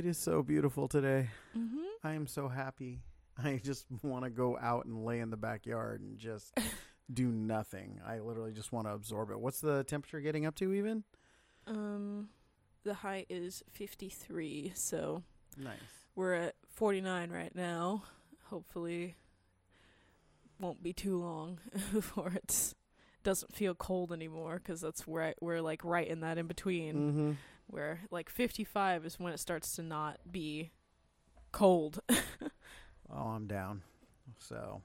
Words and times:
It 0.00 0.06
is 0.06 0.16
so 0.16 0.42
beautiful 0.42 0.88
today. 0.88 1.28
Mm-hmm. 1.54 1.82
I 2.02 2.14
am 2.14 2.26
so 2.26 2.48
happy. 2.48 3.02
I 3.36 3.60
just 3.62 3.84
want 4.02 4.24
to 4.24 4.30
go 4.30 4.56
out 4.58 4.86
and 4.86 5.04
lay 5.04 5.18
in 5.20 5.28
the 5.28 5.36
backyard 5.36 6.00
and 6.00 6.16
just 6.16 6.54
do 7.12 7.26
nothing. 7.28 8.00
I 8.06 8.20
literally 8.20 8.52
just 8.52 8.72
want 8.72 8.86
to 8.86 8.94
absorb 8.94 9.30
it. 9.30 9.38
What's 9.38 9.60
the 9.60 9.84
temperature 9.84 10.22
getting 10.22 10.46
up 10.46 10.54
to 10.54 10.72
even? 10.72 11.04
Um, 11.66 12.30
the 12.82 12.94
high 12.94 13.26
is 13.28 13.62
53, 13.72 14.72
so 14.74 15.22
Nice. 15.58 15.76
we're 16.14 16.32
at 16.32 16.54
49 16.70 17.28
right 17.30 17.54
now. 17.54 18.04
Hopefully, 18.46 19.16
won't 20.58 20.82
be 20.82 20.94
too 20.94 21.18
long 21.20 21.60
before 21.92 22.32
it's 22.34 22.74
doesn't 23.22 23.54
feel 23.54 23.74
cold 23.74 24.14
anymore 24.14 24.62
because 24.64 24.80
that's 24.80 25.06
where 25.06 25.22
I, 25.24 25.34
we're 25.42 25.60
like 25.60 25.84
right 25.84 26.08
in 26.08 26.20
that 26.20 26.38
in 26.38 26.46
between 26.46 26.94
Mm-hmm. 26.94 27.32
Where 27.70 28.00
like 28.10 28.28
55 28.28 29.06
is 29.06 29.18
when 29.18 29.32
it 29.32 29.40
starts 29.40 29.74
to 29.76 29.82
not 29.82 30.18
be 30.30 30.70
cold. 31.52 32.00
Oh, 33.12 33.30
I'm 33.30 33.46
down. 33.46 33.82
So, 34.38 34.82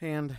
and 0.00 0.36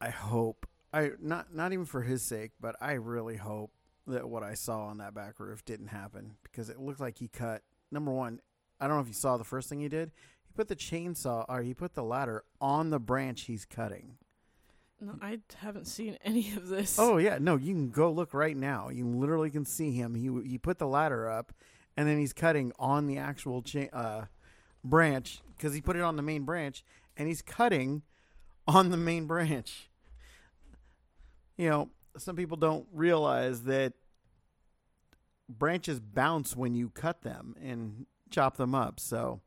I 0.00 0.08
hope 0.10 0.66
I 0.92 1.10
not 1.20 1.54
not 1.54 1.72
even 1.72 1.84
for 1.84 2.02
his 2.02 2.22
sake, 2.22 2.52
but 2.60 2.76
I 2.80 2.92
really 2.92 3.36
hope 3.36 3.70
that 4.06 4.28
what 4.28 4.42
I 4.42 4.54
saw 4.54 4.86
on 4.86 4.98
that 4.98 5.14
back 5.14 5.38
roof 5.38 5.64
didn't 5.64 5.88
happen 5.88 6.36
because 6.42 6.70
it 6.70 6.80
looked 6.80 7.00
like 7.00 7.18
he 7.18 7.28
cut. 7.28 7.62
Number 7.90 8.10
one, 8.10 8.40
I 8.80 8.86
don't 8.86 8.96
know 8.96 9.02
if 9.02 9.08
you 9.08 9.14
saw 9.14 9.36
the 9.36 9.44
first 9.44 9.68
thing 9.68 9.80
he 9.80 9.88
did. 9.88 10.10
He 10.46 10.52
put 10.54 10.68
the 10.68 10.76
chainsaw 10.76 11.44
or 11.48 11.62
he 11.62 11.74
put 11.74 11.94
the 11.94 12.02
ladder 12.02 12.44
on 12.60 12.88
the 12.88 12.98
branch 12.98 13.42
he's 13.42 13.66
cutting. 13.66 14.16
No, 15.00 15.14
I 15.20 15.38
haven't 15.56 15.86
seen 15.86 16.18
any 16.24 16.52
of 16.52 16.68
this. 16.68 16.98
Oh 16.98 17.18
yeah, 17.18 17.38
no, 17.40 17.56
you 17.56 17.72
can 17.74 17.90
go 17.90 18.10
look 18.10 18.34
right 18.34 18.56
now. 18.56 18.88
You 18.88 19.06
literally 19.06 19.50
can 19.50 19.64
see 19.64 19.92
him. 19.92 20.14
He 20.14 20.30
he 20.48 20.58
put 20.58 20.78
the 20.78 20.86
ladder 20.86 21.28
up, 21.28 21.52
and 21.96 22.08
then 22.08 22.18
he's 22.18 22.32
cutting 22.32 22.72
on 22.78 23.06
the 23.06 23.18
actual 23.18 23.62
cha- 23.62 23.92
uh, 23.92 24.24
branch 24.84 25.40
because 25.56 25.74
he 25.74 25.80
put 25.80 25.96
it 25.96 26.02
on 26.02 26.16
the 26.16 26.22
main 26.22 26.44
branch, 26.44 26.84
and 27.16 27.28
he's 27.28 27.42
cutting 27.42 28.02
on 28.66 28.90
the 28.90 28.96
main 28.96 29.26
branch. 29.26 29.90
You 31.56 31.68
know, 31.68 31.90
some 32.16 32.36
people 32.36 32.56
don't 32.56 32.86
realize 32.92 33.62
that 33.64 33.94
branches 35.48 35.98
bounce 35.98 36.54
when 36.54 36.74
you 36.74 36.90
cut 36.90 37.22
them 37.22 37.56
and 37.60 38.06
chop 38.30 38.56
them 38.56 38.74
up. 38.74 39.00
So, 39.00 39.40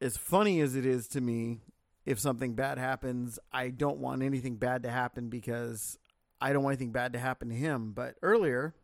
as 0.00 0.16
funny 0.16 0.60
as 0.60 0.76
it 0.76 0.86
is 0.86 1.08
to 1.08 1.20
me, 1.20 1.60
if 2.08 2.18
something 2.18 2.54
bad 2.54 2.78
happens, 2.78 3.38
I 3.52 3.68
don't 3.68 3.98
want 3.98 4.22
anything 4.22 4.56
bad 4.56 4.82
to 4.84 4.90
happen 4.90 5.28
because 5.28 5.98
I 6.40 6.54
don't 6.54 6.62
want 6.62 6.72
anything 6.72 6.90
bad 6.90 7.12
to 7.12 7.18
happen 7.18 7.50
to 7.50 7.54
him. 7.54 7.92
But 7.92 8.14
earlier, 8.22 8.74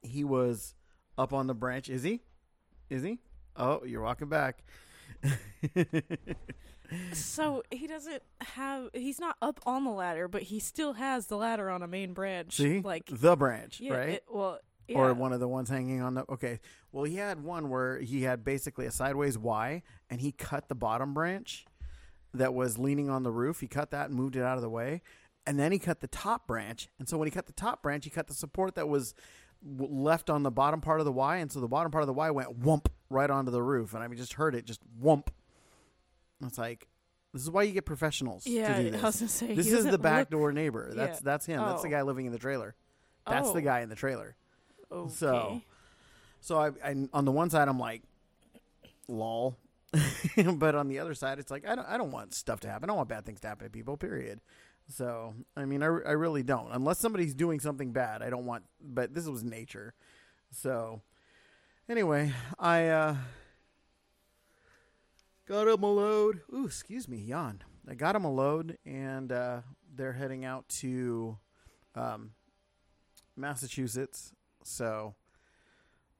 he 0.00 0.24
was 0.24 0.74
up 1.18 1.34
on 1.34 1.48
the 1.48 1.54
branch. 1.54 1.90
Is 1.90 2.02
he? 2.02 2.22
Is 2.88 3.02
he? 3.02 3.18
Oh, 3.56 3.84
you're 3.84 4.00
walking 4.02 4.28
back. 4.28 4.64
So 7.12 7.62
he 7.70 7.86
doesn't 7.86 8.22
have. 8.40 8.88
He's 8.94 9.20
not 9.20 9.36
up 9.42 9.60
on 9.66 9.84
the 9.84 9.90
ladder, 9.90 10.26
but 10.26 10.44
he 10.44 10.58
still 10.58 10.94
has 10.94 11.26
the 11.26 11.36
ladder 11.36 11.68
on 11.68 11.82
a 11.82 11.86
main 11.86 12.14
branch. 12.14 12.56
See? 12.56 12.80
like 12.80 13.04
the 13.12 13.36
branch, 13.36 13.78
yeah, 13.78 13.92
right? 13.94 14.08
it- 14.08 14.24
well, 14.26 14.58
yeah. 14.86 14.96
Or 14.96 15.12
one 15.12 15.34
of 15.34 15.40
the 15.40 15.48
ones 15.48 15.68
hanging 15.68 16.00
on 16.00 16.14
the. 16.14 16.24
Okay. 16.30 16.60
Well, 16.90 17.04
he 17.04 17.16
had 17.16 17.44
one 17.44 17.68
where 17.68 17.98
he 17.98 18.22
had 18.22 18.42
basically 18.42 18.86
a 18.86 18.90
sideways 18.90 19.36
Y 19.36 19.82
and 20.08 20.22
he 20.22 20.32
cut 20.32 20.70
the 20.70 20.74
bottom 20.74 21.12
branch 21.12 21.66
that 22.34 22.54
was 22.54 22.78
leaning 22.78 23.08
on 23.10 23.22
the 23.22 23.30
roof. 23.30 23.60
He 23.60 23.66
cut 23.68 23.90
that 23.90 24.08
and 24.10 24.14
moved 24.18 24.36
it 24.36 24.42
out 24.42 24.56
of 24.56 24.62
the 24.62 24.68
way. 24.70 25.02
And 25.46 25.58
then 25.58 25.72
he 25.72 25.78
cut 25.78 26.00
the 26.00 26.08
top 26.08 26.46
branch. 26.46 26.88
And 26.98 27.08
so 27.08 27.16
when 27.16 27.26
he 27.26 27.30
cut 27.32 27.46
the 27.46 27.52
top 27.52 27.82
branch, 27.82 28.04
he 28.04 28.10
cut 28.10 28.26
the 28.26 28.34
support 28.34 28.74
that 28.74 28.88
was 28.88 29.14
left 29.64 30.28
on 30.30 30.42
the 30.42 30.50
bottom 30.50 30.80
part 30.80 31.00
of 31.00 31.06
the 31.06 31.12
Y. 31.12 31.36
And 31.38 31.50
so 31.50 31.60
the 31.60 31.68
bottom 31.68 31.90
part 31.90 32.02
of 32.02 32.06
the 32.06 32.12
Y 32.12 32.30
went 32.30 32.60
whump 32.60 32.88
right 33.08 33.30
onto 33.30 33.50
the 33.50 33.62
roof. 33.62 33.94
And 33.94 34.02
I 34.02 34.08
mean, 34.08 34.18
just 34.18 34.34
heard 34.34 34.54
it 34.54 34.66
just 34.66 34.80
whump. 35.02 35.30
It's 36.44 36.58
like, 36.58 36.86
this 37.32 37.42
is 37.42 37.50
why 37.50 37.62
you 37.64 37.72
get 37.72 37.84
professionals 37.86 38.46
yeah, 38.46 38.76
to 38.76 38.82
do 38.82 38.88
I 38.88 38.90
this. 38.92 39.02
was 39.02 39.16
gonna 39.20 39.28
say 39.28 39.54
This 39.54 39.72
is 39.72 39.84
the 39.84 39.98
back 39.98 40.20
look- 40.20 40.30
door 40.30 40.52
neighbor. 40.52 40.92
That's 40.94 41.18
Yeah. 41.18 41.24
that's 41.24 41.46
him. 41.46 41.60
That's 41.62 41.82
the 41.82 41.88
Oh. 41.88 41.90
guy 41.92 42.02
living 42.02 42.26
in 42.26 42.32
the 42.32 42.38
trailer. 42.38 42.74
That's 43.26 43.52
the 43.52 43.58
Oh, 43.58 43.62
guy 43.62 43.80
in 43.80 43.88
the 43.88 43.94
trailer. 43.96 44.36
Okay. 44.92 45.12
So- 45.14 45.60
So 46.40 46.58
I, 46.58 46.68
I 46.84 47.08
on 47.12 47.24
the 47.24 47.32
one 47.32 47.50
side 47.50 47.68
I'm 47.68 47.78
like, 47.80 48.02
lol, 49.08 49.56
but 50.54 50.74
on 50.74 50.88
the 50.88 50.98
other 50.98 51.14
side 51.14 51.38
it's 51.38 51.50
like 51.50 51.66
I 51.66 51.74
don't 51.74 51.88
I 51.88 51.96
don't 51.96 52.10
want 52.10 52.34
stuff 52.34 52.60
to 52.60 52.68
happen. 52.68 52.84
I 52.84 52.86
don't 52.88 52.96
want 52.96 53.08
bad 53.08 53.24
things 53.24 53.40
to 53.40 53.48
happen 53.48 53.66
to 53.66 53.70
people. 53.70 53.96
Period. 53.96 54.40
So 54.88 55.34
I 55.56 55.64
mean 55.64 55.82
I, 55.82 55.86
I 55.86 56.12
really 56.12 56.42
don't 56.42 56.70
unless 56.72 56.98
somebody's 56.98 57.34
doing 57.34 57.60
something 57.60 57.92
bad. 57.92 58.22
I 58.22 58.30
don't 58.30 58.46
want. 58.46 58.64
But 58.82 59.14
this 59.14 59.26
was 59.26 59.42
nature. 59.42 59.94
So 60.50 61.00
anyway, 61.88 62.32
I 62.58 62.88
uh 62.88 63.16
got 65.48 65.66
him 65.66 65.82
a 65.82 65.90
load. 65.90 66.42
Ooh, 66.52 66.66
excuse 66.66 67.08
me, 67.08 67.18
yawn. 67.18 67.62
I 67.88 67.94
got 67.94 68.14
him 68.14 68.24
a 68.24 68.30
load, 68.30 68.76
and 68.84 69.32
uh, 69.32 69.60
they're 69.94 70.12
heading 70.12 70.44
out 70.44 70.68
to 70.80 71.38
um, 71.94 72.32
Massachusetts. 73.34 74.34
So, 74.62 75.14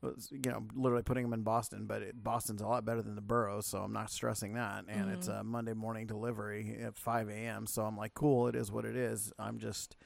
you 0.03 0.51
know, 0.51 0.65
literally 0.75 1.03
putting 1.03 1.25
them 1.25 1.33
in 1.33 1.43
Boston, 1.43 1.87
but 1.87 2.03
it, 2.03 2.23
Boston's 2.23 2.61
a 2.63 2.67
lot 2.67 2.85
better 2.85 3.03
than 3.03 3.15
the 3.17 3.21
boroughs, 3.21 3.67
so 3.67 3.79
I'm 3.79 3.93
not 3.93 4.11
stressing 4.11 4.55
that. 4.55 4.85
And 4.89 5.11
it's 5.11 5.29
Mhm. 5.29 5.41
a 5.41 5.45
Monday 5.45 5.75
morning 5.75 6.07
delivery 6.07 6.79
at 6.81 6.97
5 6.97 7.29
a.m., 7.29 7.67
so 7.67 7.85
I'm 7.85 7.97
like, 7.97 8.15
cool, 8.15 8.47
it 8.49 8.55
is 8.55 8.71
what 8.71 8.85
it 8.85 8.95
is. 8.97 9.33
I'm 9.39 9.59
just 9.59 9.97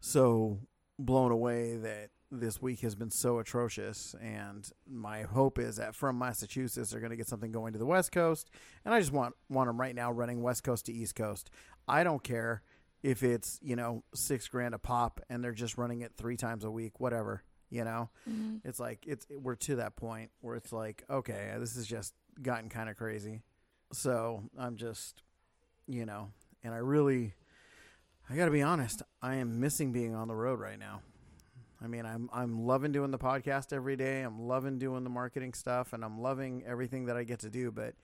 so 0.00 0.60
blown 0.98 1.30
away 1.30 1.76
that 1.76 2.10
this 2.30 2.60
week 2.60 2.80
has 2.80 2.94
been 2.94 3.10
so 3.10 3.38
atrocious. 3.38 4.14
And 4.20 4.68
my 4.86 5.22
hope 5.22 5.58
is 5.58 5.76
that 5.76 5.94
from 5.94 6.18
Massachusetts, 6.18 6.90
they're 6.90 7.00
going 7.00 7.10
to 7.10 7.16
get 7.16 7.28
something 7.28 7.52
going 7.52 7.72
to 7.72 7.78
the 7.78 7.86
West 7.86 8.10
Coast. 8.12 8.50
And 8.84 8.92
I 8.94 8.98
just 9.00 9.12
want, 9.12 9.34
want 9.48 9.68
them 9.68 9.80
right 9.80 9.94
now 9.94 10.10
running 10.10 10.42
West 10.42 10.64
Coast 10.64 10.86
to 10.86 10.92
East 10.92 11.14
Coast. 11.14 11.50
I 11.86 12.02
don't 12.02 12.24
care 12.24 12.62
if 13.02 13.22
it's, 13.22 13.60
you 13.62 13.76
know, 13.76 14.02
six 14.14 14.48
grand 14.48 14.74
a 14.74 14.78
pop 14.78 15.20
and 15.28 15.44
they're 15.44 15.52
just 15.52 15.78
running 15.78 16.00
it 16.00 16.14
three 16.16 16.36
times 16.36 16.64
a 16.64 16.70
week, 16.70 16.98
whatever, 16.98 17.44
you 17.70 17.84
know? 17.84 18.10
Mhm. 18.28 18.60
It's 18.64 18.78
like 18.80 19.06
it's 19.06 19.26
we're 19.30 19.56
to 19.56 19.76
that 19.76 19.96
point 19.96 20.30
where 20.40 20.56
it's 20.56 20.72
like, 20.72 21.04
okay, 21.10 21.54
this 21.58 21.76
has 21.76 21.86
just 21.86 22.14
gotten 22.42 22.68
kind 22.68 22.88
of 22.88 22.96
crazy. 22.96 23.42
So 23.92 24.42
I'm 24.58 24.76
just, 24.76 25.22
you 25.86 26.04
know, 26.06 26.30
and 26.64 26.74
I 26.74 26.78
really, 26.78 27.34
I 28.28 28.36
got 28.36 28.46
to 28.46 28.50
be 28.50 28.62
honest, 28.62 29.02
I 29.22 29.36
am 29.36 29.60
missing 29.60 29.92
being 29.92 30.14
on 30.14 30.28
the 30.28 30.34
road 30.34 30.58
right 30.60 30.78
now. 30.78 31.02
I 31.82 31.86
mean, 31.88 32.06
I'm 32.06 32.30
I'm 32.32 32.66
loving 32.66 32.90
doing 32.92 33.10
the 33.10 33.18
podcast 33.18 33.72
every 33.72 33.96
day. 33.96 34.22
I'm 34.22 34.46
loving 34.48 34.78
doing 34.78 35.04
the 35.04 35.10
marketing 35.10 35.52
stuff, 35.52 35.92
and 35.92 36.04
I'm 36.04 36.20
loving 36.20 36.64
everything 36.66 37.06
that 37.06 37.16
I 37.16 37.24
get 37.24 37.40
to 37.40 37.50
do. 37.50 37.70
But 37.70 37.94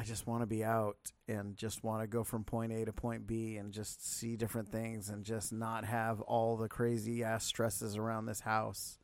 I 0.00 0.04
just 0.04 0.26
want 0.26 0.40
to 0.40 0.46
be 0.46 0.64
out 0.64 0.96
and 1.28 1.54
just 1.58 1.84
want 1.84 2.00
to 2.02 2.06
go 2.06 2.24
from 2.24 2.42
point 2.42 2.72
A 2.72 2.86
to 2.86 2.92
point 2.92 3.26
B 3.26 3.58
and 3.58 3.70
just 3.70 4.02
see 4.18 4.34
different 4.34 4.72
things 4.72 5.10
and 5.10 5.24
just 5.24 5.52
not 5.52 5.84
have 5.84 6.22
all 6.22 6.56
the 6.56 6.68
crazy 6.70 7.22
ass 7.22 7.44
stresses 7.44 7.98
around 7.98 8.24
this 8.24 8.40
house. 8.40 8.98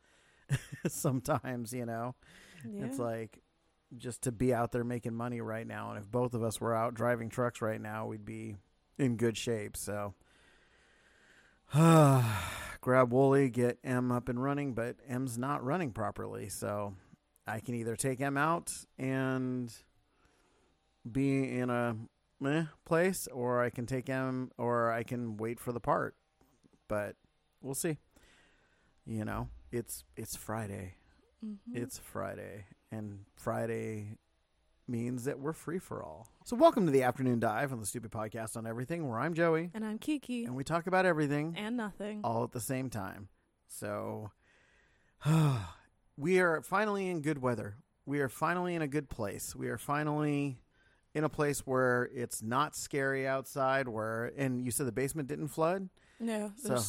Sometimes, 0.87 1.71
you 1.71 1.85
know, 1.85 2.15
Yeah. 2.67 2.85
it's 2.85 2.97
like 2.97 3.37
just 3.95 4.23
to 4.23 4.31
be 4.31 4.55
out 4.55 4.71
there 4.71 4.83
making 4.83 5.13
money 5.13 5.39
right 5.39 5.67
now. 5.67 5.91
And 5.91 5.99
if 5.99 6.09
both 6.09 6.33
of 6.33 6.41
us 6.41 6.59
were 6.59 6.75
out 6.75 6.95
driving 6.95 7.29
trucks 7.29 7.61
right 7.61 7.79
now, 7.79 8.07
we'd 8.07 8.25
be 8.25 8.55
in 8.97 9.17
good 9.17 9.37
shape. 9.37 9.77
So 9.77 10.15
grab 11.73 13.13
Wooly, 13.13 13.49
get 13.51 13.77
M 13.83 14.11
up 14.11 14.29
and 14.29 14.41
running, 14.41 14.73
but 14.73 14.95
M's 15.07 15.37
not 15.37 15.63
running 15.63 15.91
properly. 15.91 16.49
So 16.49 16.95
I 17.45 17.59
can 17.59 17.75
either 17.75 17.95
take 17.95 18.19
M 18.19 18.35
out 18.35 18.73
and 18.97 19.71
be 21.11 21.57
in 21.59 21.69
a 21.69 21.95
meh 22.39 22.65
place, 22.85 23.27
or 23.27 23.63
I 23.63 23.69
can 23.69 23.85
take 23.85 24.07
him, 24.07 24.51
or 24.57 24.91
I 24.91 25.03
can 25.03 25.37
wait 25.37 25.59
for 25.59 25.71
the 25.71 25.79
part. 25.79 26.15
But 26.87 27.15
we'll 27.61 27.73
see. 27.75 27.97
You 29.05 29.25
know, 29.25 29.49
it's 29.71 30.03
it's 30.15 30.35
Friday. 30.35 30.95
Mhm. 31.43 31.57
It's 31.73 31.97
Friday, 31.99 32.65
and 32.91 33.25
Friday 33.35 34.17
means 34.87 35.25
that 35.25 35.39
we're 35.39 35.53
free 35.53 35.79
for 35.79 36.01
all. 36.01 36.27
So, 36.45 36.55
welcome 36.55 36.85
to 36.85 36.91
the 36.91 37.03
afternoon 37.03 37.39
dive 37.39 37.71
on 37.73 37.79
the 37.79 37.85
Stupid 37.85 38.09
Podcast 38.11 38.55
on 38.57 38.65
Everything, 38.65 39.07
where 39.07 39.19
I'm 39.19 39.33
Joey, 39.33 39.69
and 39.73 39.85
I'm 39.85 39.99
Kiki 39.99 40.45
and 40.45 40.55
we 40.55 40.63
talk 40.63 40.87
about 40.87 41.05
everything 41.05 41.53
and 41.57 41.75
nothing. 41.77 42.21
all 42.23 42.43
at 42.43 42.51
the 42.53 42.61
same 42.61 42.89
time. 42.89 43.29
So, 43.67 44.31
we 46.17 46.39
are 46.39 46.61
finally 46.61 47.09
in 47.09 47.21
good 47.21 47.39
weather. 47.41 47.77
We 48.05 48.19
are 48.19 48.29
finally 48.29 48.75
in 48.75 48.81
a 48.81 48.87
good 48.87 49.09
place. 49.09 49.55
We 49.55 49.67
are 49.67 49.77
finally 49.77 50.59
in 51.17 51.23
a 51.23 51.29
place 51.29 51.61
where 51.65 52.09
it's 52.13 52.41
not 52.43 52.75
scary 52.75 53.27
outside. 53.27 53.87
Where 53.87 54.31
and 54.37 54.63
you 54.63 54.71
said 54.71 54.85
the 54.87 54.91
basement 54.91 55.27
didn't 55.27 55.47
flood. 55.49 55.89
No, 56.19 56.53
So- 56.57 56.79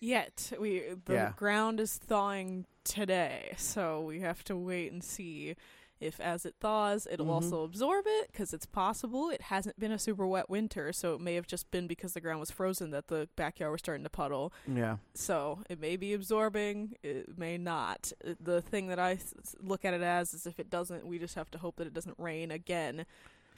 Yet 0.00 0.52
we 0.60 0.94
the 1.06 1.12
Yeah. 1.14 1.32
ground 1.36 1.80
is 1.80 1.96
thawing 1.96 2.66
today, 2.84 3.54
so 3.56 4.00
we 4.02 4.20
have 4.20 4.44
to 4.44 4.56
wait 4.56 4.92
and 4.92 5.02
see 5.02 5.56
if 5.98 6.20
as 6.20 6.46
it 6.46 6.54
thaws 6.60 7.08
it'll 7.10 7.26
Mhm. 7.26 7.30
also 7.30 7.64
absorb 7.64 8.04
it 8.06 8.28
because 8.30 8.54
it's 8.54 8.64
possible 8.66 9.28
it 9.30 9.42
hasn't 9.42 9.76
been 9.80 9.90
a 9.90 9.98
super 9.98 10.24
wet 10.24 10.48
winter, 10.48 10.92
so 10.92 11.14
it 11.16 11.20
may 11.20 11.34
have 11.34 11.48
just 11.48 11.68
been 11.72 11.88
because 11.88 12.12
the 12.12 12.20
ground 12.20 12.38
was 12.38 12.52
frozen 12.52 12.90
that 12.92 13.08
the 13.08 13.28
backyard 13.34 13.72
was 13.72 13.80
starting 13.80 14.04
to 14.04 14.10
puddle. 14.10 14.52
Yeah. 14.68 14.98
So 15.14 15.64
it 15.68 15.80
may 15.80 15.96
be 15.96 16.14
absorbing, 16.14 16.94
it 17.02 17.36
may 17.36 17.58
not. 17.58 18.12
The 18.38 18.62
thing 18.62 18.86
that 18.86 19.00
I 19.00 19.18
look 19.60 19.84
at 19.84 19.94
it 19.94 20.02
as 20.02 20.32
is 20.32 20.46
if 20.46 20.60
it 20.60 20.70
doesn't, 20.70 21.04
we 21.08 21.18
just 21.18 21.34
have 21.34 21.50
to 21.50 21.58
hope 21.58 21.74
that 21.78 21.88
it 21.88 21.94
doesn't 21.94 22.20
rain 22.20 22.52
again. 22.52 23.04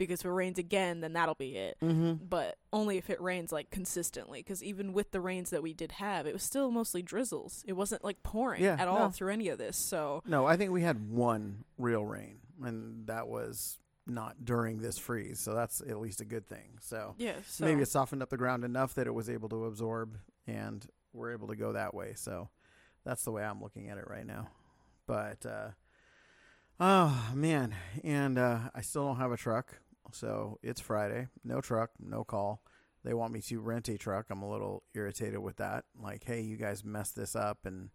Because 0.07 0.21
if 0.21 0.27
it 0.27 0.31
rains 0.31 0.59
again, 0.59 1.01
then 1.01 1.13
that'll 1.13 1.35
be 1.35 1.57
it. 1.57 1.77
Mm-hmm. 1.83 2.25
But 2.29 2.57
only 2.73 2.97
if 2.99 3.11
it 3.11 3.21
rains 3.21 3.53
like 3.53 3.71
consistently. 3.71 4.41
Because 4.41 4.65
even 4.65 4.93
with 4.93 5.11
the 5.11 5.21
rains 5.21 5.51
that 5.51 5.63
we 5.63 5.75
did 5.75 5.93
have, 5.93 6.27
it 6.27 6.33
was 6.33 6.43
still 6.43 6.71
mostly 6.71 7.03
drizzles. 7.03 7.63
It 7.67 7.75
wasn't 7.75 8.03
like 8.03 8.23
pouring 8.23 8.63
Yeah, 8.63 8.77
at 8.79 8.89
all 8.89 8.99
no. 8.99 9.11
through 9.11 9.33
any 9.33 9.49
of 9.49 9.59
this. 9.59 9.77
So 9.77 10.23
No, 10.27 10.47
I 10.47 10.57
think 10.57 10.71
we 10.73 10.83
had 10.83 11.11
one 11.11 11.65
real 11.79 12.05
rain, 12.05 12.39
and 12.65 13.07
that 13.09 13.29
was 13.29 13.79
not 14.07 14.45
during 14.45 14.81
this 14.81 14.99
freeze. 14.99 15.39
So 15.39 15.55
that's 15.55 15.81
at 15.83 16.01
least 16.01 16.21
a 16.21 16.25
good 16.25 16.47
thing. 16.49 16.79
So, 16.81 17.15
yeah, 17.19 17.35
so 17.47 17.65
maybe 17.65 17.83
it 17.83 17.89
softened 17.89 18.23
up 18.23 18.31
the 18.31 18.37
ground 18.37 18.65
enough 18.65 18.95
that 18.95 19.07
it 19.07 19.15
was 19.15 19.29
able 19.29 19.49
to 19.51 19.67
absorb, 19.67 20.17
and 20.47 20.85
we're 21.13 21.33
able 21.33 21.49
to 21.49 21.57
go 21.57 21.73
that 21.73 21.95
way. 21.95 22.15
So 22.17 22.49
that's 23.05 23.25
the 23.25 23.31
way 23.33 23.45
I'm 23.45 23.61
looking 23.63 23.91
at 23.91 23.99
it 23.99 24.09
right 24.09 24.27
now. 24.27 24.49
But 25.07 25.45
uh, 25.45 25.69
oh 26.79 27.31
man, 27.35 27.75
and 28.03 28.39
uh, 28.39 28.59
I 28.75 28.81
still 28.81 29.05
don't 29.07 29.17
have 29.17 29.33
a 29.33 29.37
truck. 29.37 29.81
So 30.13 30.59
it's 30.63 30.81
Friday, 30.81 31.29
no 31.45 31.61
truck, 31.61 31.91
no 31.99 32.25
call. 32.25 32.63
They 33.05 33.15
want 33.15 33.33
me 33.33 33.41
to 33.43 33.61
rent 33.61 33.89
a 33.89 33.97
truck. 33.97 34.27
I'm 34.31 34.43
a 34.43 34.51
little 34.51 34.83
irritated 34.95 35.39
with 35.39 35.57
that. 35.57 35.85
Like, 35.99 36.25
hey, 36.25 36.43
you 36.43 36.57
guys 36.57 36.85
messed 36.85 37.17
this 37.17 37.35
up, 37.35 37.65
and 37.65 37.91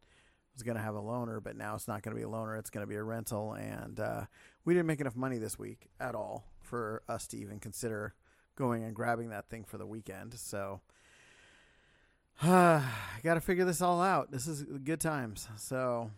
was 0.56 0.64
going 0.64 0.78
to 0.78 0.84
have 0.84 0.96
a 0.96 1.02
loaner, 1.02 1.44
but 1.44 1.56
now 1.56 1.76
it's 1.76 1.88
not 1.88 2.02
going 2.02 2.16
to 2.16 2.20
be 2.20 2.24
a 2.24 2.30
loaner. 2.30 2.58
It's 2.58 2.70
going 2.70 2.84
to 2.84 2.90
be 2.90 2.96
a 2.96 3.04
rental. 3.04 3.54
And 3.54 4.00
uh, 4.00 4.22
we 4.64 4.74
didn't 4.74 4.88
make 4.88 5.02
enough 5.02 5.16
money 5.16 5.38
this 5.38 5.60
week 5.60 5.90
at 6.00 6.16
all 6.16 6.46
for 6.62 7.04
us 7.08 7.28
to 7.28 7.38
even 7.38 7.60
consider 7.60 8.16
going 8.56 8.84
and 8.84 8.96
grabbing 8.96 9.30
that 9.30 9.50
thing 9.50 9.66
for 9.66 9.78
the 9.78 9.86
weekend. 9.86 10.34
So 10.34 10.80
I 12.42 12.82
got 13.22 13.36
to 13.36 13.42
figure 13.42 13.66
this 13.66 13.82
all 13.82 14.02
out. 14.02 14.32
This 14.32 14.48
is 14.48 14.64
good 14.64 15.02
times. 15.02 15.48
So 15.58 16.10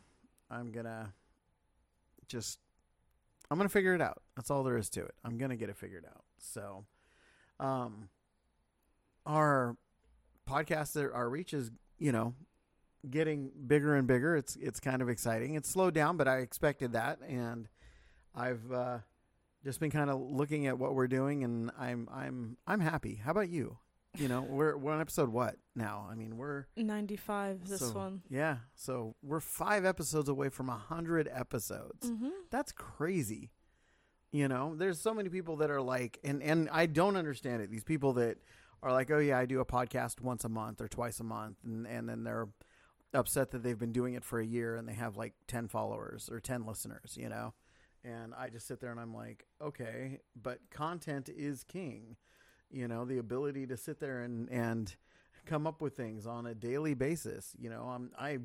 I'm 0.51 0.71
going 0.71 0.85
to 0.85 1.09
just, 2.27 2.59
I'm 3.49 3.57
to 3.69 3.73
figure 3.73 3.93
it 3.95 4.01
out. 4.01 4.21
That's 4.35 4.51
all 4.51 4.63
there 4.63 4.77
is 4.77 4.89
to 4.91 5.01
it. 5.01 5.15
I'm 5.23 5.37
to 5.51 5.55
get 5.55 5.69
it 5.69 5.77
figured 5.77 6.05
out. 6.05 6.23
So, 6.37 6.85
um, 7.59 8.09
our 9.25 9.77
podcast, 10.49 10.95
our 11.13 11.29
reach 11.29 11.53
is, 11.53 11.71
you 11.97 12.11
know, 12.11 12.33
getting 13.09 13.51
bigger 13.67 13.95
and 13.95 14.07
bigger. 14.07 14.35
It's 14.35 14.55
it's 14.57 14.79
kind 14.79 15.01
of 15.01 15.09
exciting. 15.09 15.55
It's 15.55 15.69
slowed 15.69 15.93
down, 15.93 16.17
but 16.17 16.27
I 16.27 16.37
expected 16.37 16.93
that, 16.93 17.19
and 17.27 17.67
I've 18.35 18.71
uh, 18.71 18.97
just 19.63 19.79
been 19.79 19.91
kind 19.91 20.09
of 20.09 20.19
looking 20.19 20.67
at 20.67 20.77
what 20.77 20.93
we're 20.93 21.07
doing, 21.07 21.43
and 21.43 21.71
I'm 21.77 22.09
I'm 22.13 22.57
I'm 22.67 22.79
happy. 22.81 23.15
How 23.23 23.31
about 23.31 23.49
you? 23.49 23.77
You 24.17 24.27
know, 24.27 24.41
we're 24.41 24.75
we're 24.77 24.93
on 24.93 25.01
episode 25.01 25.29
what 25.29 25.57
now? 25.75 26.07
I 26.09 26.15
mean, 26.15 26.37
we're 26.37 26.65
95 26.75 27.67
this 27.67 27.79
so- 27.79 27.91
one. 27.91 28.21
Yeah, 28.29 28.57
so 28.75 29.15
we're 29.21 29.39
five 29.39 29.85
episodes 29.85 30.29
away 30.29 30.49
from 30.49 30.69
a 30.69 30.77
hundred 30.77 31.29
episodes. 31.31 32.09
Mm-hmm. 32.09 32.29
That's 32.49 32.71
crazy. 32.71 33.51
You 34.31 34.47
know, 34.47 34.75
there's 34.75 34.99
so 34.99 35.13
many 35.13 35.29
people 35.29 35.57
that 35.57 35.71
are 35.71 35.81
like, 35.81 36.19
and 36.23 36.41
and 36.41 36.69
I 36.71 36.85
don't 36.85 37.15
understand 37.15 37.61
it. 37.61 37.69
These 37.69 37.83
people 37.83 38.13
that 38.13 38.37
are 38.83 38.91
like, 38.91 39.09
oh 39.11 39.19
yeah, 39.19 39.37
I 39.37 39.45
do 39.45 39.59
a 39.59 39.65
podcast 39.65 40.21
once 40.21 40.43
a 40.43 40.49
month 40.49 40.81
or 40.81 40.87
twice 40.87 41.19
a 41.19 41.23
month, 41.23 41.57
and 41.63 41.85
and 41.87 42.09
then 42.09 42.23
they're 42.23 42.47
upset 43.13 43.51
that 43.51 43.63
they've 43.63 43.79
been 43.79 43.93
doing 43.93 44.15
it 44.15 44.23
for 44.23 44.39
a 44.39 44.45
year 44.45 44.75
and 44.75 44.87
they 44.87 44.93
have 44.93 45.15
like 45.15 45.33
ten 45.47 45.67
followers 45.67 46.29
or 46.31 46.39
ten 46.39 46.65
listeners. 46.65 47.17
You 47.19 47.29
know, 47.29 47.53
and 48.03 48.33
I 48.35 48.49
just 48.49 48.67
sit 48.67 48.79
there 48.79 48.91
and 48.91 48.99
I'm 48.99 49.13
like, 49.13 49.45
okay, 49.61 50.19
but 50.35 50.59
content 50.71 51.29
is 51.29 51.63
king. 51.63 52.17
You 52.71 52.87
know, 52.87 53.05
the 53.05 53.17
ability 53.17 53.67
to 53.67 53.77
sit 53.77 53.99
there 53.99 54.21
and 54.21 54.49
and 54.49 54.93
come 55.45 55.65
up 55.65 55.81
with 55.81 55.95
things 55.95 56.25
on 56.25 56.45
a 56.45 56.53
daily 56.53 56.93
basis. 56.93 57.55
You 57.59 57.69
know, 57.69 57.83
I'm 57.83 58.11
I 58.19 58.39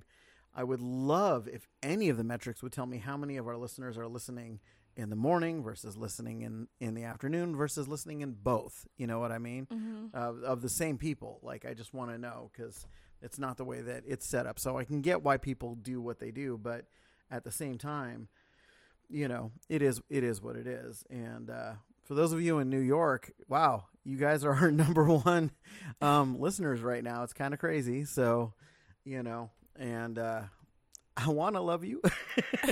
I 0.54 0.64
would 0.64 0.80
love 0.80 1.48
if 1.48 1.66
any 1.82 2.08
of 2.08 2.16
the 2.16 2.24
metrics 2.24 2.62
would 2.62 2.72
tell 2.72 2.86
me 2.86 2.98
how 2.98 3.16
many 3.16 3.36
of 3.36 3.46
our 3.46 3.56
listeners 3.56 3.96
are 3.98 4.06
listening 4.06 4.60
in 4.94 5.08
the 5.08 5.16
morning 5.16 5.62
versus 5.62 5.96
listening 5.96 6.42
in 6.42 6.68
in 6.80 6.94
the 6.94 7.04
afternoon 7.04 7.56
versus 7.56 7.88
listening 7.88 8.20
in 8.20 8.32
both. 8.32 8.86
You 8.96 9.06
know 9.06 9.18
what 9.18 9.32
I 9.32 9.38
mean? 9.38 9.66
Mm-hmm. 9.66 10.06
Of 10.14 10.42
of 10.42 10.62
the 10.62 10.68
same 10.68 10.98
people. 10.98 11.40
Like 11.42 11.64
I 11.64 11.74
just 11.74 11.94
want 11.94 12.10
to 12.10 12.18
know 12.18 12.50
because 12.52 12.86
it's 13.22 13.38
not 13.38 13.56
the 13.56 13.64
way 13.64 13.80
that 13.80 14.04
it's 14.06 14.26
set 14.26 14.46
up. 14.46 14.58
So 14.58 14.76
I 14.76 14.84
can 14.84 15.00
get 15.00 15.22
why 15.22 15.36
people 15.36 15.74
do 15.76 16.00
what 16.00 16.18
they 16.18 16.30
do, 16.30 16.58
but 16.60 16.86
at 17.30 17.44
the 17.44 17.52
same 17.52 17.78
time, 17.78 18.28
you 19.08 19.28
know, 19.28 19.52
it 19.68 19.82
is 19.82 20.00
it 20.10 20.24
is 20.24 20.42
what 20.42 20.56
it 20.56 20.66
is. 20.66 21.04
And 21.08 21.50
uh, 21.50 21.72
for 22.04 22.14
those 22.14 22.32
of 22.32 22.42
you 22.42 22.58
in 22.58 22.68
New 22.68 22.80
York, 22.80 23.32
wow, 23.48 23.84
you 24.04 24.16
guys 24.16 24.44
are 24.44 24.54
our 24.54 24.70
number 24.70 25.04
one 25.04 25.50
um, 26.00 26.38
listeners 26.40 26.80
right 26.80 27.02
now. 27.02 27.22
It's 27.22 27.32
kind 27.32 27.54
of 27.54 27.60
crazy. 27.60 28.04
So, 28.04 28.52
you 29.04 29.22
know, 29.22 29.50
and 29.76 30.18
uh, 30.18 30.42
I 31.16 31.28
want 31.28 31.56
to 31.56 31.60
love 31.60 31.84
you. 31.84 32.02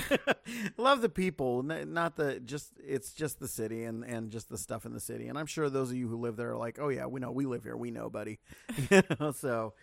love 0.77 1.01
the 1.01 1.09
people, 1.09 1.63
not 1.63 2.15
the 2.15 2.39
just. 2.39 2.71
It's 2.85 3.13
just 3.13 3.39
the 3.39 3.47
city 3.47 3.83
and 3.83 4.03
and 4.03 4.31
just 4.31 4.49
the 4.49 4.57
stuff 4.57 4.85
in 4.85 4.93
the 4.93 4.99
city. 4.99 5.27
And 5.27 5.37
I'm 5.37 5.45
sure 5.45 5.69
those 5.69 5.91
of 5.91 5.97
you 5.97 6.07
who 6.07 6.17
live 6.17 6.35
there 6.35 6.51
are 6.51 6.57
like, 6.57 6.79
oh 6.79 6.89
yeah, 6.89 7.05
we 7.05 7.19
know, 7.19 7.31
we 7.31 7.45
live 7.45 7.63
here, 7.63 7.77
we 7.77 7.91
know, 7.91 8.09
buddy. 8.09 8.39
you 8.89 9.01
know, 9.19 9.31
so. 9.31 9.73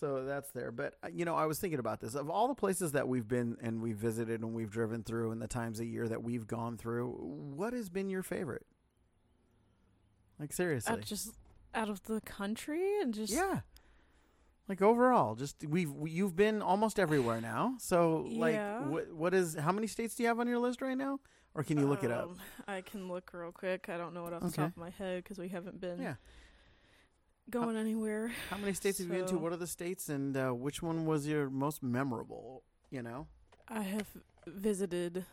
So 0.00 0.24
that's 0.24 0.52
there. 0.52 0.70
But, 0.70 0.94
uh, 1.02 1.08
you 1.12 1.24
know, 1.24 1.34
I 1.34 1.46
was 1.46 1.58
thinking 1.58 1.80
about 1.80 1.98
this. 1.98 2.14
Of 2.14 2.30
all 2.30 2.46
the 2.46 2.54
places 2.54 2.92
that 2.92 3.08
we've 3.08 3.26
been 3.26 3.56
and 3.60 3.82
we've 3.82 3.96
visited 3.96 4.42
and 4.42 4.54
we've 4.54 4.70
driven 4.70 5.02
through 5.02 5.32
and 5.32 5.42
the 5.42 5.48
times 5.48 5.80
a 5.80 5.84
year 5.84 6.06
that 6.06 6.22
we've 6.22 6.46
gone 6.46 6.76
through, 6.76 7.08
what 7.08 7.72
has 7.72 7.88
been 7.88 8.08
your 8.08 8.22
favorite? 8.22 8.64
Like, 10.38 10.52
seriously. 10.52 10.92
Out 10.92 11.00
just 11.02 11.30
out 11.74 11.88
of 11.88 12.02
the 12.04 12.20
country 12.20 13.00
and 13.02 13.12
just 13.14 13.32
yeah. 13.32 13.60
Like, 14.68 14.82
overall, 14.82 15.34
just 15.34 15.64
we've, 15.66 15.90
we, 15.90 16.10
you've 16.10 16.36
been 16.36 16.60
almost 16.60 16.98
everywhere 16.98 17.40
now. 17.40 17.74
So, 17.78 18.26
like, 18.30 18.54
Yeah. 18.54 18.86
what, 18.86 19.12
what 19.12 19.34
is, 19.34 19.54
how 19.54 19.72
many 19.72 19.86
states 19.86 20.14
do 20.14 20.22
you 20.22 20.28
have 20.28 20.38
on 20.40 20.46
your 20.46 20.58
list 20.58 20.82
right 20.82 20.96
now? 20.96 21.20
Or 21.54 21.62
can 21.62 21.78
you 21.78 21.86
look 21.86 22.04
it 22.04 22.10
up? 22.10 22.24
Um, 22.24 22.36
I 22.68 22.82
can 22.82 23.08
look 23.08 23.30
real 23.32 23.50
quick. 23.50 23.88
I 23.88 23.96
don't 23.96 24.12
know 24.12 24.26
it 24.26 24.32
off 24.34 24.42
the 24.42 24.50
top 24.50 24.68
of 24.68 24.76
my 24.76 24.90
head 24.90 25.24
because 25.24 25.38
we 25.38 25.48
haven't 25.48 25.80
been 25.80 26.00
Yeah. 26.00 26.14
going 27.50 27.76
anywhere. 27.76 28.30
How 28.50 28.58
many 28.58 28.74
states 28.74 28.98
have 28.98 29.06
you 29.08 29.14
been 29.14 29.26
to? 29.28 29.38
What 29.38 29.52
are 29.52 29.56
the 29.56 29.66
states? 29.66 30.08
And 30.10 30.36
uh, 30.36 30.50
which 30.50 30.82
one 30.82 31.06
was 31.06 31.26
your 31.26 31.48
most 31.48 31.82
memorable? 31.82 32.62
You 32.90 33.02
know? 33.02 33.26
I 33.68 33.80
have 33.82 34.06
visited 34.46 35.24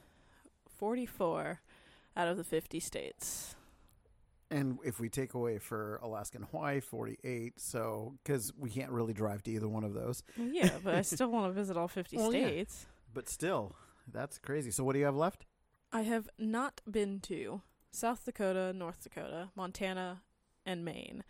44 0.79 1.59
out 2.17 2.27
of 2.27 2.37
the 2.37 2.43
50 2.43 2.79
states. 2.79 3.55
And 4.51 4.77
if 4.85 4.99
we 4.99 5.09
take 5.09 5.33
away 5.33 5.57
for 5.57 5.99
Alaska 6.03 6.37
and 6.37 6.45
Hawaii, 6.45 6.79
48. 6.79 7.59
So, 7.59 8.13
because 8.23 8.53
we 8.57 8.69
can't 8.69 8.91
really 8.91 9.13
drive 9.13 9.41
to 9.43 9.51
either 9.51 9.67
one 9.67 9.83
of 9.83 9.93
those. 9.93 10.23
Yeah, 10.37 10.69
but 10.83 10.95
I 10.95 11.01
still 11.03 11.29
want 11.29 11.47
to 11.47 11.51
visit 11.51 11.77
all 11.77 11.87
50 11.87 12.17
Well, 12.17 12.33
yeah. 12.33 12.47
states. 12.47 12.85
But 13.13 13.27
still, 13.27 13.75
that's 14.11 14.37
crazy. 14.37 14.71
So, 14.71 14.83
what 14.83 14.93
do 14.93 14.99
you 14.99 15.05
have 15.05 15.15
left? 15.15 15.45
I 15.91 16.01
have 16.01 16.29
not 16.37 16.81
been 16.89 17.19
to 17.21 17.61
South 17.91 18.25
Dakota, 18.25 18.73
North 18.73 19.01
Dakota, 19.03 19.49
Montana, 19.55 20.21
and 20.65 20.83
Maine 20.83 21.23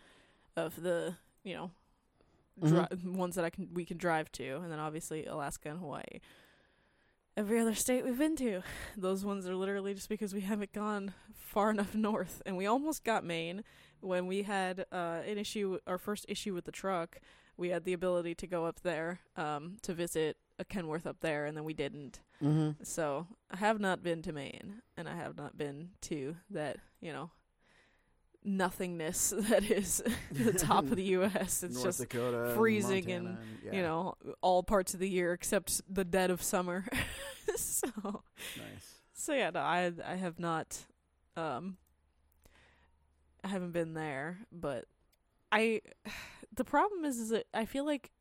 of 0.58 0.82
the, 0.82 1.16
you 1.44 1.54
know, 1.54 1.72
mm-hmm. 2.62 2.96
dri- 3.06 3.18
ones 3.18 3.36
that 3.36 3.46
I 3.46 3.50
can 3.50 3.70
we 3.74 3.86
can 3.86 3.98
drive 3.98 4.32
to, 4.34 4.58
and 4.58 4.72
then 4.72 4.80
obviously 4.80 5.26
Alaska 5.26 5.70
and 5.70 5.80
Hawaii. 5.80 6.20
Every 7.38 7.60
other 7.60 7.76
state 7.76 8.06
we've 8.06 8.18
been 8.18 8.38
to, 8.38 8.62
those 8.98 9.26
ones 9.26 9.48
are 9.48 9.56
literally 9.56 9.94
just 9.94 10.08
because 10.08 10.34
we 10.34 10.42
haven't 10.42 10.72
gone 10.72 11.14
far 11.34 11.70
enough 11.72 11.94
north, 11.94 12.42
and 12.46 12.56
we 12.56 12.66
almost 12.66 13.04
got 13.04 13.24
Maine 13.24 13.64
when 14.02 14.28
we 14.28 14.44
had 14.44 14.86
uh, 14.92 15.22
an 15.26 15.38
issue, 15.38 15.80
our 15.88 15.98
first 15.98 16.26
issue 16.30 16.54
with 16.54 16.66
the 16.66 16.72
truck. 16.72 17.20
We 17.58 17.70
had 17.70 17.86
the 17.86 17.94
ability 17.94 18.36
to 18.36 18.48
go 18.48 18.66
up 18.66 18.82
there 18.82 19.20
um, 19.38 19.78
to 19.84 19.94
visit 19.94 20.38
a 20.60 20.66
Kenworth 20.66 21.06
up 21.06 21.18
there, 21.22 21.46
and 21.46 21.56
then 21.56 21.64
we 21.64 21.74
didn't. 21.74 22.20
Mm-hmm. 22.44 22.84
So 22.84 23.28
I 23.52 23.58
have 23.58 23.80
not 23.80 24.04
been 24.04 24.22
to 24.24 24.34
Maine, 24.34 24.82
and 24.98 25.08
I 25.08 25.16
have 25.16 25.38
not 25.38 25.58
been 25.58 25.90
to 26.02 26.36
that, 26.50 26.78
you 27.02 27.14
know, 27.14 27.32
nothingness 28.46 29.34
that 29.50 29.64
is 29.70 30.04
the 30.32 30.54
top 30.54 30.86
of 30.86 30.96
the 30.96 31.04
U.S. 31.20 31.64
It's 31.64 31.76
North 31.76 31.84
just 31.84 32.00
Dakota, 32.00 32.46
and 32.46 32.56
freezing 32.56 33.06
Montana 33.08 33.40
you 33.64 33.72
yeah, 33.74 33.82
know 33.82 34.16
all 34.42 34.64
parts 34.64 34.94
of 34.94 35.00
the 35.00 35.10
year 35.10 35.34
except 35.34 35.82
the 35.94 36.06
dead 36.06 36.30
of 36.30 36.42
summer. 36.42 36.86
so 37.56 37.88
nice. 38.58 39.02
so 39.14 39.34
yeah, 39.34 39.50
no, 39.50 39.60
I 39.60 39.92
I 40.06 40.16
have 40.16 40.40
not, 40.40 40.78
um, 41.36 41.78
I 43.44 43.48
haven't 43.50 43.72
been 43.72 43.94
there, 43.94 44.40
but 44.52 44.86
I 45.52 45.82
the 46.56 46.66
problem 46.66 47.06
is 47.06 47.18
is 47.18 47.30
that 47.30 47.48
I 47.54 47.66
feel 47.66 47.86
like 47.86 48.12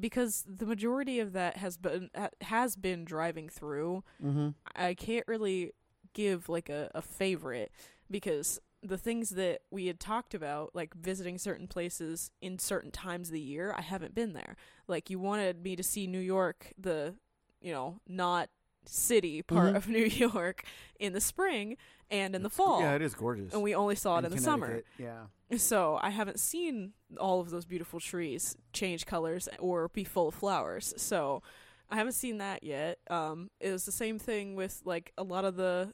because 0.00 0.44
the 0.48 0.66
majority 0.66 1.20
of 1.20 1.32
that 1.34 1.58
has 1.58 1.76
been 1.76 2.10
has 2.40 2.76
been 2.76 3.04
driving 3.04 3.48
through 3.48 4.02
Mm-hmm. 4.22 4.50
I 4.74 4.94
can't 4.94 5.26
really 5.28 5.72
give 6.14 6.48
like 6.48 6.68
a, 6.68 6.90
a 6.94 7.02
favorite 7.02 7.70
because 8.10 8.60
the 8.82 8.98
things 8.98 9.30
that 9.30 9.60
we 9.70 9.86
had 9.86 10.00
talked 10.00 10.34
about, 10.34 10.74
like 10.74 10.92
visiting 10.94 11.38
certain 11.38 11.68
places 11.68 12.30
in 12.40 12.58
certain 12.58 12.90
times 12.90 13.28
of 13.28 13.32
the 13.34 13.40
year, 13.40 13.74
I 13.76 13.82
haven't 13.82 14.14
been 14.14 14.32
there. 14.32 14.56
Like 14.88 15.08
you 15.10 15.18
wanted 15.20 15.62
me 15.62 15.76
to 15.76 15.82
see 15.82 16.06
New 16.06 16.18
York, 16.20 16.72
the 16.78 17.14
you 17.60 17.72
know 17.72 18.00
not 18.08 18.48
city 18.84 19.42
part 19.42 19.74
Mhm. 19.74 19.76
of 19.76 19.88
New 19.96 20.04
York 20.06 20.64
in 20.98 21.12
the 21.12 21.20
spring 21.20 21.76
and 22.10 22.34
in 22.34 22.42
the 22.42 22.50
fall. 22.50 22.80
Yeah, 22.80 22.94
it 22.94 23.02
is 23.02 23.14
gorgeous. 23.14 23.52
and 23.54 23.62
we 23.62 23.74
only 23.74 23.94
saw 23.94 24.18
it 24.18 24.24
in, 24.24 24.32
the 24.32 24.38
summer. 24.38 24.82
Yeah. 24.98 25.26
So 25.56 25.98
I 26.02 26.10
haven't 26.10 26.40
seen 26.40 26.92
all 27.20 27.40
of 27.40 27.50
those 27.50 27.64
beautiful 27.66 28.00
trees 28.00 28.56
change 28.72 29.06
colors 29.06 29.48
or 29.60 29.88
be 29.88 30.02
full 30.02 30.28
of 30.28 30.34
flowers. 30.34 30.92
So 30.96 31.42
I 31.90 31.96
haven't 31.96 32.14
seen 32.14 32.38
that 32.38 32.62
yet. 32.64 32.98
Um, 33.08 33.50
it 33.60 33.70
was 33.70 33.84
the 33.84 33.92
same 33.92 34.18
thing 34.18 34.56
with 34.56 34.82
like 34.84 35.12
a 35.16 35.22
lot 35.22 35.44
of 35.44 35.56
the 35.56 35.92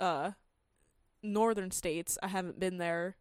uh, 0.00 0.32
northern 1.26 1.70
states. 1.70 2.18
I 2.22 2.28
haven't 2.28 2.58
been 2.60 2.78
there 2.78 3.16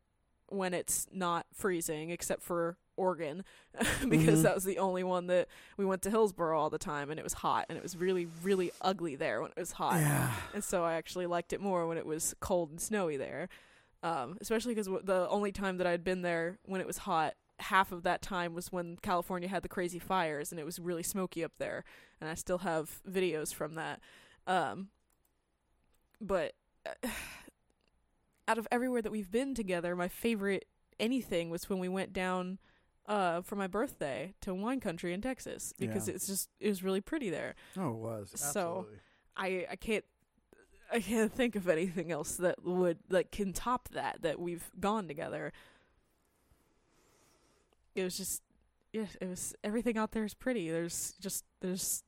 when 0.47 0.73
it's 0.73 1.07
not 1.11 1.45
freezing, 1.53 2.09
except 2.11 2.41
for 2.43 2.77
Oregon, 2.97 3.43
because 4.07 4.39
Mhm. 4.39 4.43
that 4.43 4.55
was 4.55 4.63
the 4.63 4.77
only 4.77 5.03
one 5.03 5.27
that 5.27 5.47
we 5.75 5.83
went 5.85 6.01
to 6.03 6.09
Hillsboro 6.09 6.57
all 6.57 6.69
the 6.69 6.77
time, 6.77 7.09
and 7.09 7.19
it 7.19 7.23
was 7.23 7.33
hot, 7.33 7.65
and 7.67 7.77
it 7.77 7.81
was 7.83 7.97
really, 7.97 8.27
really 8.43 8.71
ugly 8.81 9.15
there 9.15 9.41
when 9.41 9.51
it 9.51 9.59
was 9.59 9.73
hot 9.73 9.95
Yeah. 9.99 10.33
and 10.53 10.63
so 10.63 10.83
I 10.85 10.93
actually 10.93 11.25
liked 11.25 11.51
it 11.51 11.59
more 11.59 11.87
when 11.87 11.97
it 11.97 12.05
was 12.05 12.35
cold 12.39 12.69
and 12.69 12.79
snowy 12.79 13.17
there. 13.17 13.49
Um, 14.03 14.37
especially 14.39 14.73
because 14.75 14.85
w- 14.85 15.03
the 15.03 15.27
only 15.29 15.51
time 15.51 15.77
that 15.77 15.87
I'd 15.87 16.03
been 16.03 16.21
there 16.21 16.59
when 16.63 16.79
it 16.79 16.85
was 16.87 16.99
hot, 16.99 17.33
half 17.59 17.91
of 17.91 18.03
that 18.03 18.21
time 18.21 18.53
was 18.53 18.71
when 18.71 18.97
California 18.97 19.49
had 19.49 19.63
the 19.63 19.69
crazy 19.69 19.97
fires 19.99 20.51
and 20.51 20.59
it 20.59 20.63
was 20.65 20.77
really 20.79 21.01
smoky 21.03 21.43
up 21.43 21.53
there, 21.57 21.83
and 22.21 22.29
I 22.29 22.35
still 22.35 22.59
have 22.59 23.01
videos 23.09 23.51
from 23.53 23.73
that. 23.75 23.99
Um, 24.45 24.89
but 26.21 26.53
uh, 26.85 27.07
out 28.47 28.57
of 28.57 28.67
everywhere 28.71 29.01
that 29.01 29.11
we've 29.11 29.31
been 29.31 29.55
together, 29.55 29.95
my 29.95 30.07
favorite 30.07 30.65
anything 30.99 31.49
was 31.49 31.69
when 31.69 31.79
we 31.79 31.89
went 31.89 32.13
down 32.13 32.57
uh, 33.07 33.41
for 33.41 33.55
my 33.55 33.67
birthday 33.67 34.33
to 34.41 34.53
wine 34.53 34.79
country 34.79 35.13
in 35.13 35.21
Texas 35.21 35.73
because 35.77 36.07
Yeah. 36.07 36.15
it's 36.15 36.27
just 36.27 36.49
it 36.59 36.69
was 36.69 36.83
really 36.83 37.01
pretty 37.01 37.29
there. 37.29 37.55
Oh, 37.77 37.89
it 37.89 37.95
was. 37.97 38.31
So- 38.35 38.45
Absolutely. 38.87 38.97
I 39.37 39.67
I 39.71 39.75
can't 39.75 40.05
I 40.91 40.99
can't 41.01 41.31
think 41.33 41.55
of 41.55 41.67
anything 41.67 42.11
else 42.11 42.35
that 42.37 42.63
would 42.63 42.99
like 43.09 43.31
can 43.31 43.51
top 43.53 43.89
that 43.89 44.21
that 44.21 44.39
we've 44.39 44.69
gone 44.79 45.07
together. 45.07 45.51
It 47.95 48.03
was 48.03 48.17
just 48.17 48.41
yeah, 48.93 49.07
it 49.19 49.27
was 49.29 49.53
everything 49.63 49.97
out 49.97 50.11
there 50.13 50.23
is 50.23 50.33
pretty. 50.33 50.69
There's 50.69 51.13
just 51.19 51.43
there's 51.61 52.03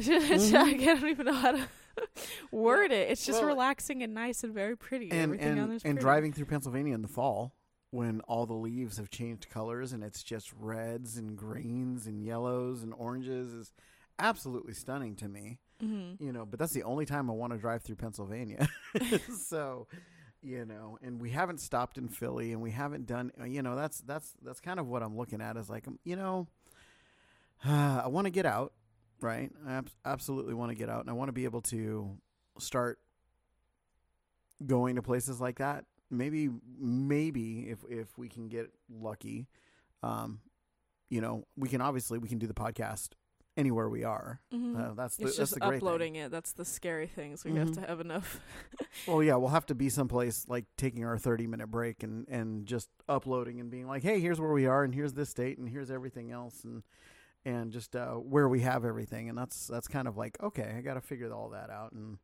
just, 0.00 0.54
I 0.54 0.72
don't 0.74 1.08
even 1.08 1.26
know 1.26 1.32
how 1.34 1.52
to 1.52 1.68
word 2.52 2.92
it. 2.92 3.10
It's 3.10 3.24
just 3.26 3.40
Well, 3.40 3.48
relaxing 3.48 4.02
and 4.02 4.14
nice 4.14 4.44
and 4.44 4.52
very 4.54 4.76
pretty. 4.76 5.10
and 5.10 5.20
everything 5.20 5.48
and, 5.48 5.60
on 5.60 5.68
there's 5.70 5.82
and 5.84 5.94
pretty. 5.94 6.02
driving 6.04 6.32
through 6.32 6.46
Pennsylvania 6.46 6.94
in 6.94 7.02
the 7.02 7.08
fall 7.08 7.54
when 7.90 8.20
all 8.22 8.44
the 8.46 8.54
leaves 8.54 8.98
have 8.98 9.10
changed 9.10 9.48
colors 9.48 9.92
and 9.92 10.02
it's 10.04 10.22
just 10.22 10.52
reds 10.58 11.16
and 11.16 11.36
greens 11.36 12.06
and 12.06 12.22
yellows 12.22 12.82
and 12.82 12.92
oranges 12.94 13.52
is 13.52 13.72
absolutely 14.18 14.74
stunning 14.74 15.14
to 15.16 15.28
me. 15.28 15.58
Mhm. 15.82 16.20
You 16.20 16.32
know, 16.32 16.44
but 16.44 16.58
that's 16.58 16.72
the 16.72 16.82
only 16.82 17.06
time 17.06 17.30
I 17.30 17.34
want 17.34 17.52
to 17.52 17.58
drive 17.58 17.82
through 17.82 17.96
Pennsylvania. 17.96 18.68
so, 19.38 19.86
you 20.42 20.64
know, 20.64 20.98
and 21.02 21.20
we 21.20 21.30
haven't 21.30 21.58
stopped 21.60 21.98
in 21.98 22.08
Philly 22.08 22.52
and 22.52 22.60
we 22.60 22.72
haven't 22.72 23.06
done 23.06 23.30
you 23.46 23.62
know, 23.62 23.74
that's 23.76 24.00
that's 24.00 24.34
that's 24.42 24.60
kind 24.60 24.80
of 24.80 24.86
what 24.88 25.02
I'm 25.02 25.16
looking 25.16 25.40
at 25.40 25.56
is 25.56 25.70
like 25.70 25.86
you 26.04 26.16
know, 26.16 26.46
I 27.64 28.06
want 28.08 28.26
to 28.26 28.30
get 28.30 28.46
out, 28.46 28.72
right? 29.20 29.50
I 29.66 29.74
ab- 29.74 29.90
absolutely 30.04 30.54
want 30.54 30.70
to 30.70 30.74
get 30.76 30.88
out 30.88 31.00
and 31.00 31.10
I 31.10 31.12
want 31.12 31.28
to 31.28 31.32
be 31.32 31.44
able 31.44 31.62
to 31.62 32.16
start 32.58 32.98
going 34.66 34.96
to 34.96 35.02
places 35.02 35.40
like 35.40 35.58
that. 35.58 35.84
Maybe 36.10 36.48
maybe 36.78 37.68
if 37.68 37.78
if 37.88 38.16
we 38.16 38.28
can 38.28 38.48
get 38.48 38.70
lucky, 38.90 39.46
um, 40.02 40.40
you 41.10 41.20
know, 41.20 41.44
we 41.56 41.68
can 41.68 41.80
obviously 41.80 42.18
we 42.18 42.28
can 42.28 42.38
do 42.38 42.46
the 42.46 42.54
podcast 42.54 43.10
anywhere 43.58 43.88
we 43.88 44.04
are. 44.04 44.40
Mhm. 44.54 44.76
Uh, 44.78 44.94
that's 44.94 45.16
the, 45.16 45.24
it's 45.26 45.36
that's 45.36 45.50
just 45.50 45.54
the 45.54 45.60
great 45.60 45.70
thing. 45.70 45.76
uploading 45.78 46.16
it. 46.16 46.30
That's 46.30 46.52
the 46.52 46.64
scary 46.64 47.08
thing. 47.08 47.36
So 47.36 47.50
we 47.50 47.58
have 47.58 47.70
Mhm. 47.70 47.74
to 47.74 47.80
have 47.86 48.00
enough. 48.00 48.40
Well, 49.06 49.22
yeah, 49.22 49.36
we'll 49.36 49.50
have 49.50 49.66
to 49.66 49.74
be 49.76 49.88
someplace 49.90 50.46
like 50.48 50.64
taking 50.76 51.04
our 51.04 51.16
30 51.16 51.46
minute 51.46 51.68
break 51.70 52.02
and, 52.02 52.26
and 52.28 52.66
just 52.66 52.88
uploading 53.08 53.60
and 53.60 53.70
being 53.70 53.86
like, 53.86 54.02
hey, 54.02 54.18
here's 54.20 54.40
where 54.40 54.52
we 54.52 54.66
are 54.66 54.82
and 54.82 54.92
here's 54.94 55.12
this 55.12 55.32
date, 55.32 55.56
and 55.58 55.68
here's 55.68 55.90
everything 55.90 56.30
else 56.32 56.64
and 56.64 56.82
and 57.48 57.72
just 57.72 57.96
uh, 57.96 58.12
where 58.14 58.48
we 58.48 58.60
have 58.60 58.84
everything. 58.84 59.28
And 59.28 59.36
that's 59.38 59.66
that's 59.66 59.88
kind 59.88 60.06
of 60.06 60.16
like, 60.16 60.36
okay, 60.42 60.74
I 60.76 60.80
got 60.82 60.94
to 60.94 61.00
figure 61.00 61.32
all 61.32 61.50
that 61.50 61.70
out. 61.70 61.92
And 61.92 62.18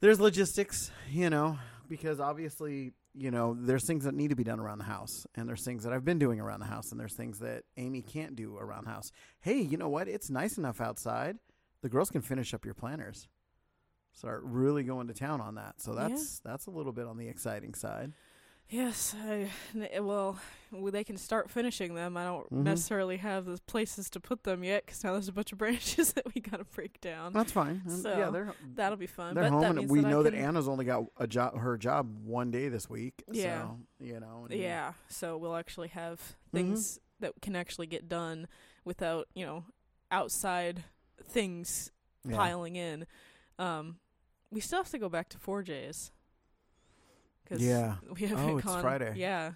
there's 0.00 0.20
logistics, 0.20 0.90
you 1.10 1.30
know, 1.30 1.58
because 1.88 2.20
obviously, 2.20 2.92
you 3.14 3.30
know, 3.30 3.56
there's 3.58 3.86
things 3.86 4.04
that 4.04 4.14
need 4.14 4.28
to 4.30 4.36
be 4.36 4.44
done 4.44 4.58
around 4.60 4.78
the 4.78 4.84
house 4.84 5.26
and 5.36 5.48
there's 5.48 5.64
things 5.64 5.84
that 5.84 5.92
I've 5.92 6.04
been 6.04 6.18
doing 6.18 6.40
around 6.40 6.60
the 6.60 6.66
house 6.66 6.90
and 6.90 7.00
there's 7.00 7.16
things 7.16 7.38
that 7.38 7.62
Amy 7.76 8.02
can't 8.02 8.34
do 8.36 8.56
around 8.56 8.84
the 8.84 8.90
house. 8.90 9.10
Hey, 9.40 9.60
you 9.60 9.76
know 9.78 9.88
what? 9.88 10.08
It's 10.08 10.28
nice 10.30 10.58
enough 10.58 10.80
outside. 10.80 11.36
The 11.82 11.88
girls 11.88 12.10
can 12.10 12.22
finish 12.22 12.52
up 12.54 12.64
your 12.64 12.74
planners 12.74 13.28
start 14.16 14.42
really 14.44 14.84
going 14.84 15.08
to 15.08 15.12
town 15.12 15.40
on 15.40 15.56
that. 15.56 15.74
So 15.80 15.92
Yeah. 15.92 16.06
that's 16.08 16.40
that's 16.44 16.66
a 16.66 16.70
little 16.70 16.92
bit 16.92 17.06
on 17.06 17.16
the 17.16 17.26
exciting 17.26 17.74
side. 17.74 18.12
Yes, 18.70 19.14
I, 19.26 19.50
n- 19.76 20.04
well, 20.04 20.38
they 20.72 21.04
can 21.04 21.16
start 21.16 21.50
finishing 21.50 21.94
them. 21.94 22.16
I 22.16 22.24
don't 22.24 22.50
Mhm. 22.50 22.62
necessarily 22.64 23.18
have 23.18 23.44
the 23.44 23.60
places 23.66 24.08
to 24.10 24.20
put 24.20 24.42
them 24.44 24.64
yet 24.64 24.84
because 24.86 25.04
now 25.04 25.12
there's 25.12 25.28
a 25.28 25.32
bunch 25.32 25.52
of 25.52 25.58
branches 25.58 26.14
that 26.14 26.34
we 26.34 26.40
gotta 26.40 26.64
break 26.64 27.00
down. 27.00 27.32
That's 27.32 27.52
fine. 27.52 27.82
So, 27.88 28.16
yeah, 28.18 28.30
they're 28.30 28.54
That'll 28.74 28.96
be 28.98 29.06
fun. 29.06 29.34
they're 29.34 29.44
but 29.44 29.50
home, 29.52 29.60
that 29.62 29.76
and 29.82 29.90
we 29.90 30.00
that 30.00 30.08
know 30.08 30.22
that 30.24 30.34
Anna's 30.34 30.66
only 30.66 30.84
got 30.86 31.04
a 31.18 31.26
job 31.26 31.58
her 31.58 31.76
job 31.76 32.24
one 32.24 32.50
day 32.50 32.68
this 32.68 32.88
week. 32.88 33.22
Yeah. 33.30 33.62
so, 33.62 33.78
you 34.00 34.18
know. 34.18 34.46
and- 34.50 34.58
Yeah, 34.58 34.94
so 35.08 35.36
we'll 35.36 35.56
actually 35.56 35.88
have 35.88 36.18
Mm-hmm. 36.20 36.56
things 36.56 36.98
that 37.20 37.32
can 37.42 37.54
actually 37.54 37.86
get 37.86 38.08
done 38.08 38.48
without 38.84 39.28
you 39.34 39.44
know 39.46 39.64
outside 40.10 40.84
things 41.22 41.92
yeah. 42.24 42.34
piling 42.36 42.76
in. 42.76 43.06
Um, 43.58 43.98
we 44.50 44.60
still 44.60 44.78
have 44.78 44.90
to 44.90 44.98
go 44.98 45.08
back 45.08 45.28
to 45.30 45.38
4J's. 45.38 46.10
Cause 47.48 47.60
Yeah. 47.60 47.96
we 48.12 48.26
haven't 48.26 48.50
Oh, 48.50 48.58
it's 48.58 48.80
Friday. 48.80 49.14
Yeah, 49.16 49.52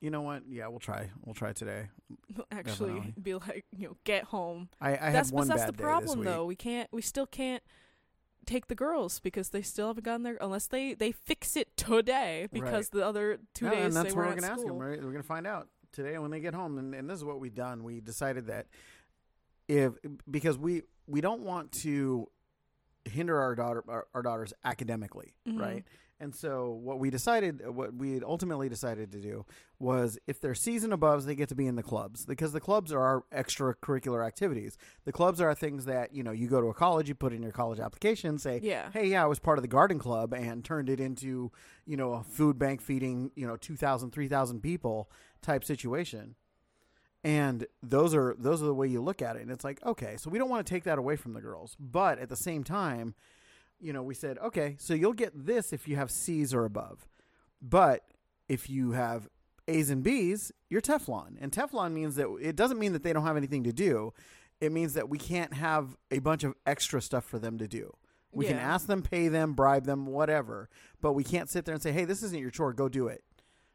You 0.00 0.10
know 0.10 0.22
what? 0.22 0.42
Yeah, 0.48 0.66
we'll 0.68 0.78
try. 0.80 1.10
We'll 1.24 1.34
try 1.34 1.52
today. 1.52 1.88
actually, 2.50 2.94
Definitely. 2.94 3.14
be 3.22 3.34
like 3.34 3.64
you 3.72 3.88
know, 3.88 3.96
get 4.04 4.24
home. 4.24 4.68
I, 4.80 4.90
I 4.96 5.12
that's 5.12 5.30
had 5.30 5.34
one 5.36 5.48
that's 5.48 5.62
bad 5.64 5.76
the 5.76 5.82
problem 5.82 6.24
though. 6.24 6.44
We 6.44 6.56
can't. 6.56 6.88
We 6.92 7.02
still 7.02 7.26
can't 7.26 7.62
take 8.44 8.66
the 8.68 8.74
girls 8.76 9.18
because 9.20 9.48
they 9.50 9.62
still 9.62 9.88
haven't 9.88 10.04
gotten 10.04 10.22
there 10.22 10.38
unless 10.40 10.66
they 10.68 10.94
they 10.94 11.12
fix 11.12 11.56
it 11.56 11.76
today 11.76 12.46
because 12.52 12.90
the 12.90 13.04
other 13.04 13.38
two 13.54 13.64
Yeah, 13.66 13.70
days 13.72 13.84
and 13.86 13.96
that's 13.96 14.08
they 14.14 14.16
what 14.18 14.26
were 14.28 14.34
gonna 14.34 14.46
ask 14.46 14.56
them. 14.56 14.66
school. 14.68 14.76
We're, 14.78 14.96
gonna 14.96 15.22
find 15.22 15.46
out 15.46 15.68
today 15.92 16.18
when 16.18 16.30
they 16.30 16.40
get 16.40 16.54
home, 16.54 16.76
and, 16.78 16.94
and 16.94 17.08
this 17.08 17.16
is 17.18 17.24
what 17.24 17.40
we've 17.40 17.54
done. 17.54 17.82
We 17.82 18.00
decided 18.00 18.46
that 18.48 18.66
if 19.68 19.94
because 20.30 20.58
we 20.58 20.82
we 21.06 21.20
don't 21.20 21.40
want 21.42 21.72
to 21.82 22.28
hinder 23.04 23.40
our 23.40 23.54
daughter 23.54 23.82
our, 23.88 24.06
our 24.14 24.22
daughters 24.22 24.52
academically, 24.64 25.34
Mhm. 25.48 25.60
right? 25.60 25.84
And 26.18 26.34
so 26.34 26.70
what 26.70 26.98
we 26.98 27.10
decided, 27.10 27.60
what 27.68 27.94
we 27.94 28.14
had 28.14 28.24
ultimately 28.24 28.70
decided 28.70 29.12
to 29.12 29.20
do 29.20 29.44
was 29.78 30.18
if 30.26 30.40
they're 30.40 30.54
season 30.54 30.90
aboves, 30.90 31.26
they 31.26 31.34
get 31.34 31.50
to 31.50 31.54
be 31.54 31.66
in 31.66 31.76
the 31.76 31.82
clubs 31.82 32.24
because 32.24 32.52
the 32.52 32.60
clubs 32.60 32.90
are 32.90 33.02
our 33.02 33.24
extracurricular 33.34 34.26
activities. 34.26 34.78
The 35.04 35.12
clubs 35.12 35.42
are 35.42 35.54
things 35.54 35.84
that, 35.84 36.14
you 36.14 36.22
know, 36.22 36.32
you 36.32 36.48
go 36.48 36.62
to 36.62 36.68
a 36.68 36.74
college, 36.74 37.08
you 37.10 37.14
put 37.14 37.34
in 37.34 37.42
your 37.42 37.52
college 37.52 37.80
application, 37.80 38.38
say, 38.38 38.60
Yeah. 38.62 38.90
hey, 38.92 39.08
yeah, 39.08 39.22
I 39.22 39.26
was 39.26 39.38
part 39.38 39.58
of 39.58 39.62
the 39.62 39.68
garden 39.68 39.98
club 39.98 40.32
and 40.32 40.64
turned 40.64 40.88
it 40.88 41.00
into, 41.00 41.52
you 41.84 41.98
know, 41.98 42.14
a 42.14 42.22
food 42.22 42.58
bank 42.58 42.80
feeding, 42.80 43.30
you 43.34 43.46
know, 43.46 43.56
2,000, 43.56 44.10
3,000 44.10 44.62
people 44.62 45.10
type 45.42 45.64
situation. 45.64 46.34
And 47.24 47.66
those 47.82 48.14
are 48.14 48.36
those 48.38 48.62
are 48.62 48.66
the 48.66 48.74
way 48.74 48.86
you 48.86 49.02
look 49.02 49.20
at 49.20 49.36
it. 49.36 49.42
And 49.42 49.50
it's 49.50 49.64
like, 49.64 49.84
okay, 49.84 50.16
so 50.16 50.30
we 50.30 50.38
don't 50.38 50.48
want 50.48 50.64
to 50.64 50.72
take 50.72 50.84
that 50.84 50.96
away 50.98 51.16
from 51.16 51.32
the 51.32 51.40
girls. 51.40 51.76
But 51.80 52.18
at 52.20 52.28
the 52.28 52.36
same 52.36 52.62
time, 52.62 53.14
you 53.80 53.92
know, 53.92 54.02
we 54.02 54.14
said, 54.14 54.38
okay, 54.38 54.76
so 54.78 54.94
you'll 54.94 55.12
get 55.12 55.46
this 55.46 55.72
if 55.72 55.86
you 55.88 55.96
have 55.96 56.10
C's 56.10 56.54
or 56.54 56.64
above. 56.64 57.06
But 57.60 58.04
if 58.48 58.70
you 58.70 58.92
have 58.92 59.28
A's 59.68 59.90
and 59.90 60.02
B's, 60.02 60.52
you're 60.68 60.80
Teflon. 60.80 61.36
And 61.40 61.52
Teflon 61.52 61.92
means 61.92 62.16
that 62.16 62.28
it 62.40 62.56
doesn't 62.56 62.78
mean 62.78 62.92
that 62.92 63.02
they 63.02 63.12
don't 63.12 63.24
have 63.24 63.36
anything 63.36 63.64
to 63.64 63.72
do. 63.72 64.12
It 64.60 64.72
means 64.72 64.94
that 64.94 65.08
we 65.08 65.18
can't 65.18 65.54
have 65.54 65.96
a 66.10 66.20
bunch 66.20 66.44
of 66.44 66.54
extra 66.64 67.02
stuff 67.02 67.24
for 67.24 67.38
them 67.38 67.58
to 67.58 67.68
do. 67.68 67.92
We 68.32 68.44
can 68.44 68.58
ask 68.58 68.86
them, 68.86 69.02
pay 69.02 69.28
them, 69.28 69.54
bribe 69.54 69.86
them, 69.86 70.04
whatever, 70.04 70.68
but 71.00 71.14
we 71.14 71.24
can't 71.24 71.48
sit 71.48 71.64
there 71.64 71.72
and 71.72 71.82
say, 71.82 71.90
"Hey, 71.90 72.04
this 72.04 72.22
isn't 72.22 72.38
your 72.38 72.50
chore. 72.50 72.74
Go 72.74 72.86
do 72.86 73.08
it." 73.08 73.24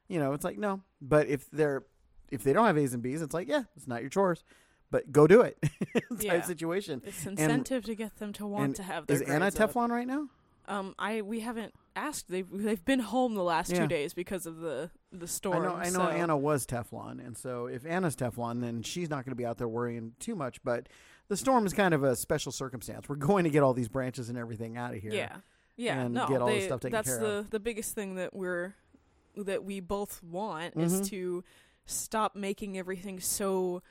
You 0.08 0.20
know, 0.20 0.34
it's 0.34 0.43
like 0.46 0.60
no. 0.60 0.81
But 1.01 1.27
if 1.27 1.50
they're 1.50 1.84
if 2.29 2.43
they 2.43 2.53
don't 2.53 2.67
have 2.67 2.77
A's 2.77 2.93
and 2.93 3.01
B's, 3.01 3.22
it's 3.24 3.34
like, 3.34 3.48
yeah, 3.48 3.63
it's 3.75 3.88
not 3.88 4.01
your 4.01 4.10
chores, 4.12 4.43
but 4.91 5.12
go 5.12 5.25
do 5.25 5.41
it. 5.41 5.57
type 5.93 6.03
Yeah. 6.19 6.41
situation. 6.41 7.01
It's 7.05 7.25
incentive 7.25 7.86
to 7.86 7.95
get 7.95 8.17
them 8.19 8.33
to 8.33 8.45
want 8.45 8.65
and 8.65 8.75
to 8.75 8.83
have 8.83 9.07
their 9.07 9.15
Is 9.15 9.21
Anna 9.24 9.48
up. 9.48 9.53
Teflon 9.53 9.89
right 9.89 10.05
now? 10.07 10.27
Um, 10.67 10.93
I 11.00 11.21
we 11.21 11.39
haven't 11.39 11.74
asked. 11.95 12.29
They've 12.29 12.48
they've 12.51 12.86
been 12.86 13.00
home 13.00 13.33
the 13.33 13.43
last 13.43 13.71
Yeah. 13.71 13.79
two 13.79 13.88
days 13.88 14.13
because 14.13 14.45
of 14.45 14.60
the 14.60 14.91
the 15.12 15.27
storm. 15.27 15.63
I 15.63 15.65
know. 15.65 15.75
I 15.75 15.83
know. 15.86 15.89
so- 15.91 16.01
Anna 16.10 16.38
was 16.38 16.65
Teflon, 16.67 17.25
and 17.25 17.36
so 17.36 17.65
if 17.65 17.86
Anna's 17.86 18.15
Teflon, 18.15 18.62
then 18.62 18.83
she's 18.83 19.10
not 19.10 19.25
going 19.25 19.31
to 19.31 19.36
be 19.36 19.45
out 19.45 19.57
there 19.57 19.67
worrying 19.67 20.13
too 20.19 20.36
much. 20.36 20.63
But 20.63 20.88
the 21.29 21.36
storm 21.36 21.65
is 21.65 21.74
kind 21.74 21.93
of 21.93 22.03
a 22.03 22.15
special 22.15 22.51
circumstance. 22.51 23.10
We're 23.10 23.15
going 23.15 23.43
to 23.45 23.50
get 23.50 23.63
all 23.63 23.74
these 23.74 23.89
branches 23.89 24.29
and 24.29 24.38
everything 24.38 24.77
out 24.77 24.93
of 24.93 25.01
here. 25.01 25.13
Yeah, 25.13 25.38
Yeah, 25.77 26.01
and 26.01 26.13
no, 26.13 26.27
get 26.27 26.41
all 26.41 26.48
they, 26.48 26.57
this 26.60 26.65
stuff 26.65 26.81
taken 26.81 26.91
that's 26.93 27.07
care 27.10 27.19
the 27.19 27.31
of. 27.39 27.50
the 27.50 27.60
biggest 27.60 27.95
thing 27.95 28.15
that 28.15 28.33
we're 28.33 28.75
that 29.36 29.63
we 29.63 29.79
both 29.79 30.21
want 30.24 30.75
Mhm. 30.75 30.83
is 30.83 31.10
to 31.10 31.43
stop 31.86 32.36
making 32.36 32.77
everything 32.77 33.19
so 33.19 33.81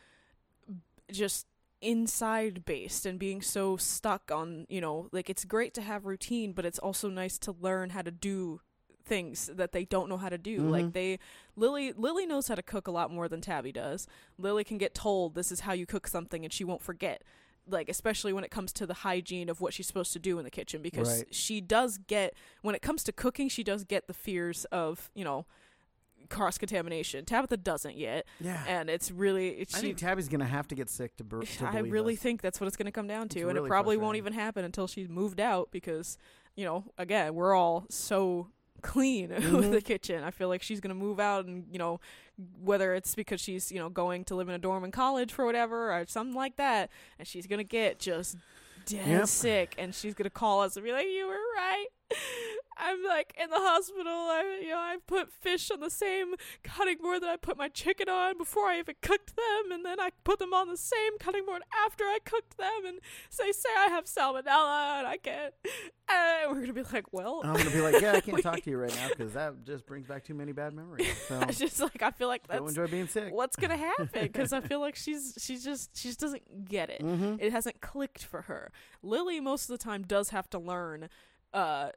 just 1.12 1.46
inside 1.82 2.64
based 2.66 3.06
and 3.06 3.18
being 3.18 3.40
so 3.40 3.76
stuck 3.76 4.30
on 4.30 4.66
you 4.68 4.80
know 4.82 5.08
like 5.12 5.30
it's 5.30 5.44
great 5.46 5.72
to 5.72 5.80
have 5.80 6.04
routine 6.04 6.52
but 6.52 6.66
it's 6.66 6.78
also 6.78 7.08
nice 7.08 7.38
to 7.38 7.52
learn 7.52 7.90
how 7.90 8.02
to 8.02 8.10
do 8.10 8.60
things 9.02 9.50
that 9.54 9.72
they 9.72 9.84
don't 9.86 10.08
know 10.08 10.18
how 10.18 10.28
to 10.28 10.36
do 10.36 10.58
like 10.68 10.84
Mhm. 10.86 10.92
they 10.92 11.18
lily 11.56 11.92
lily 11.94 12.26
knows 12.26 12.48
how 12.48 12.54
to 12.54 12.62
cook 12.62 12.86
a 12.86 12.90
lot 12.90 13.10
more 13.10 13.28
than 13.28 13.40
tabby 13.40 13.72
does 13.72 14.06
lily 14.38 14.62
can 14.62 14.76
get 14.76 14.94
told 14.94 15.34
this 15.34 15.50
is 15.50 15.60
how 15.60 15.72
you 15.72 15.86
cook 15.86 16.06
something 16.06 16.44
and 16.44 16.52
she 16.52 16.64
won't 16.64 16.82
forget 16.82 17.22
like 17.66 17.88
especially 17.88 18.32
when 18.34 18.44
it 18.44 18.50
comes 18.50 18.72
to 18.74 18.86
the 18.86 18.94
hygiene 18.94 19.48
of 19.48 19.60
what 19.62 19.72
she's 19.72 19.86
supposed 19.86 20.12
to 20.12 20.18
do 20.18 20.38
in 20.38 20.44
the 20.44 20.50
kitchen 20.50 20.82
because 20.82 21.20
Right. 21.22 21.34
she 21.34 21.60
does 21.62 21.96
get 21.98 22.34
when 22.60 22.74
it 22.74 22.82
comes 22.82 23.02
to 23.04 23.12
cooking 23.12 23.48
she 23.48 23.64
does 23.64 23.84
get 23.84 24.06
the 24.06 24.14
fears 24.14 24.66
of 24.66 25.10
you 25.14 25.24
know 25.24 25.46
cross 26.30 26.56
contamination 26.56 27.24
tabitha 27.24 27.56
doesn't 27.56 27.96
yet 27.96 28.24
Yeah. 28.40 28.62
and 28.66 28.88
it's 28.88 29.10
really 29.10 29.48
it's 29.50 29.74
I 29.74 29.78
she 29.80 29.86
think 29.88 29.98
Tabby's 29.98 30.28
gonna 30.28 30.44
have 30.46 30.68
to 30.68 30.74
get 30.74 30.88
sick 30.88 31.16
to, 31.16 31.24
br- 31.24 31.42
to 31.42 31.66
I 31.66 31.78
really 31.80 32.14
us. 32.14 32.20
think 32.20 32.40
that's 32.40 32.60
what 32.60 32.68
it's 32.68 32.76
going 32.76 32.86
to 32.86 32.92
come 32.92 33.06
down 33.08 33.28
to, 33.30 33.40
It's 33.40 33.48
and 33.48 33.58
it 33.58 33.64
probably 33.66 33.96
won't 33.96 34.16
even 34.16 34.32
happen 34.32 34.64
until 34.64 34.86
she's 34.86 35.08
moved 35.08 35.40
out 35.40 35.70
because, 35.72 36.16
you 36.56 36.64
know, 36.64 36.84
again, 36.98 37.34
we're 37.34 37.54
all 37.54 37.84
so 37.90 38.48
clean 38.82 39.28
with 39.34 39.44
Mhm. 39.44 39.72
the 39.72 39.80
kitchen. 39.82 40.22
I 40.24 40.30
feel 40.30 40.48
like 40.48 40.62
she's 40.62 40.80
going 40.80 40.88
to 40.90 40.94
move 40.94 41.18
out, 41.20 41.44
and 41.46 41.66
you 41.70 41.78
know, 41.78 42.00
whether 42.62 42.94
it's 42.94 43.14
because 43.14 43.40
she's 43.40 43.70
you 43.72 43.78
know 43.78 43.88
going 43.90 44.24
to 44.26 44.34
live 44.34 44.48
in 44.48 44.54
a 44.54 44.58
dorm 44.58 44.84
in 44.84 44.90
college 44.92 45.32
for 45.32 45.44
whatever 45.44 45.92
or 45.92 46.04
something 46.08 46.34
like 46.34 46.56
that, 46.56 46.90
and 47.18 47.26
she's 47.28 47.46
going 47.46 47.58
to 47.58 47.64
get 47.64 47.98
just 47.98 48.36
dead 48.86 49.06
Yep. 49.06 49.26
sick, 49.28 49.74
and 49.78 49.94
she's 49.94 50.14
going 50.14 50.24
to 50.24 50.30
call 50.30 50.62
us 50.62 50.76
and 50.76 50.84
be 50.84 50.92
like, 50.92 51.06
"You 51.06 51.26
were 51.26 51.34
right." 51.56 51.86
I'm 52.80 53.04
like 53.04 53.34
in 53.40 53.50
the 53.50 53.58
hospital. 53.58 54.06
I, 54.12 54.60
you 54.62 54.70
know, 54.70 54.76
I 54.78 54.96
put 55.06 55.30
fish 55.32 55.70
on 55.70 55.80
the 55.80 55.90
same 55.90 56.34
cutting 56.64 56.98
board 56.98 57.22
that 57.22 57.28
I 57.30 57.36
put 57.36 57.56
my 57.56 57.68
chicken 57.68 58.08
on 58.08 58.38
before 58.38 58.66
I 58.66 58.78
even 58.78 58.94
cooked 59.02 59.34
them, 59.36 59.72
and 59.72 59.84
then 59.84 60.00
I 60.00 60.10
put 60.24 60.38
them 60.38 60.54
on 60.54 60.68
the 60.68 60.76
same 60.76 61.18
cutting 61.18 61.44
board 61.46 61.62
after 61.86 62.04
I 62.04 62.18
cooked 62.24 62.56
them, 62.58 62.84
and 62.86 62.98
so 63.28 63.42
they 63.44 63.52
say 63.52 63.68
I 63.78 63.88
have 63.88 64.04
salmonella, 64.06 64.98
and 64.98 65.06
I 65.06 65.16
can't. 65.22 65.54
And 66.12 66.50
we're 66.52 66.60
gonna 66.62 66.72
be 66.72 66.82
like, 66.92 67.04
well, 67.12 67.40
I'm 67.44 67.54
gonna 67.54 67.70
be 67.70 67.80
like, 67.80 68.00
yeah, 68.00 68.12
I 68.12 68.20
can't 68.20 68.36
We- 68.36 68.42
talk 68.50 68.60
to 68.62 68.70
you 68.70 68.78
right 68.78 68.94
now 68.96 69.08
because 69.10 69.32
that 69.34 69.64
just 69.64 69.86
brings 69.86 70.06
back 70.06 70.24
too 70.24 70.34
many 70.34 70.52
bad 70.52 70.72
memories. 70.74 71.06
So 71.28 71.38
it's 71.42 71.58
just 71.58 71.80
like 71.80 72.02
I 72.02 72.10
feel 72.10 72.26
like 72.28 72.46
that's 72.48 72.60
enjoy 72.60 72.86
being 72.88 73.06
sick. 73.06 73.32
what's 73.32 73.54
gonna 73.56 73.76
happen 73.76 74.08
because 74.12 74.52
I 74.52 74.60
feel 74.70 74.80
like 74.80 74.96
she's 74.96 75.34
she's 75.40 75.62
just 75.64 75.96
she 75.96 76.08
just 76.08 76.18
doesn't 76.18 76.64
get 76.68 76.90
it. 76.90 77.02
Mm-hmm. 77.02 77.36
It 77.38 77.52
hasn't 77.52 77.80
clicked 77.80 78.24
for 78.24 78.42
her. 78.42 78.72
Lily 79.02 79.38
most 79.38 79.70
of 79.70 79.78
the 79.78 79.84
time 79.84 80.02
does 80.02 80.30
have 80.30 80.50
to 80.50 80.58
learn 80.58 81.08
uh 81.52 81.90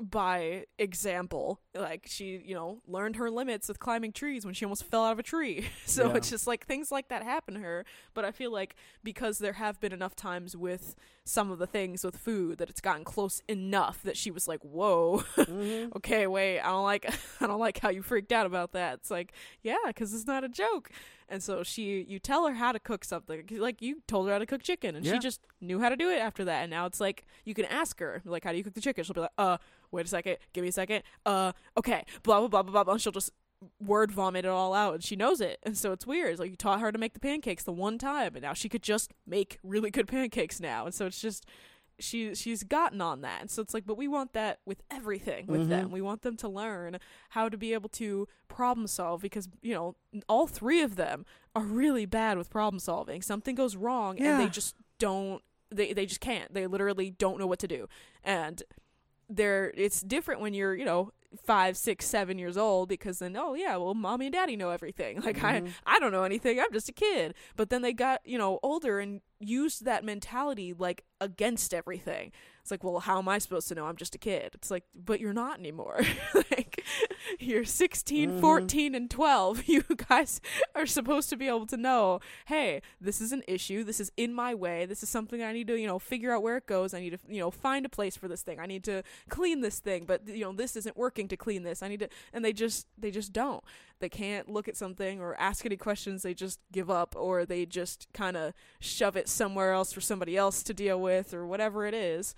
by 0.00 0.64
example. 0.78 1.60
Like 1.74 2.04
she, 2.06 2.42
you 2.44 2.54
know, 2.54 2.80
learned 2.86 3.16
her 3.16 3.30
limits 3.30 3.68
with 3.68 3.78
climbing 3.78 4.12
trees 4.12 4.44
when 4.44 4.54
she 4.54 4.64
almost 4.64 4.84
fell 4.84 5.04
out 5.04 5.12
of 5.12 5.18
a 5.18 5.22
tree. 5.22 5.66
so 5.86 6.08
Yeah. 6.08 6.16
it's 6.16 6.30
just 6.30 6.46
like 6.46 6.66
things 6.66 6.90
like 6.90 7.08
that 7.08 7.22
happen 7.22 7.54
to 7.54 7.60
her, 7.60 7.84
but 8.14 8.24
I 8.24 8.30
feel 8.32 8.50
like 8.52 8.74
because 9.04 9.38
there 9.38 9.54
have 9.54 9.80
been 9.80 9.92
enough 9.92 10.14
times 10.16 10.56
with 10.56 10.94
some 11.24 11.50
of 11.52 11.58
the 11.58 11.66
things 11.66 12.04
with 12.04 12.16
food 12.16 12.58
that 12.58 12.68
it's 12.68 12.80
gotten 12.80 13.04
close 13.04 13.42
enough 13.48 14.02
that 14.02 14.16
she 14.16 14.30
was 14.30 14.48
like, 14.48 14.60
"Whoa, 14.64 15.22
mm-hmm. 15.36 15.92
okay, 15.96 16.26
wait, 16.26 16.60
I 16.60 16.66
don't 16.68 16.82
like 16.82 17.06
I 17.40 17.46
don't 17.46 17.60
like 17.60 17.78
how 17.78 17.90
you 17.90 18.02
freaked 18.02 18.32
out 18.32 18.46
about 18.46 18.72
that. 18.72 18.94
It's 18.94 19.10
like, 19.10 19.32
yeah, 19.62 19.76
cuz 19.94 20.12
it's 20.12 20.26
not 20.26 20.42
a 20.44 20.48
joke. 20.48 20.90
And 21.28 21.42
so 21.42 21.62
she 21.62 22.02
you 22.08 22.18
tell 22.18 22.46
her 22.46 22.54
how 22.54 22.72
to 22.72 22.80
cook 22.80 23.04
something. 23.04 23.44
Like 23.52 23.80
you 23.80 24.02
told 24.08 24.26
her 24.26 24.32
how 24.32 24.38
to 24.38 24.46
cook 24.46 24.62
chicken 24.62 24.96
and 24.96 25.04
Yeah. 25.06 25.12
she 25.14 25.18
just 25.20 25.40
knew 25.60 25.78
how 25.80 25.88
to 25.88 25.96
do 25.96 26.10
it 26.10 26.18
after 26.18 26.44
that. 26.44 26.62
And 26.62 26.70
now 26.70 26.86
it's 26.86 27.00
like 27.00 27.24
you 27.44 27.54
can 27.54 27.64
ask 27.66 28.00
her 28.00 28.20
like 28.24 28.44
how 28.44 28.50
do 28.52 28.58
you 28.58 28.64
cook 28.64 28.74
the 28.74 28.80
chicken? 28.80 29.04
She'll 29.04 29.14
be 29.14 29.20
like, 29.20 29.30
"Uh, 29.38 29.58
wait 29.92 30.04
a 30.04 30.08
second. 30.08 30.38
Give 30.52 30.62
me 30.62 30.68
a 30.68 30.72
second. 30.72 31.04
Uh, 31.24 31.52
okay. 31.76 32.04
blah 32.22 32.40
blah 32.40 32.48
blah 32.48 32.62
blah 32.62 32.72
blah." 32.72 32.84
blah. 32.84 32.92
And 32.94 33.00
she'll 33.00 33.12
just 33.12 33.30
word 33.80 34.10
vomit 34.12 34.44
it 34.44 34.48
all 34.48 34.74
out 34.74 34.94
and 34.94 35.04
she 35.04 35.16
knows 35.16 35.40
it. 35.40 35.58
And 35.62 35.76
so 35.76 35.92
it's 35.92 36.06
weird. 36.06 36.30
It's 36.32 36.40
like 36.40 36.50
you 36.50 36.56
taught 36.56 36.80
her 36.80 36.90
to 36.92 36.98
make 36.98 37.14
the 37.14 37.20
pancakes 37.20 37.62
the 37.64 37.72
one 37.72 37.98
time 37.98 38.32
and 38.34 38.42
now 38.42 38.52
she 38.54 38.68
could 38.68 38.82
just 38.82 39.12
make 39.26 39.58
really 39.62 39.90
good 39.90 40.08
pancakes 40.08 40.60
now. 40.60 40.84
And 40.86 40.94
so 40.94 41.06
it's 41.06 41.20
just 41.20 41.46
she 41.98 42.34
she's 42.34 42.64
gotten 42.64 43.00
on 43.00 43.20
that. 43.20 43.40
And 43.40 43.50
so 43.50 43.62
it's 43.62 43.74
like 43.74 43.86
but 43.86 43.96
we 43.96 44.08
want 44.08 44.32
that 44.32 44.58
with 44.66 44.82
everything 44.90 45.46
with 45.46 45.62
Mhm. 45.66 45.68
them. 45.68 45.90
We 45.90 46.00
want 46.00 46.22
them 46.22 46.36
to 46.38 46.48
learn 46.48 46.98
how 47.30 47.48
to 47.48 47.56
be 47.56 47.72
able 47.74 47.90
to 47.90 48.26
problem 48.48 48.86
solve 48.86 49.20
because, 49.22 49.48
you 49.60 49.74
know, 49.74 49.94
all 50.28 50.46
three 50.46 50.80
of 50.82 50.96
them 50.96 51.24
are 51.54 51.62
really 51.62 52.06
bad 52.06 52.38
with 52.38 52.50
problem 52.50 52.80
solving. 52.80 53.22
Something 53.22 53.54
goes 53.54 53.76
wrong 53.76 54.18
and 54.18 54.40
they 54.40 54.48
just 54.48 54.74
don't 54.98 55.42
they 55.70 55.92
they 55.92 56.06
just 56.06 56.20
can't. 56.20 56.52
They 56.52 56.66
literally 56.66 57.10
don't 57.10 57.38
know 57.38 57.46
what 57.46 57.58
to 57.60 57.68
do. 57.68 57.88
And 58.24 58.62
they're 59.28 59.72
it's 59.76 60.00
different 60.00 60.40
when 60.40 60.54
you're, 60.54 60.74
you 60.74 60.84
know, 60.84 61.12
five, 61.44 61.76
six, 61.76 62.06
seven 62.06 62.38
years 62.38 62.56
old 62.56 62.88
because 62.88 63.18
then 63.20 63.36
oh 63.36 63.54
yeah, 63.54 63.76
well 63.76 63.94
mommy 63.94 64.26
and 64.26 64.32
daddy 64.34 64.56
know 64.56 64.70
everything. 64.70 65.20
Like 65.24 65.38
Mhm. 65.38 65.68
I 65.86 65.96
I 65.96 65.98
don't 65.98 66.12
know 66.12 66.24
anything. 66.24 66.58
I'm 66.60 66.72
just 66.72 66.88
a 66.88 66.92
kid. 66.92 67.34
But 67.56 67.70
then 67.70 67.82
they 67.82 67.92
got, 67.92 68.20
you 68.24 68.38
know, 68.38 68.58
older 68.62 68.98
and 69.00 69.20
used 69.40 69.84
that 69.84 70.04
mentality 70.04 70.74
like 70.76 71.04
against 71.22 71.72
everything. 71.72 72.32
It's 72.60 72.70
like, 72.70 72.84
well, 72.84 73.00
how 73.00 73.18
am 73.18 73.28
I 73.28 73.38
supposed 73.38 73.66
to 73.68 73.74
know? 73.74 73.86
I'm 73.86 73.96
just 73.96 74.14
a 74.14 74.18
kid. 74.18 74.52
It's 74.54 74.70
like, 74.70 74.84
but 74.94 75.18
you're 75.18 75.32
not 75.32 75.58
anymore. 75.58 76.00
like 76.34 76.84
you're 77.40 77.64
16, 77.64 78.30
Mhm. 78.32 78.40
14 78.40 78.94
and 78.94 79.10
12. 79.10 79.64
You 79.72 79.82
guys 80.08 80.40
are 80.76 80.86
supposed 80.86 81.28
to 81.30 81.36
be 81.36 81.48
able 81.48 81.66
to 81.66 81.76
know, 81.76 82.20
hey, 82.46 82.82
this 83.00 83.20
is 83.20 83.32
an 83.32 83.42
issue. 83.48 83.82
This 83.82 83.98
is 84.00 84.12
in 84.16 84.32
my 84.32 84.54
way. 84.54 84.86
This 84.86 85.02
is 85.02 85.08
something 85.08 85.42
I 85.42 85.52
need 85.52 85.66
to, 85.68 85.76
you 85.80 85.86
know, 85.88 85.98
figure 85.98 86.30
out 86.32 86.42
where 86.42 86.56
it 86.56 86.66
goes. 86.66 86.94
I 86.94 87.00
need 87.00 87.10
to, 87.10 87.18
you 87.28 87.40
know, 87.40 87.50
find 87.50 87.84
a 87.84 87.88
place 87.88 88.16
for 88.16 88.28
this 88.28 88.42
thing. 88.42 88.60
I 88.60 88.66
need 88.66 88.84
to 88.84 89.02
clean 89.28 89.60
this 89.60 89.78
thing, 89.80 90.04
but 90.04 90.28
you 90.28 90.44
know, 90.44 90.52
this 90.52 90.76
isn't 90.76 90.96
working 90.96 91.26
to 91.28 91.36
clean 91.36 91.62
this. 91.64 91.82
I 91.82 91.88
need 91.88 92.00
to 92.00 92.08
and 92.32 92.44
they 92.44 92.52
just 92.52 92.86
they 92.96 93.10
just 93.10 93.32
don't. 93.32 93.64
They 93.98 94.08
can't 94.08 94.48
look 94.48 94.66
at 94.68 94.76
something 94.76 95.20
or 95.20 95.34
ask 95.40 95.64
any 95.64 95.76
questions. 95.76 96.22
They 96.22 96.34
just 96.34 96.58
give 96.72 96.90
up 96.90 97.14
or 97.16 97.44
they 97.46 97.66
just 97.66 98.08
kind 98.12 98.36
of 98.36 98.52
shove 98.80 99.16
it 99.16 99.28
somewhere 99.28 99.72
else 99.72 99.92
for 99.92 100.00
somebody 100.00 100.36
else 100.36 100.62
to 100.64 100.74
deal 100.74 101.00
with 101.00 101.11
or 101.34 101.46
whatever 101.46 101.86
it 101.86 101.94
is. 101.94 102.34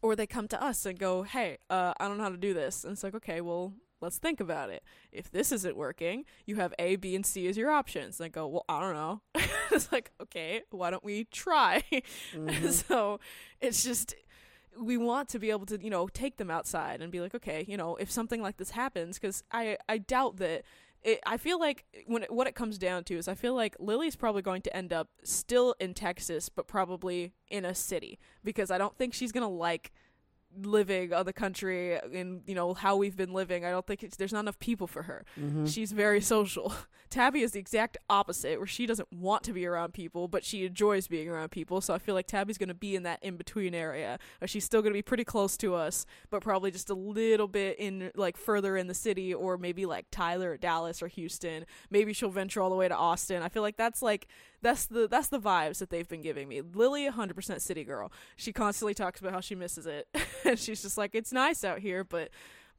Or 0.00 0.14
they 0.14 0.26
come 0.26 0.46
to 0.48 0.62
us 0.62 0.86
and 0.86 0.98
go, 0.98 1.22
"Hey, 1.22 1.58
uh, 1.68 1.92
I 1.98 2.06
don't 2.06 2.18
know 2.18 2.22
how 2.24 2.30
to 2.30 2.36
do 2.36 2.54
this." 2.54 2.84
And 2.84 2.92
it's 2.92 3.02
like, 3.02 3.14
"Okay, 3.16 3.40
well, 3.40 3.74
let's 4.00 4.18
think 4.18 4.38
about 4.38 4.70
it. 4.70 4.84
If 5.10 5.28
this 5.30 5.50
isn't 5.50 5.76
working, 5.76 6.24
you 6.46 6.54
have 6.56 6.72
A, 6.78 6.94
B, 6.96 7.16
and 7.16 7.26
C 7.26 7.48
as 7.48 7.56
your 7.56 7.70
options." 7.70 8.20
And 8.20 8.26
I 8.26 8.28
go, 8.28 8.46
"Well, 8.46 8.64
I 8.68 8.80
don't 8.80 8.94
know." 8.94 9.22
it's 9.72 9.90
like, 9.90 10.12
"Okay, 10.22 10.62
why 10.70 10.90
don't 10.90 11.02
we 11.04 11.24
try?" 11.24 11.82
Mhm. 12.32 12.70
so 12.72 13.18
it's 13.60 13.82
just 13.82 14.14
we 14.78 14.96
want 14.96 15.28
to 15.30 15.40
be 15.40 15.50
able 15.50 15.66
to 15.66 15.82
you 15.82 15.90
know 15.90 16.06
take 16.06 16.36
them 16.36 16.50
outside 16.50 17.02
and 17.02 17.10
be 17.10 17.20
like 17.20 17.34
okay 17.34 17.64
you 17.66 17.76
know 17.76 17.96
if 17.96 18.08
something 18.12 18.40
like 18.40 18.58
this 18.58 18.70
happens 18.70 19.18
because 19.18 19.42
i 19.50 19.76
i 19.88 19.98
doubt 19.98 20.36
that 20.36 20.62
it, 21.02 21.20
I 21.26 21.36
feel 21.36 21.58
like 21.58 21.84
when 22.06 22.24
it, 22.24 22.32
what 22.32 22.46
it 22.46 22.54
comes 22.54 22.78
down 22.78 23.04
to 23.04 23.16
is 23.16 23.28
I 23.28 23.34
feel 23.34 23.54
like 23.54 23.76
Lily's 23.78 24.16
probably 24.16 24.42
going 24.42 24.62
to 24.62 24.76
end 24.76 24.92
up 24.92 25.08
still 25.22 25.74
in 25.80 25.94
Texas, 25.94 26.48
but 26.48 26.66
probably 26.66 27.32
in 27.50 27.64
a 27.64 27.74
city 27.74 28.18
because 28.44 28.70
I 28.70 28.78
don't 28.78 28.96
think 28.96 29.14
she's 29.14 29.32
gonna 29.32 29.48
like 29.48 29.92
living 30.64 31.12
on 31.12 31.26
the 31.26 31.32
country 31.32 31.96
and 31.96 32.42
you 32.46 32.54
know 32.54 32.74
how 32.74 32.96
we've 32.96 33.16
been 33.16 33.32
living. 33.32 33.64
I 33.64 33.70
don't 33.70 33.86
think 33.86 34.02
it's, 34.02 34.16
there's 34.16 34.32
not 34.32 34.40
enough 34.40 34.58
people 34.58 34.86
for 34.86 35.02
her. 35.04 35.24
Mhm. 35.40 35.72
She's 35.72 35.92
very 35.92 36.20
social. 36.20 36.72
Tabby 37.10 37.40
is 37.40 37.52
the 37.52 37.58
exact 37.58 37.96
opposite, 38.10 38.58
where 38.58 38.66
she 38.66 38.84
doesn't 38.86 39.10
want 39.12 39.42
to 39.44 39.52
be 39.54 39.64
around 39.64 39.94
people, 39.94 40.28
but 40.28 40.44
she 40.44 40.66
enjoys 40.66 41.08
being 41.08 41.28
around 41.28 41.50
people. 41.50 41.80
So 41.80 41.94
I 41.94 41.98
feel 41.98 42.14
like 42.14 42.26
Tabby's 42.26 42.58
going 42.58 42.68
to 42.68 42.74
be 42.74 42.94
in 42.96 43.02
that 43.04 43.22
in 43.22 43.36
between 43.36 43.74
area. 43.74 44.18
Or 44.42 44.46
she's 44.46 44.64
still 44.64 44.82
going 44.82 44.92
to 44.92 44.98
be 44.98 45.02
pretty 45.02 45.24
close 45.24 45.56
to 45.58 45.74
us, 45.74 46.04
but 46.30 46.42
probably 46.42 46.70
just 46.70 46.90
a 46.90 46.94
little 46.94 47.48
bit 47.48 47.78
in 47.78 48.10
like 48.14 48.36
further 48.36 48.76
in 48.76 48.88
the 48.88 48.94
city, 48.94 49.32
or 49.32 49.56
maybe 49.56 49.86
like 49.86 50.06
Tyler 50.10 50.50
or 50.52 50.56
Dallas 50.58 51.02
or 51.02 51.08
Houston. 51.08 51.64
Maybe 51.90 52.12
she'll 52.12 52.28
venture 52.30 52.60
all 52.60 52.68
the 52.70 52.76
way 52.76 52.88
to 52.88 52.94
Austin. 52.96 53.42
I 53.42 53.48
feel 53.48 53.62
like 53.62 53.76
that's 53.78 54.02
like 54.02 54.28
that's 54.62 54.86
the 54.86 55.06
that's 55.08 55.28
the 55.28 55.40
vibes 55.40 55.78
that 55.78 55.90
they've 55.90 56.08
been 56.08 56.22
giving 56.22 56.48
me. 56.48 56.60
Lily, 56.60 57.08
100% 57.08 57.60
city 57.60 57.84
girl. 57.84 58.12
She 58.36 58.52
constantly 58.52 58.94
talks 58.94 59.20
about 59.20 59.32
how 59.32 59.40
she 59.40 59.54
misses 59.54 59.86
it, 59.86 60.08
and 60.44 60.58
she's 60.58 60.82
just 60.82 60.98
like, 60.98 61.14
it's 61.14 61.32
nice 61.32 61.64
out 61.64 61.78
here, 61.78 62.04
but 62.04 62.30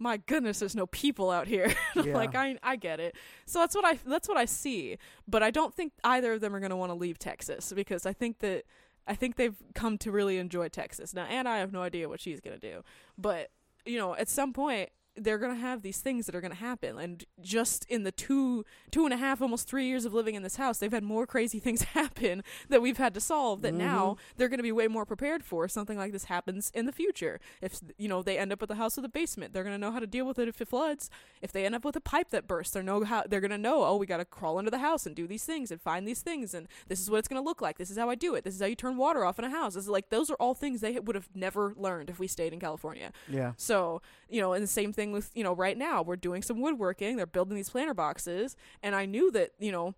my 0.02 0.18
goodness, 0.18 0.60
there's 0.60 0.76
no 0.76 0.88
people 0.88 1.30
out 1.30 1.48
here. 1.48 1.74
Yeah. 1.96 2.14
like 2.16 2.34
I 2.36 2.58
I 2.64 2.78
get 2.78 3.00
it. 3.00 3.16
So 3.46 3.60
that's 3.60 3.76
what 3.76 3.84
I 3.84 4.00
that's 4.06 4.28
what 4.28 4.38
I 4.38 4.46
see. 4.46 4.98
But 5.28 5.44
I 5.44 5.52
don't 5.52 5.74
think 5.74 5.92
either 6.04 6.34
of 6.34 6.42
them 6.42 6.56
are 6.56 6.60
going 6.60 6.70
to 6.70 6.78
want 6.78 6.92
to 6.92 6.96
leave 6.96 7.20
Texas 7.20 7.74
because 7.76 8.06
I 8.06 8.14
think 8.14 8.40
that 8.40 8.64
I 9.06 9.16
think 9.16 9.36
they've 9.36 9.56
come 9.74 9.98
to 10.00 10.12
really 10.12 10.38
enjoy 10.38 10.70
Texas. 10.70 11.14
Now, 11.14 11.26
and 11.26 11.48
I 11.48 11.58
have 11.58 11.74
no 11.74 11.82
idea 11.82 12.08
what 12.08 12.22
she's 12.22 12.40
going 12.40 12.58
to 12.58 12.72
do. 12.72 12.84
But, 13.18 13.50
you 13.86 13.98
know, 13.98 14.16
at 14.16 14.30
some 14.30 14.54
point 14.54 14.92
they're 15.20 15.38
gonna 15.38 15.56
have 15.56 15.82
these 15.82 16.00
things 16.00 16.26
that 16.26 16.36
are 16.36 16.42
gonna 16.42 16.56
happen. 16.56 16.98
And 16.98 17.24
just 17.42 17.86
in 17.90 18.04
the 18.04 18.12
two 18.12 18.66
two 18.92 19.06
and 19.06 19.14
a 19.14 19.18
half 19.18 19.42
almost 19.42 19.68
three 19.68 19.86
years 19.86 20.06
of 20.06 20.14
living 20.14 20.36
in 20.36 20.44
this 20.44 20.56
house 20.56 20.80
they've 20.80 20.92
had 20.92 21.04
more 21.04 21.26
crazy 21.26 21.60
things 21.68 21.82
happen 21.84 22.44
that 22.70 22.82
we've 22.82 22.98
had 22.98 23.14
to 23.14 23.22
solve 23.22 23.62
that 23.62 23.74
now 23.74 24.12
mm-hmm. 24.12 24.22
they're 24.38 24.50
gonna 24.50 24.64
be 24.64 24.72
way 24.72 24.88
more 24.88 25.06
prepared 25.06 25.44
for 25.44 25.66
if 25.66 25.72
something 25.72 25.98
like 25.98 26.12
this 26.12 26.26
happens 26.26 26.72
in 26.74 26.86
the 26.86 26.92
future. 26.92 27.40
If 27.62 27.80
you 27.98 28.08
know 28.08 28.22
they 28.22 28.38
end 28.38 28.52
up 28.52 28.62
with 28.62 28.72
a 28.72 28.76
house 28.76 28.96
with 28.96 29.06
a 29.06 29.10
basement 29.10 29.54
they're 29.54 29.64
gonna 29.64 29.78
know 29.78 29.92
how 29.92 30.00
to 30.00 30.08
deal 30.08 30.26
with 30.26 30.40
it 30.40 30.48
if 30.48 30.62
it 30.62 30.68
floods. 30.68 31.10
If 31.42 31.52
they 31.52 31.66
end 31.66 31.76
up 31.76 31.86
with 31.86 31.96
a 31.96 32.02
pipe 32.02 32.30
that 32.30 32.48
bursts 32.48 32.74
they 32.74 32.82
know 32.82 33.04
how 33.04 33.24
they're 33.28 33.42
gonna 33.42 33.58
know 33.58 33.84
oh 33.84 33.96
we 33.96 34.06
gotta 34.06 34.26
crawl 34.26 34.60
into 34.60 34.72
the 34.72 34.80
house 34.80 35.06
and 35.06 35.16
do 35.16 35.28
these 35.28 35.46
things 35.46 35.72
and 35.72 35.82
find 35.82 36.08
these 36.08 36.22
things 36.22 36.54
and 36.54 36.68
this 36.88 37.00
is 37.00 37.10
what 37.10 37.20
it's 37.20 37.28
gonna 37.28 37.42
look 37.42 37.62
like. 37.62 37.78
This 37.78 37.90
is 37.90 37.98
how 37.98 38.10
i 38.10 38.16
do 38.16 38.36
it. 38.36 38.44
This 38.44 38.56
is 38.56 38.62
how 38.62 38.68
you 38.68 38.76
turn 38.76 38.98
water 38.98 39.24
off 39.24 39.40
in 39.40 39.46
a 39.46 39.50
house. 39.50 39.74
This 39.74 39.84
is 39.84 39.90
like 39.90 40.10
those 40.10 40.30
are 40.30 40.36
all 40.36 40.54
things 40.54 40.82
they 40.82 41.00
would 41.00 41.16
have 41.16 41.30
never 41.34 41.74
learned 41.76 42.10
if 42.10 42.20
we 42.20 42.28
stayed 42.28 42.54
in 42.54 42.60
california. 42.60 43.12
Yeah. 43.28 43.54
so, 43.58 44.02
you 44.28 44.42
know, 44.42 44.54
and 44.54 44.64
the 44.64 44.68
same 44.68 44.94
thing 44.94 45.09
with, 45.12 45.32
you 45.34 45.44
know, 45.44 45.54
right 45.54 45.78
now 45.78 46.02
we're 46.02 46.16
doing 46.16 46.42
some 46.42 46.62
woodworking, 46.62 47.18
they're 47.18 47.26
building 47.26 47.56
these 47.56 47.70
planter 47.70 47.94
boxes, 47.94 48.56
and 48.84 48.96
I 48.96 49.06
knew 49.06 49.32
that, 49.32 49.52
you 49.60 49.72
know, 49.72 49.96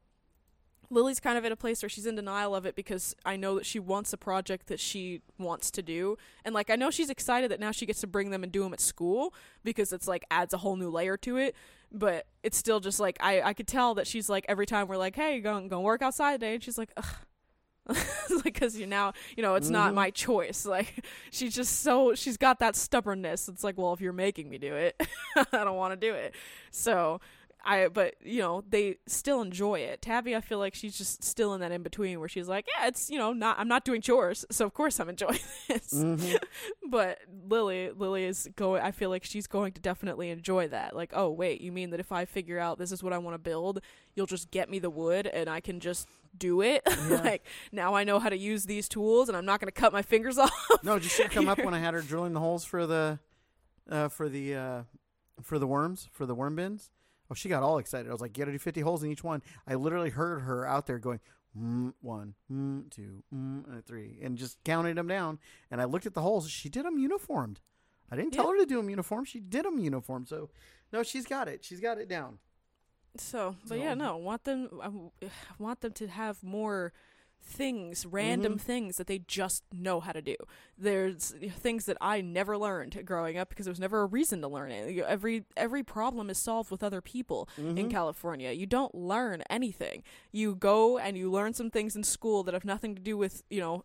Lily's 0.91 1.21
kind 1.21 1.37
of 1.37 1.45
at 1.45 1.53
a 1.53 1.55
place 1.55 1.81
where 1.81 1.89
she's 1.89 2.05
in 2.05 2.15
denial 2.15 2.53
of 2.53 2.65
it 2.65 2.75
because 2.75 3.15
I 3.25 3.37
know 3.37 3.55
that 3.55 3.65
she 3.65 3.79
wants 3.79 4.11
a 4.11 4.17
project 4.17 4.67
that 4.67 4.79
she 4.79 5.21
wants 5.39 5.71
to 5.71 5.81
do. 5.81 6.17
And 6.43 6.53
like 6.53 6.69
I 6.69 6.75
know 6.75 6.91
she's 6.91 7.09
excited 7.09 7.49
that 7.49 7.61
now 7.61 7.71
she 7.71 7.85
gets 7.85 8.01
to 8.01 8.07
bring 8.07 8.29
them 8.29 8.43
and 8.43 8.51
do 8.51 8.61
them 8.61 8.73
at 8.73 8.81
school 8.81 9.33
because 9.63 9.93
it's 9.93 10.07
like 10.07 10.25
adds 10.29 10.53
a 10.53 10.57
whole 10.57 10.75
new 10.75 10.89
layer 10.89 11.15
to 11.17 11.37
it. 11.37 11.55
But 11.93 12.27
it's 12.43 12.57
still 12.57 12.81
just 12.81 12.99
like 12.99 13.17
I 13.21 13.41
I 13.41 13.53
could 13.53 13.67
tell 13.67 13.95
that 13.95 14.05
she's 14.05 14.27
like 14.27 14.45
every 14.49 14.65
time 14.65 14.87
we're 14.87 14.97
like, 14.97 15.15
"Hey, 15.15 15.39
go 15.39 15.65
go 15.67 15.79
work 15.79 16.01
outside 16.01 16.41
today." 16.41 16.55
And 16.55 16.63
she's 16.63 16.77
like, 16.77 16.91
"Ugh." 16.97 17.05
like 18.29 18.43
because 18.43 18.77
you 18.77 18.85
now 18.87 19.13
you 19.35 19.43
know 19.43 19.55
it's 19.55 19.69
not 19.69 19.91
Mhm. 19.91 19.95
my 19.95 20.09
choice. 20.11 20.65
Like 20.71 21.03
she's 21.31 21.53
just 21.55 21.81
so 21.81 22.13
she's 22.15 22.37
got 22.37 22.59
that 22.59 22.75
stubbornness. 22.75 23.47
It's 23.49 23.63
like 23.63 23.77
well 23.77 23.93
if 23.93 24.01
you're 24.01 24.13
making 24.13 24.49
me 24.49 24.57
do 24.57 24.73
it 24.75 24.95
i 25.35 25.63
don't 25.63 25.75
want 25.75 25.99
to 25.99 26.07
do 26.07 26.13
it. 26.13 26.33
So 26.71 27.19
i 27.63 27.87
but 27.87 28.15
you 28.23 28.39
know 28.41 28.63
they 28.69 28.97
still 29.07 29.41
enjoy 29.41 29.79
it 29.79 30.01
tabby 30.01 30.35
i 30.35 30.41
feel 30.41 30.57
like 30.59 30.73
she's 30.73 30.97
just 30.97 31.23
still 31.23 31.53
in 31.53 31.61
that 31.61 31.71
in 31.71 31.83
between 31.83 32.19
where 32.19 32.27
she's 32.29 32.47
like 32.47 32.65
yeah 32.75 32.87
it's 32.87 33.09
you 33.09 33.17
know 33.17 33.33
not 33.33 33.57
i'm 33.59 33.67
not 33.67 33.85
doing 33.85 34.01
chores 34.01 34.45
so 34.51 34.65
of 34.65 34.73
course 34.73 34.99
i'm 34.99 35.09
enjoying 35.09 35.39
this 35.67 35.93
Mhm. 35.93 36.37
but 36.89 37.19
lily 37.47 37.91
lily 37.91 38.23
is 38.25 38.49
going 38.55 38.81
i 38.81 38.91
feel 38.91 39.09
like 39.09 39.23
she's 39.23 39.47
going 39.47 39.71
to 39.73 39.81
definitely 39.81 40.29
enjoy 40.29 40.67
that 40.69 40.95
like 40.95 41.11
oh 41.15 41.29
wait 41.29 41.61
you 41.61 41.71
mean 41.71 41.91
that 41.91 41.99
if 41.99 42.11
i 42.11 42.25
figure 42.25 42.57
out 42.59 42.77
this 42.79 42.91
is 42.91 43.03
what 43.03 43.13
i 43.13 43.17
want 43.17 43.33
to 43.35 43.39
build 43.39 43.79
you'll 44.15 44.25
just 44.25 44.49
get 44.51 44.69
me 44.69 44.79
the 44.79 44.89
wood 44.89 45.27
and 45.27 45.49
i 45.49 45.59
can 45.59 45.79
just 45.79 46.07
do 46.37 46.61
it 46.61 46.81
Yeah. 47.09 47.21
like 47.21 47.45
now 47.71 47.93
i 47.93 48.03
know 48.03 48.17
how 48.17 48.29
to 48.29 48.37
use 48.37 48.65
these 48.65 48.87
tools 48.87 49.27
and 49.29 49.37
i'm 49.37 49.45
not 49.45 49.59
going 49.59 49.67
to 49.67 49.71
cut 49.79 49.91
my 49.93 50.01
fingers 50.01 50.37
off 50.37 50.51
No, 50.83 50.97
did 50.97 51.11
she 51.11 51.25
come 51.25 51.47
up 51.49 51.57
when 51.63 51.73
I 51.73 51.79
had 51.79 51.93
her 51.93 52.01
drilling 52.01 52.33
the 52.33 52.39
holes 52.39 52.63
for 52.65 52.87
the, 52.87 53.19
uh, 53.89 54.07
for 54.07 54.29
the, 54.29 54.55
uh, 54.55 54.83
for 55.41 55.59
the 55.59 55.67
worms 55.67 56.07
for 56.11 56.25
the 56.25 56.33
worm 56.33 56.55
bins? 56.55 56.89
Oh, 57.31 57.33
she 57.33 57.47
got 57.47 57.63
all 57.63 57.77
excited. 57.77 58.09
I 58.09 58.11
was 58.11 58.19
like, 58.21 58.37
"You 58.37 58.43
got 58.43 58.47
to 58.47 58.51
do 58.51 58.59
fifty 58.59 58.81
holes 58.81 59.03
in 59.03 59.09
each 59.11 59.23
one." 59.23 59.41
I 59.65 59.75
literally 59.75 60.09
heard 60.09 60.41
her 60.41 60.67
out 60.67 60.85
there 60.85 60.99
going, 60.99 61.21
mm, 61.57 61.93
one, 62.01 62.33
mm, 62.51 62.89
two, 62.91 63.23
mm, 63.33 63.65
and 63.71 63.85
three, 63.85 64.19
and 64.21 64.37
just 64.37 64.61
counting 64.65 64.95
them 64.95 65.07
down. 65.07 65.39
And 65.71 65.79
I 65.81 65.85
looked 65.85 66.05
at 66.05 66.13
the 66.13 66.21
holes. 66.21 66.49
She 66.49 66.67
did 66.67 66.83
them 66.85 66.97
uniformed. 66.99 67.61
I 68.11 68.17
didn't 68.17 68.33
tell 68.33 68.47
Yeah. 68.47 68.51
her 68.51 68.57
to 68.59 68.65
do 68.65 68.75
them 68.77 68.89
uniform. 68.89 69.23
She 69.23 69.39
did 69.39 69.63
them 69.63 69.79
uniform. 69.79 70.25
So, 70.25 70.49
no, 70.91 71.03
she's 71.03 71.25
got 71.25 71.47
it. 71.47 71.63
She's 71.63 71.79
got 71.79 71.97
it 71.97 72.09
down. 72.09 72.39
So, 73.17 73.55
but 73.67 73.79
yeah, 73.79 73.93
no, 73.93 74.17
want 74.17 74.43
them. 74.43 74.69
I 74.81 75.25
I 75.25 75.29
want 75.57 75.79
them 75.81 75.93
to 75.93 76.07
have 76.07 76.43
more 76.43 76.91
things, 77.43 78.05
random 78.05 78.55
Mhm. 78.57 78.61
things 78.61 78.97
that 78.97 79.07
they 79.07 79.19
just 79.19 79.63
know 79.73 79.99
how 79.99 80.11
to 80.11 80.21
do. 80.21 80.35
There's 80.77 81.33
things 81.57 81.85
that 81.85 81.97
I 81.99 82.21
never 82.21 82.57
learned 82.57 83.05
growing 83.05 83.37
up 83.37 83.49
because 83.49 83.65
there 83.65 83.71
was 83.71 83.79
never 83.79 84.01
a 84.01 84.05
reason 84.05 84.41
to 84.41 84.47
learn 84.47 84.71
it. 84.71 84.97
Every 84.99 85.45
every 85.57 85.83
problem 85.83 86.29
is 86.29 86.37
solved 86.37 86.71
with 86.71 86.83
other 86.83 87.01
people 87.01 87.49
in 87.57 87.75
Mhm. 87.75 87.91
California. 87.91 88.51
You 88.51 88.65
don't 88.65 88.93
learn 88.95 89.41
anything. 89.49 90.03
You 90.31 90.55
go 90.55 90.97
and 90.97 91.17
you 91.17 91.29
learn 91.31 91.53
some 91.53 91.69
things 91.69 91.95
in 91.95 92.03
school 92.03 92.43
that 92.43 92.53
have 92.53 92.65
nothing 92.65 92.95
to 92.95 93.01
do 93.01 93.17
with 93.17 93.43
you 93.49 93.59
know 93.59 93.83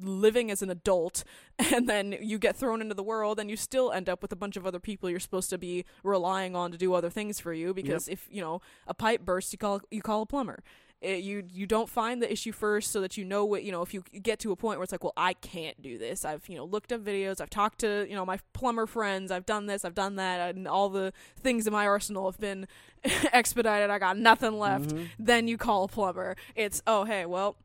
living 0.00 0.50
as 0.50 0.62
an 0.62 0.70
adult 0.70 1.22
and 1.76 1.88
then 1.88 2.16
you 2.20 2.38
get 2.40 2.56
thrown 2.56 2.80
into 2.82 2.92
the 2.94 3.04
world 3.04 3.38
and 3.38 3.48
you 3.48 3.56
still 3.56 3.92
end 3.92 4.08
up 4.08 4.20
with 4.20 4.32
a 4.32 4.36
bunch 4.36 4.56
of 4.56 4.66
other 4.66 4.80
people 4.80 5.08
you're 5.08 5.20
supposed 5.20 5.48
to 5.48 5.56
be 5.58 5.84
relying 6.02 6.56
on 6.56 6.72
to 6.72 6.76
do 6.78 6.92
other 6.92 7.08
things 7.08 7.38
for 7.38 7.52
you 7.52 7.72
because 7.72 8.08
if 8.08 8.26
you 8.32 8.40
know 8.40 8.60
a 8.88 8.94
pipe 8.94 9.20
bursts 9.24 9.52
you 9.52 9.58
call 9.58 9.80
you 9.92 10.02
call 10.02 10.22
a 10.22 10.26
plumber 10.26 10.60
it, 11.00 11.22
you 11.22 11.44
you 11.50 11.66
don't 11.66 11.88
find 11.88 12.22
the 12.22 12.30
issue 12.30 12.52
first 12.52 12.90
so 12.92 13.00
that 13.00 13.16
you 13.16 13.24
know 13.24 13.44
what 13.44 13.62
you 13.64 13.72
know 13.72 13.80
if 13.82 13.94
you 13.94 14.02
get 14.22 14.38
to 14.40 14.52
a 14.52 14.56
point 14.56 14.78
where 14.78 14.84
it's 14.84 14.92
like 14.92 15.02
well 15.02 15.14
I 15.16 15.32
can't 15.32 15.80
do 15.80 15.96
this. 15.98 16.24
I've 16.24 16.46
you 16.48 16.56
know 16.56 16.64
looked 16.64 16.92
up 16.92 17.00
videos. 17.02 17.40
I've 17.40 17.50
talked 17.50 17.78
to 17.80 18.06
you 18.08 18.14
know 18.14 18.26
my 18.26 18.38
plumber 18.52 18.86
friends. 18.86 19.30
I've 19.30 19.46
done 19.46 19.66
this. 19.66 19.84
I've 19.84 19.94
done 19.94 20.16
that. 20.16 20.54
And 20.54 20.68
all 20.68 20.88
the 20.90 21.12
things 21.42 21.66
in 21.66 21.72
my 21.72 21.86
arsenal 21.86 22.30
have 22.30 22.38
been 22.40 22.66
expedited. 23.32 23.90
I 23.90 23.98
got 23.98 24.18
nothing 24.18 24.58
left. 24.58 24.90
Mhm. 24.90 25.08
then 25.18 25.48
you 25.48 25.56
call 25.56 25.84
a 25.84 25.88
plumber. 25.88 26.36
It's 26.54 26.82
oh 26.86 27.04
hey, 27.04 27.24
well, 27.26 27.56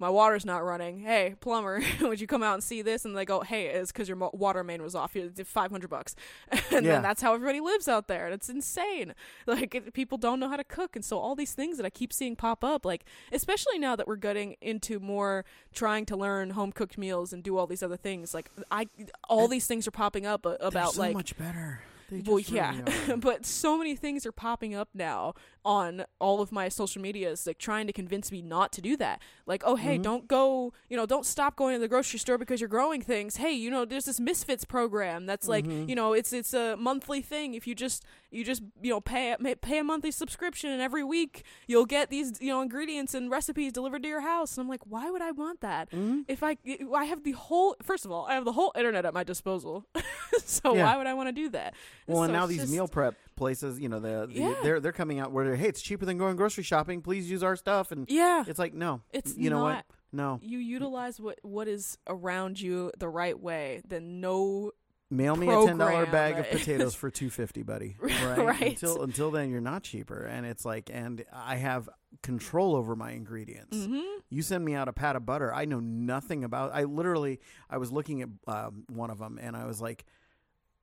my 0.00 0.08
water's 0.10 0.44
not 0.44 0.64
running. 0.64 0.98
Hey, 1.00 1.36
plumber, 1.38 1.80
would 2.00 2.20
you 2.20 2.26
come 2.26 2.42
out 2.42 2.54
and 2.54 2.64
see 2.64 2.82
this? 2.82 3.04
And 3.04 3.16
they 3.16 3.24
go, 3.24 3.40
hey, 3.42 3.66
it's 3.66 3.92
because 3.92 4.08
your 4.08 4.16
mo- 4.16 4.30
water 4.32 4.64
main 4.64 4.82
was 4.82 4.94
off. 4.96 5.14
It's 5.14 5.40
five 5.48 5.70
hundred 5.70 5.90
bucks, 5.90 6.16
and 6.50 6.84
Yeah. 6.84 6.94
then 6.94 7.02
that's 7.02 7.22
how 7.22 7.34
everybody 7.34 7.60
lives 7.60 7.86
out 7.86 8.08
there, 8.08 8.24
and 8.24 8.34
it's 8.34 8.48
insane. 8.48 9.14
Like 9.46 9.74
it, 9.74 9.92
people 9.94 10.16
don't 10.18 10.40
know 10.40 10.48
how 10.48 10.56
to 10.56 10.64
cook, 10.64 10.96
and 10.96 11.04
so 11.04 11.18
all 11.18 11.34
these 11.36 11.52
things 11.52 11.76
that 11.76 11.84
I 11.86 11.90
keep 11.90 12.12
seeing 12.12 12.34
pop 12.36 12.64
up, 12.64 12.84
like 12.84 13.04
especially 13.32 13.78
now 13.78 13.94
that 13.96 14.06
we're 14.08 14.16
getting 14.16 14.56
into 14.60 14.98
more 15.00 15.44
trying 15.72 16.06
to 16.06 16.16
learn 16.16 16.50
home 16.50 16.72
cooked 16.72 16.96
meals 16.96 17.32
and 17.32 17.42
do 17.42 17.56
all 17.58 17.66
these 17.66 17.82
other 17.82 17.96
things, 17.96 18.32
like 18.32 18.50
I 18.70 18.88
all 19.28 19.48
these 19.48 19.66
things 19.66 19.86
are 19.86 19.90
popping 19.92 20.24
up 20.26 20.46
about 20.60 20.94
so 20.94 21.00
like 21.00 21.14
much 21.14 21.36
better. 21.36 21.82
They 22.10 22.22
well, 22.26 22.38
yeah, 22.40 22.80
really 23.06 23.16
but 23.20 23.46
so 23.46 23.78
many 23.78 23.94
things 23.96 24.26
are 24.26 24.32
popping 24.32 24.74
up 24.74 24.88
now 24.94 25.34
on 25.64 26.04
all 26.18 26.40
of 26.40 26.50
my 26.52 26.68
social 26.68 27.00
medias, 27.02 27.46
like 27.46 27.58
trying 27.58 27.86
to 27.86 27.92
convince 27.92 28.32
me 28.32 28.40
not 28.42 28.72
to 28.72 28.80
do 28.80 28.96
that. 28.96 29.20
Like, 29.46 29.62
oh, 29.66 29.76
hey, 29.76 29.98
Mhm. 29.98 30.02
don't 30.02 30.26
go, 30.28 30.72
you 30.88 30.96
know, 30.96 31.04
don't 31.04 31.26
stop 31.26 31.54
going 31.54 31.74
to 31.74 31.78
the 31.80 31.86
grocery 31.88 32.18
store 32.18 32.38
because 32.38 32.60
you're 32.62 32.68
growing 32.68 33.02
things. 33.02 33.36
Hey, 33.36 33.52
you 33.52 33.70
know, 33.70 33.84
there's 33.84 34.06
this 34.06 34.18
Misfits 34.18 34.64
program 34.64 35.26
that's 35.26 35.48
like, 35.48 35.66
Mhm. 35.66 35.88
you 35.88 35.94
know, 35.94 36.12
it's 36.14 36.32
it's 36.32 36.54
a 36.54 36.76
monthly 36.76 37.20
thing. 37.22 37.54
If 37.54 37.66
you 37.66 37.74
just 37.74 38.04
you 38.30 38.42
just 38.44 38.62
you 38.82 38.90
know 38.90 39.00
pay 39.00 39.36
pay 39.60 39.78
a 39.78 39.84
monthly 39.84 40.10
subscription, 40.10 40.70
and 40.70 40.80
every 40.80 41.04
week 41.04 41.44
you'll 41.66 41.84
get 41.86 42.10
these 42.10 42.40
you 42.40 42.48
know 42.48 42.60
ingredients 42.62 43.12
and 43.14 43.30
recipes 43.30 43.72
delivered 43.72 44.02
to 44.02 44.08
your 44.08 44.20
house. 44.22 44.56
And 44.56 44.64
I'm 44.64 44.68
like, 44.68 44.86
why 44.86 45.10
would 45.10 45.20
I 45.22 45.30
want 45.32 45.60
that? 45.60 45.90
Mhm. 45.90 46.24
If 46.26 46.42
I 46.42 46.56
I 46.94 47.04
have 47.04 47.22
the 47.24 47.32
whole 47.32 47.76
first 47.82 48.04
of 48.06 48.10
all, 48.10 48.24
I 48.26 48.34
have 48.34 48.44
the 48.46 48.52
whole 48.52 48.72
internet 48.76 49.04
at 49.04 49.12
my 49.12 49.24
disposal, 49.24 49.84
so 50.44 50.74
Yeah. 50.74 50.84
why 50.84 50.96
would 50.96 51.06
I 51.06 51.14
want 51.14 51.28
to 51.28 51.32
do 51.32 51.48
that? 51.50 51.74
Well, 52.12 52.24
and 52.24 52.32
now 52.32 52.46
these 52.46 52.58
just- 52.60 52.72
meal 52.72 52.88
prep 52.88 53.14
places, 53.36 53.80
you 53.80 53.88
know, 53.88 54.00
the, 54.00 54.26
the 54.26 54.34
Yeah. 54.40 54.54
they're 54.62 54.80
they're 54.80 54.92
coming 54.92 55.18
out 55.18 55.32
where 55.32 55.44
they're, 55.44 55.56
hey, 55.56 55.68
it's 55.68 55.80
cheaper 55.82 56.04
than 56.04 56.18
going 56.18 56.36
grocery 56.36 56.64
shopping. 56.64 57.00
Please 57.02 57.30
use 57.30 57.42
our 57.42 57.56
stuff, 57.56 57.90
and 57.92 58.06
Yeah, 58.10 58.44
it's 58.46 58.58
like 58.58 58.74
no, 58.74 59.00
it's 59.12 59.36
you 59.36 59.50
know 59.50 59.62
what? 59.62 59.84
No, 60.12 60.40
You 60.42 60.58
utilize 60.58 61.20
what 61.20 61.38
what 61.42 61.68
is 61.68 61.96
around 62.08 62.60
you 62.60 62.90
the 62.98 63.08
right 63.08 63.38
way. 63.38 63.80
Then 63.86 64.20
no, 64.20 64.72
mail 65.08 65.36
me 65.36 65.46
a 65.48 65.50
ten 65.66 65.78
dollar 65.78 66.04
program 66.04 66.10
bag 66.10 66.38
of 66.38 66.50
potatoes 66.50 66.94
for 66.96 67.10
two 67.20 67.30
fifty, 67.30 67.62
buddy. 67.62 67.96
Right? 68.02 68.38
Right. 68.38 68.62
Until 68.72 69.02
until 69.02 69.30
then, 69.30 69.50
you're 69.50 69.60
not 69.60 69.82
cheaper, 69.84 70.24
and 70.24 70.44
it's 70.44 70.64
like, 70.64 70.90
and 70.92 71.24
I 71.32 71.56
have 71.56 71.88
control 72.22 72.74
over 72.74 72.96
my 72.96 73.12
ingredients. 73.12 73.76
hmm 73.86 74.00
You 74.28 74.42
send 74.42 74.64
me 74.64 74.74
out 74.74 74.88
a 74.88 74.92
pat 74.92 75.14
of 75.16 75.24
butter. 75.24 75.54
I 75.54 75.64
know 75.64 75.78
nothing 75.80 76.42
about. 76.44 76.72
I 76.74 76.84
literally, 76.84 77.40
I 77.70 77.78
was 77.78 77.92
looking 77.92 78.20
at 78.22 78.28
um, 78.48 78.84
one 78.90 79.10
of 79.10 79.18
them, 79.18 79.38
and 79.40 79.56
I 79.56 79.64
was 79.66 79.80
like, 79.80 80.04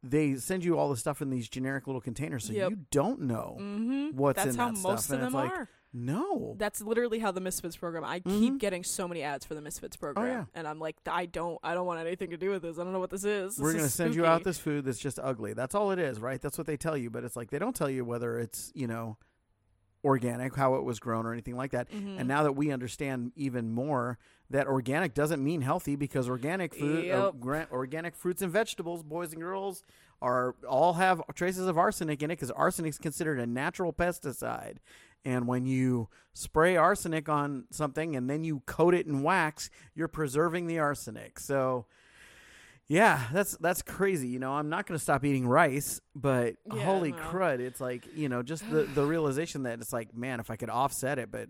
they 0.09 0.35
send 0.35 0.63
you 0.63 0.77
all 0.77 0.89
the 0.89 0.97
stuff 0.97 1.21
in 1.21 1.29
these 1.29 1.47
generic 1.49 1.87
little 1.87 2.01
containers, 2.01 2.45
so 2.45 2.53
Yep. 2.53 2.69
you 2.71 2.77
don't 2.91 3.21
know 3.21 3.55
hmm 3.59 4.09
what's 4.13 4.37
That's 4.43 4.55
in 4.55 4.59
how 4.59 4.67
that 4.71 4.77
most 4.79 5.03
stuff, 5.03 5.17
of 5.17 5.23
and 5.23 5.23
them 5.23 5.33
like, 5.33 5.51
are. 5.51 5.69
no. 5.93 6.55
That's 6.57 6.81
literally 6.81 7.19
how 7.19 7.31
the 7.31 7.41
Misfits 7.41 7.75
program. 7.77 8.03
I 8.03 8.19
Mhm. 8.21 8.39
keep 8.39 8.57
getting 8.59 8.83
so 8.83 9.07
many 9.07 9.21
ads 9.23 9.45
for 9.45 9.55
the 9.55 9.61
Misfits 9.61 9.95
program, 9.95 10.25
Oh, 10.25 10.29
yeah. 10.29 10.45
and 10.53 10.67
I'm 10.67 10.79
like, 10.79 10.95
I 11.05 11.25
don't, 11.25 11.59
I 11.63 11.73
don't 11.73 11.85
want 11.85 11.99
anything 11.99 12.29
to 12.31 12.37
do 12.37 12.49
with 12.51 12.61
this. 12.61 12.77
I 12.79 12.83
don't 12.83 12.93
know 12.93 12.99
what 12.99 13.09
this 13.09 13.23
is. 13.25 13.55
This 13.55 13.63
We're 13.63 13.73
going 13.73 13.83
to 13.85 13.89
send 13.89 14.15
you 14.15 14.25
out 14.25 14.43
this 14.43 14.57
food 14.59 14.85
that's 14.85 14.99
just 14.99 15.19
ugly. 15.21 15.53
That's 15.53 15.75
all 15.75 15.91
it 15.91 15.99
is, 15.99 16.19
right? 16.19 16.41
That's 16.41 16.57
what 16.57 16.67
they 16.67 16.77
tell 16.77 16.97
you, 16.97 17.09
but 17.09 17.23
it's 17.23 17.35
like 17.35 17.49
they 17.51 17.59
don't 17.59 17.75
tell 17.75 17.89
you 17.89 18.05
whether 18.05 18.39
it's, 18.39 18.71
you 18.75 18.87
know, 18.87 19.17
organic, 20.07 20.55
how 20.55 20.75
it 20.75 20.83
was 20.83 20.99
grown 20.99 21.25
or 21.25 21.33
anything 21.33 21.55
like 21.57 21.71
that. 21.71 21.91
Mhm. 21.91 22.17
And 22.19 22.27
now 22.27 22.41
that 22.43 22.53
we 22.53 22.71
understand 22.71 23.33
even 23.35 23.71
more 23.71 24.17
that 24.49 24.65
organic 24.65 25.13
doesn't 25.13 25.43
mean 25.43 25.61
healthy 25.61 25.95
because 25.97 26.29
organic 26.29 26.73
food, 26.73 26.99
uh, 27.11 27.25
Yep. 27.25 27.33
gra- 27.41 27.67
organic 27.71 28.15
fruits 28.15 28.41
and 28.41 28.51
vegetables, 28.51 29.03
boys 29.03 29.33
and 29.33 29.41
girls, 29.41 29.83
are 30.21 30.55
all 30.67 30.93
have 30.93 31.21
traces 31.35 31.67
of 31.67 31.77
arsenic 31.77 32.23
in 32.23 32.31
it 32.31 32.35
because 32.37 32.49
arsenic 32.51 32.91
is 32.91 32.97
considered 32.97 33.39
a 33.39 33.45
natural 33.45 33.91
pesticide. 33.93 34.77
And 35.25 35.45
when 35.47 35.65
you 35.65 36.07
spray 36.33 36.77
arsenic 36.77 37.27
on 37.27 37.65
something 37.69 38.15
and 38.15 38.29
then 38.29 38.43
you 38.45 38.61
coat 38.61 38.93
it 38.93 39.05
in 39.05 39.21
wax, 39.21 39.69
you're 39.93 40.07
preserving 40.07 40.67
the 40.67 40.79
arsenic. 40.79 41.39
So, 41.39 41.85
yeah, 42.89 43.27
that's 43.33 43.57
that's 43.57 43.81
crazy. 43.81 44.27
You 44.29 44.39
know, 44.39 44.53
I'm 44.53 44.69
not 44.69 44.85
going 44.87 44.97
to 44.97 45.03
stop 45.03 45.25
eating 45.25 45.45
rice, 45.47 45.99
but 46.15 46.55
Yeah, 46.73 46.83
holy 46.85 47.11
no. 47.11 47.17
crud, 47.17 47.59
it's 47.59 47.81
like 47.81 48.07
you 48.13 48.29
know, 48.29 48.41
just 48.43 48.69
the 48.69 48.83
the 48.85 49.05
realization 49.05 49.63
that 49.63 49.79
it's 49.81 49.91
like, 49.91 50.15
man, 50.15 50.39
if 50.39 50.49
I 50.49 50.55
could 50.55 50.69
offset 50.69 51.19
it, 51.19 51.29
but 51.31 51.49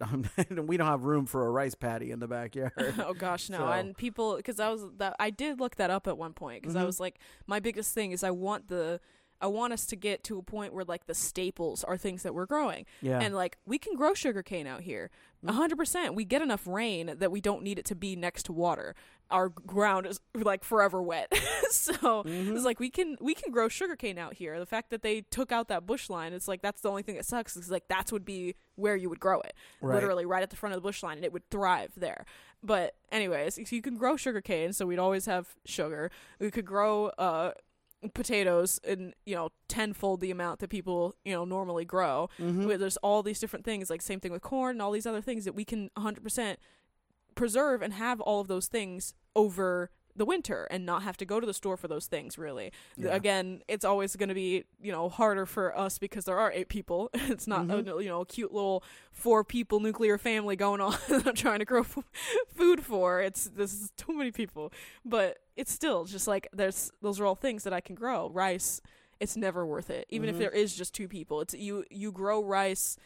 we 0.68 0.78
don't 0.78 0.88
have 0.88 1.04
room 1.04 1.26
for 1.28 1.46
a 1.46 1.50
rice 1.52 1.76
patty 1.76 2.12
in 2.12 2.20
the 2.20 2.28
backyard. 2.28 2.72
oh 3.06 3.14
gosh, 3.14 3.50
no! 3.50 3.58
So- 3.60 3.68
And 3.68 3.96
people, 3.96 4.36
because 4.38 4.60
I 4.60 4.70
was 4.70 4.84
that 4.98 5.16
I 5.20 5.30
did 5.30 5.60
look 5.60 5.76
that 5.76 5.90
up 5.92 6.08
at 6.08 6.18
one 6.18 6.34
point 6.34 6.62
because 6.64 6.76
I 6.76 6.82
Mhm. 6.82 6.88
was 6.88 7.00
like, 7.00 7.20
my 7.46 7.60
biggest 7.60 7.94
thing 7.94 8.12
is 8.12 8.24
I 8.24 8.32
want 8.32 8.68
the 8.68 9.00
I 9.42 9.48
want 9.48 9.74
us 9.74 9.86
to 9.88 9.96
get 9.96 10.24
to 10.26 10.38
a 10.38 10.44
point 10.44 10.74
where 10.74 10.86
like 10.86 11.06
the 11.06 11.14
staples 11.14 11.84
are 11.84 11.98
things 11.98 12.24
that 12.24 12.34
we're 12.34 12.46
growing. 12.46 12.86
Yeah. 13.02 13.20
And 13.20 13.36
like 13.36 13.58
we 13.66 13.78
can 13.78 13.96
grow 13.96 14.14
sugarcane 14.14 14.68
out 14.68 14.82
here. 14.82 15.10
a 15.46 15.52
hundred 15.54 15.78
percent. 15.78 16.16
We 16.16 16.26
get 16.26 16.42
enough 16.42 16.66
rain 16.68 17.14
that 17.20 17.32
we 17.32 17.40
don't 17.42 17.62
need 17.64 17.78
it 17.80 17.86
to 17.86 17.96
be 17.96 18.16
next 18.16 18.44
to 18.44 18.52
water. 18.54 18.96
Our 19.30 19.50
ground 19.50 20.08
is 20.08 20.20
like 20.34 20.64
forever 20.64 21.02
wet. 21.02 21.32
so 21.70 21.94
Mm-hmm. 22.24 22.56
it's 22.56 22.66
like 22.66 22.80
we 22.80 22.90
can 22.90 23.18
we 23.20 23.34
can 23.36 23.52
grow 23.52 23.68
sugarcane 23.68 24.18
out 24.18 24.34
here. 24.36 24.58
The 24.60 24.66
fact 24.66 24.90
that 24.90 25.02
they 25.04 25.22
took 25.22 25.52
out 25.52 25.68
that 25.68 25.86
bush 25.86 26.10
line, 26.10 26.34
it's 26.34 26.48
like 26.48 26.62
that's 26.62 26.82
the 26.82 26.90
only 26.90 27.04
thing 27.04 27.16
that 27.16 27.26
sucks. 27.26 27.56
Is 27.58 27.70
like 27.70 27.88
that's 27.88 28.12
would 28.12 28.26
be 28.26 28.56
where 28.76 28.96
you 28.96 29.10
would 29.10 29.20
grow 29.20 29.42
it. 29.42 29.54
Right. 29.82 29.96
Literally 29.96 30.26
right 30.26 30.42
at 30.44 30.50
the 30.50 30.56
front 30.56 30.74
of 30.76 30.82
the 30.82 30.88
bush 30.88 31.04
line 31.04 31.18
and 31.18 31.26
it 31.26 31.34
would 31.34 31.48
thrive 31.52 31.92
there. 31.98 32.26
But 32.64 32.96
anyways, 33.12 33.56
so 33.56 33.76
you 33.76 33.82
can 33.84 33.98
grow 33.98 34.18
sugarcane, 34.18 34.74
so 34.74 34.86
we'd 34.88 34.98
always 34.98 35.26
have 35.28 35.50
sugar. 35.66 36.10
We 36.40 36.50
could 36.50 36.66
grow 36.66 37.08
uh 37.10 37.52
potatoes 38.14 38.80
in 38.84 39.14
you 39.26 39.36
know 39.36 39.50
tenfold 39.68 40.22
the 40.22 40.30
amount 40.32 40.60
that 40.60 40.70
people 40.70 41.16
you 41.26 41.34
know 41.34 41.46
normally 41.46 41.84
grow 41.86 42.30
Mm-hmm. 42.40 42.66
where 42.68 42.78
there's 42.78 42.98
all 42.98 43.24
these 43.24 43.40
different 43.40 43.66
things 43.66 43.90
like 43.90 44.02
same 44.02 44.20
thing 44.20 44.32
with 44.32 44.42
corn 44.44 44.76
and 44.76 44.82
all 44.82 44.92
these 44.92 45.06
other 45.08 45.22
things 45.22 45.46
that 45.46 45.56
we 45.56 45.66
can 45.66 45.90
100% 45.98 46.58
preserve 47.36 47.82
and 47.82 47.94
have 47.94 48.22
all 48.22 48.40
of 48.42 48.48
those 48.48 48.68
things 48.68 49.14
over 49.36 49.90
the 50.18 50.26
winter 50.26 50.68
and 50.72 50.86
not 50.86 51.04
have 51.04 51.16
to 51.18 51.26
go 51.26 51.40
to 51.40 51.46
the 51.48 51.54
store 51.54 51.78
for 51.78 51.88
those 51.88 52.08
things 52.08 52.38
really. 52.38 52.72
Yeah. 52.98 53.16
again 53.16 53.62
it's 53.68 53.86
always 53.86 54.16
going 54.16 54.30
to 54.30 54.36
be 54.36 54.66
you 54.82 54.92
know 54.92 55.08
harder 55.10 55.46
for 55.46 55.78
us 55.78 55.98
because 56.00 56.26
there 56.26 56.38
are 56.38 56.52
eight 56.52 56.68
people. 56.70 57.10
It's 57.14 57.48
not 57.48 57.68
Mhm. 57.68 57.98
a, 58.00 58.04
you 58.04 58.10
know 58.10 58.22
a 58.22 58.26
cute 58.26 58.54
little 58.54 58.84
four 59.12 59.44
people 59.44 59.80
nuclear 59.80 60.18
family 60.18 60.56
going 60.56 60.82
on 60.82 60.96
that 61.10 61.28
i'm 61.28 61.36
trying 61.36 61.60
to 61.60 61.66
grow 61.66 61.82
f- 61.82 62.00
food 62.54 62.84
for. 62.84 63.22
It's 63.22 63.46
this 63.46 63.74
is 63.74 63.92
too 63.96 64.14
many 64.18 64.32
people. 64.32 64.74
But 65.06 65.38
it's 65.56 65.72
still 65.72 66.06
just 66.06 66.28
like 66.28 66.48
there's 66.54 66.92
those 67.02 67.20
are 67.20 67.26
all 67.26 67.36
things 67.36 67.64
that 67.64 67.74
i 67.74 67.82
can 67.82 67.96
grow. 67.96 68.30
Rice 68.30 68.82
it's 69.20 69.36
never 69.36 69.66
worth 69.66 69.90
it. 69.90 70.06
Even 70.10 70.30
Mhm. 70.30 70.34
if 70.34 70.40
there 70.40 70.52
is 70.52 70.76
just 70.76 70.94
two 70.94 71.08
people 71.08 71.42
it's 71.42 71.54
you 71.54 71.84
you 71.90 72.12
grow 72.12 72.44
rice 72.44 72.98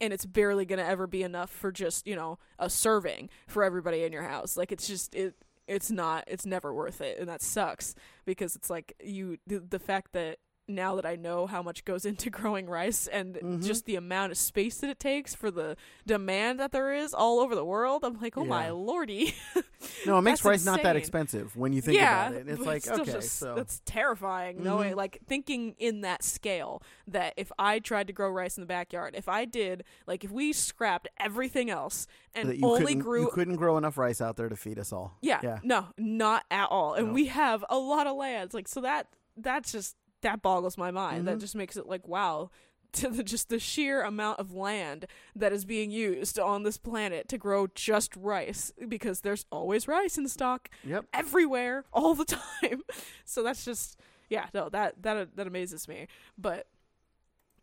and 0.00 0.12
it's 0.12 0.24
barely 0.24 0.64
going 0.64 0.78
to 0.78 0.84
ever 0.86 1.06
be 1.08 1.22
enough 1.24 1.50
for 1.50 1.72
just 1.72 2.06
you 2.06 2.14
know 2.16 2.38
a 2.58 2.70
serving 2.70 3.28
for 3.46 3.64
everybody 3.64 4.02
in 4.04 4.12
your 4.12 4.22
house. 4.22 4.56
Like 4.56 4.70
it's 4.72 4.86
just 4.86 5.14
it 5.14 5.34
it's 5.68 5.90
not 5.90 6.24
it's 6.26 6.46
never 6.46 6.72
worth 6.72 7.00
it 7.00 7.18
and 7.18 7.28
that 7.28 7.42
sucks 7.42 7.94
because 8.24 8.56
it's 8.56 8.70
like 8.70 8.94
you 9.02 9.36
the, 9.46 9.60
the 9.60 9.78
fact 9.78 10.12
that 10.12 10.38
now 10.68 10.94
that 10.96 11.06
I 11.06 11.16
know 11.16 11.46
how 11.46 11.62
much 11.62 11.84
goes 11.84 12.04
into 12.04 12.30
growing 12.38 12.66
rice 12.66 13.06
and 13.06 13.36
Mhm. 13.36 13.64
just 13.64 13.86
the 13.86 13.96
amount 13.96 14.32
of 14.32 14.38
space 14.38 14.78
that 14.78 14.90
it 14.90 15.00
takes 15.00 15.34
for 15.34 15.50
the 15.50 15.76
demand 16.06 16.60
that 16.60 16.72
there 16.72 16.92
is 16.92 17.14
all 17.14 17.40
over 17.40 17.54
the 17.54 17.64
world, 17.64 18.04
I'm 18.04 18.20
like, 18.20 18.36
oh 18.36 18.44
my 18.44 18.70
lordy. 18.70 19.34
No, 20.04 20.18
it 20.18 20.22
makes 20.22 20.44
rice 20.44 20.64
not 20.64 20.82
that 20.82 20.96
expensive 20.96 21.54
when 21.56 21.72
you 21.72 21.80
think 21.80 21.98
yeah, 21.98 22.28
about 22.30 22.40
it. 22.40 22.48
It's 22.48 22.60
like 22.60 22.82
still 22.82 23.02
okay, 23.02 23.12
just, 23.12 23.38
so 23.38 23.54
that's 23.54 23.80
terrifying. 23.84 24.60
Knowing 24.64 24.92
Mhm. 24.94 24.96
like 24.96 25.18
thinking 25.28 25.76
in 25.78 26.00
that 26.00 26.24
scale 26.24 26.82
that 27.06 27.34
if 27.36 27.52
I 27.60 27.78
tried 27.78 28.08
to 28.08 28.12
grow 28.12 28.28
rice 28.28 28.56
in 28.56 28.62
the 28.62 28.66
backyard, 28.66 29.14
if 29.16 29.28
I 29.28 29.44
did 29.44 29.84
like 30.06 30.24
if 30.24 30.32
we 30.32 30.52
scrapped 30.52 31.06
everything 31.20 31.70
else 31.70 32.08
and 32.34 32.58
only 32.64 32.96
grew 32.96 33.22
you 33.22 33.30
couldn't 33.30 33.54
grow 33.56 33.76
enough 33.78 33.96
rice 33.96 34.20
out 34.20 34.36
there 34.36 34.48
to 34.48 34.56
feed 34.56 34.80
us 34.80 34.92
all. 34.92 35.16
yeah, 35.22 35.38
yeah. 35.44 35.58
no, 35.62 35.86
not 35.96 36.44
at 36.50 36.66
all. 36.70 36.94
And 36.94 37.08
No. 37.08 37.12
we 37.12 37.26
have 37.26 37.64
a 37.70 37.78
lot 37.78 38.08
of 38.08 38.16
lands. 38.16 38.54
Like 38.54 38.66
so 38.66 38.80
that 38.80 39.06
that's 39.36 39.70
just 39.70 39.94
that 40.22 40.42
boggles 40.42 40.76
my 40.78 40.90
mind. 40.90 41.26
That 41.26 41.36
Mhm. 41.36 41.40
just 41.40 41.54
makes 41.56 41.76
it 41.76 41.86
like 41.86 42.06
wow. 42.08 42.50
To 42.92 43.10
the, 43.10 43.22
just 43.22 43.50
the 43.50 43.58
sheer 43.58 44.00
amount 44.02 44.38
of 44.40 44.54
land 44.54 45.04
that 45.36 45.52
is 45.52 45.66
being 45.66 45.90
used 45.90 46.38
on 46.38 46.62
this 46.62 46.78
planet 46.78 47.28
to 47.28 47.36
grow 47.36 47.66
just 47.66 48.16
rice 48.16 48.72
because 48.88 49.20
there's 49.20 49.44
always 49.52 49.86
rice 49.86 50.16
in 50.16 50.26
stock 50.26 50.70
Yep. 50.84 51.04
everywhere 51.12 51.84
all 51.92 52.14
the 52.14 52.24
time. 52.62 52.80
So 53.26 53.42
that's 53.42 53.62
just 53.62 54.00
yeah, 54.30 54.46
no, 54.54 54.70
that 54.70 55.02
that 55.02 55.36
that 55.36 55.46
amazes 55.46 55.86
me. 55.86 56.08
But 56.38 56.66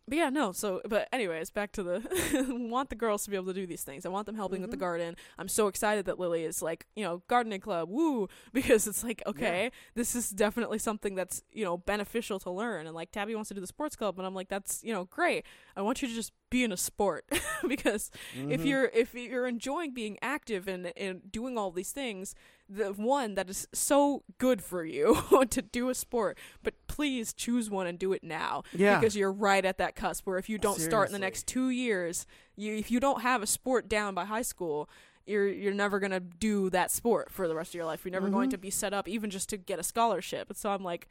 but 0.07 0.17
yeah, 0.17 0.29
no. 0.29 0.51
So, 0.51 0.81
but 0.87 1.07
anyways, 1.11 1.49
back 1.49 1.71
to 1.73 1.83
the 1.83 2.45
want 2.69 2.89
the 2.89 2.95
girls 2.95 3.23
to 3.25 3.29
be 3.31 3.35
able 3.35 3.47
to 3.47 3.53
do 3.53 3.65
these 3.65 3.83
things. 3.83 4.05
I 4.05 4.09
want 4.09 4.25
them 4.25 4.35
helping 4.35 4.61
with 4.61 4.71
the 4.71 4.77
Mhm. 4.77 4.81
garden. 4.81 5.15
I'm 5.39 5.47
so 5.47 5.67
excited 5.67 6.05
that 6.05 6.19
Lily 6.19 6.43
is 6.43 6.61
like, 6.61 6.85
you 6.95 7.03
know, 7.03 7.23
gardening 7.27 7.59
club, 7.61 7.89
woo, 7.89 8.27
because 8.53 8.87
it's 8.87 9.03
like, 9.03 9.21
okay, 9.25 9.71
this 9.95 10.15
is 10.15 10.29
definitely 10.29 10.79
something 10.79 11.15
that's 11.15 11.43
you 11.51 11.63
know 11.65 11.77
beneficial 11.77 12.39
to 12.41 12.49
learn. 12.51 12.85
And 12.87 12.95
like 12.95 13.11
Tabby 13.11 13.35
wants 13.35 13.47
to 13.49 13.53
do 13.55 13.61
the 13.61 13.67
sports 13.67 13.95
club, 13.95 14.17
and 14.19 14.25
I'm 14.27 14.35
like, 14.35 14.49
that's 14.49 14.83
you 14.83 14.93
know 14.93 15.05
great. 15.05 15.45
I 15.75 15.81
want 15.81 16.01
you 16.01 16.07
to 16.07 16.13
just 16.13 16.31
be 16.51 16.63
in 16.63 16.71
a 16.71 16.77
sport 16.77 17.25
because 17.67 18.11
if 18.49 18.61
Mhm. 18.61 18.65
you're 18.65 18.85
if 18.93 19.13
you're 19.15 19.47
enjoying 19.47 19.93
being 19.93 20.17
active 20.21 20.67
and 20.67 20.93
and 20.95 21.31
doing 21.31 21.57
all 21.57 21.71
these 21.71 21.91
things 21.91 22.35
the 22.67 22.93
one 22.93 23.35
that 23.35 23.49
is 23.49 23.67
so 23.73 24.23
good 24.37 24.61
for 24.61 24.83
you 24.83 25.21
to 25.49 25.61
do 25.61 25.89
a 25.89 25.95
sport 25.95 26.37
but 26.63 26.73
please 26.87 27.33
choose 27.33 27.69
one 27.69 27.85
and 27.87 27.99
do 27.99 28.11
it 28.13 28.23
now 28.23 28.63
yeah, 28.73 28.99
because 28.99 29.15
you're 29.15 29.31
right 29.31 29.65
at 29.65 29.77
that 29.77 29.95
cusp 29.95 30.25
where 30.25 30.37
if 30.37 30.49
you 30.49 30.57
don't 30.57 30.79
start 30.79 31.07
in 31.07 31.13
the 31.13 31.19
next 31.19 31.45
2 31.47 31.69
years 31.69 32.25
you 32.55 32.75
if 32.75 32.89
you 32.89 32.99
don't 32.99 33.21
have 33.21 33.43
a 33.43 33.47
sport 33.47 33.87
down 33.87 34.13
by 34.15 34.25
high 34.25 34.41
school 34.41 34.89
you're 35.27 35.47
you're 35.47 35.73
never 35.73 35.99
going 35.99 36.11
to 36.11 36.19
do 36.19 36.69
that 36.71 36.89
sport 36.91 37.31
for 37.31 37.47
the 37.47 37.55
rest 37.55 37.71
of 37.71 37.75
your 37.75 37.85
life 37.85 38.03
you're 38.03 38.11
never 38.11 38.29
going 38.29 38.47
Mhm. 38.47 38.51
to 38.53 38.57
be 38.57 38.69
set 38.71 38.93
up 38.93 39.07
even 39.07 39.29
just 39.29 39.49
to 39.49 39.57
get 39.57 39.77
a 39.79 39.83
scholarship 39.83 40.49
and 40.49 40.57
so 40.57 40.71
I'm 40.71 40.83
like 40.83 41.07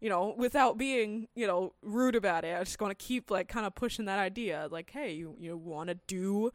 you 0.00 0.10
know, 0.10 0.34
without 0.36 0.76
being, 0.76 1.28
you 1.34 1.46
know, 1.46 1.72
rude 1.80 2.14
about 2.14 2.44
it, 2.44 2.54
I 2.54 2.62
just 2.62 2.78
want 2.78 2.90
to 2.98 3.02
keep 3.02 3.30
like 3.30 3.48
kind 3.48 3.64
of 3.64 3.74
pushing 3.74 4.04
that 4.04 4.18
idea. 4.18 4.68
Like, 4.70 4.90
hey, 4.90 5.12
you 5.14 5.34
you 5.38 5.56
want 5.56 5.88
to 5.88 5.94
do 6.06 6.50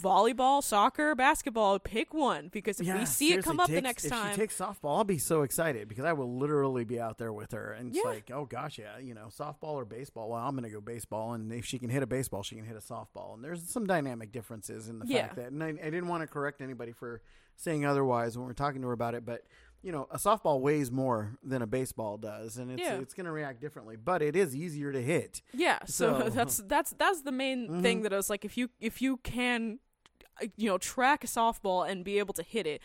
volleyball, 0.00 0.62
soccer, 0.62 1.14
basketball, 1.14 1.78
pick 1.78 2.14
one 2.14 2.48
because 2.48 2.80
if 2.80 2.86
yeah, 2.86 2.98
we 2.98 3.04
see 3.06 3.32
it 3.34 3.44
come 3.44 3.60
up 3.60 3.66
the 3.68 3.74
takes- 3.74 3.82
next 3.84 4.04
if 4.06 4.10
time, 4.10 4.32
she 4.34 4.40
takes 4.40 4.56
softball, 4.56 4.96
I'll 4.98 5.04
be 5.04 5.18
so 5.18 5.42
excited 5.42 5.88
because 5.88 6.04
I 6.04 6.12
will 6.12 6.38
literally 6.38 6.84
be 6.84 7.00
out 7.00 7.18
there 7.18 7.32
with 7.32 7.52
her, 7.52 7.72
and 7.72 7.88
it's 7.88 7.96
Yeah. 8.02 8.10
like, 8.10 8.30
oh 8.32 8.44
gosh, 8.46 8.78
yeah, 8.78 8.98
you 8.98 9.14
know, 9.14 9.26
softball 9.26 9.74
or 9.74 9.84
baseball. 9.84 10.30
Well, 10.30 10.40
I'm 10.40 10.54
gonna 10.54 10.70
go 10.70 10.80
baseball, 10.80 11.34
and 11.34 11.52
if 11.52 11.64
she 11.66 11.78
can 11.78 11.90
hit 11.90 12.02
a 12.02 12.06
baseball, 12.06 12.42
she 12.42 12.54
can 12.56 12.64
hit 12.64 12.76
a 12.76 12.80
softball, 12.80 13.34
and 13.34 13.44
there's 13.44 13.68
some 13.68 13.86
dynamic 13.86 14.32
differences 14.32 14.88
in 14.88 14.98
the 15.00 15.06
Yeah. 15.06 15.22
fact 15.26 15.36
that, 15.36 15.52
and 15.52 15.62
I, 15.62 15.68
I 15.68 15.72
didn't 15.90 16.08
want 16.08 16.22
to 16.22 16.26
correct 16.26 16.60
anybody 16.62 16.92
for 16.92 17.20
saying 17.56 17.84
otherwise 17.84 18.38
when 18.38 18.46
we 18.46 18.50
are 18.50 18.54
talking 18.54 18.80
to 18.80 18.86
her 18.86 18.94
about 18.94 19.14
it, 19.14 19.26
but 19.26 19.44
you 19.82 19.92
know, 19.92 20.06
a 20.10 20.16
softball 20.18 20.60
weighs 20.60 20.90
more 20.90 21.36
than 21.42 21.62
a 21.62 21.66
baseball 21.66 22.18
does, 22.18 22.56
and 22.58 22.70
it's 22.70 22.82
Yeah. 22.82 22.96
it's 22.98 23.14
gonna 23.14 23.32
react 23.32 23.60
differently, 23.60 23.96
but 23.96 24.20
it 24.22 24.36
is 24.36 24.54
easier 24.54 24.92
to 24.92 25.00
hit. 25.02 25.42
yeah. 25.52 25.78
So, 25.86 26.20
So- 26.20 26.28
that's 26.30 26.56
that's 26.58 26.90
that's 26.92 27.22
the 27.22 27.32
main 27.32 27.82
thing 27.82 28.00
Mhm. 28.00 28.02
that 28.04 28.12
I 28.12 28.16
was 28.16 28.28
like, 28.30 28.44
if 28.44 28.56
you 28.58 28.68
if 28.80 29.00
you 29.00 29.16
can, 29.18 29.78
uh, 30.42 30.46
you 30.56 30.68
know, 30.68 30.78
track 30.78 31.24
a 31.24 31.26
softball 31.26 31.88
and 31.88 32.04
be 32.04 32.18
able 32.18 32.34
to 32.34 32.42
hit 32.42 32.66
it. 32.66 32.82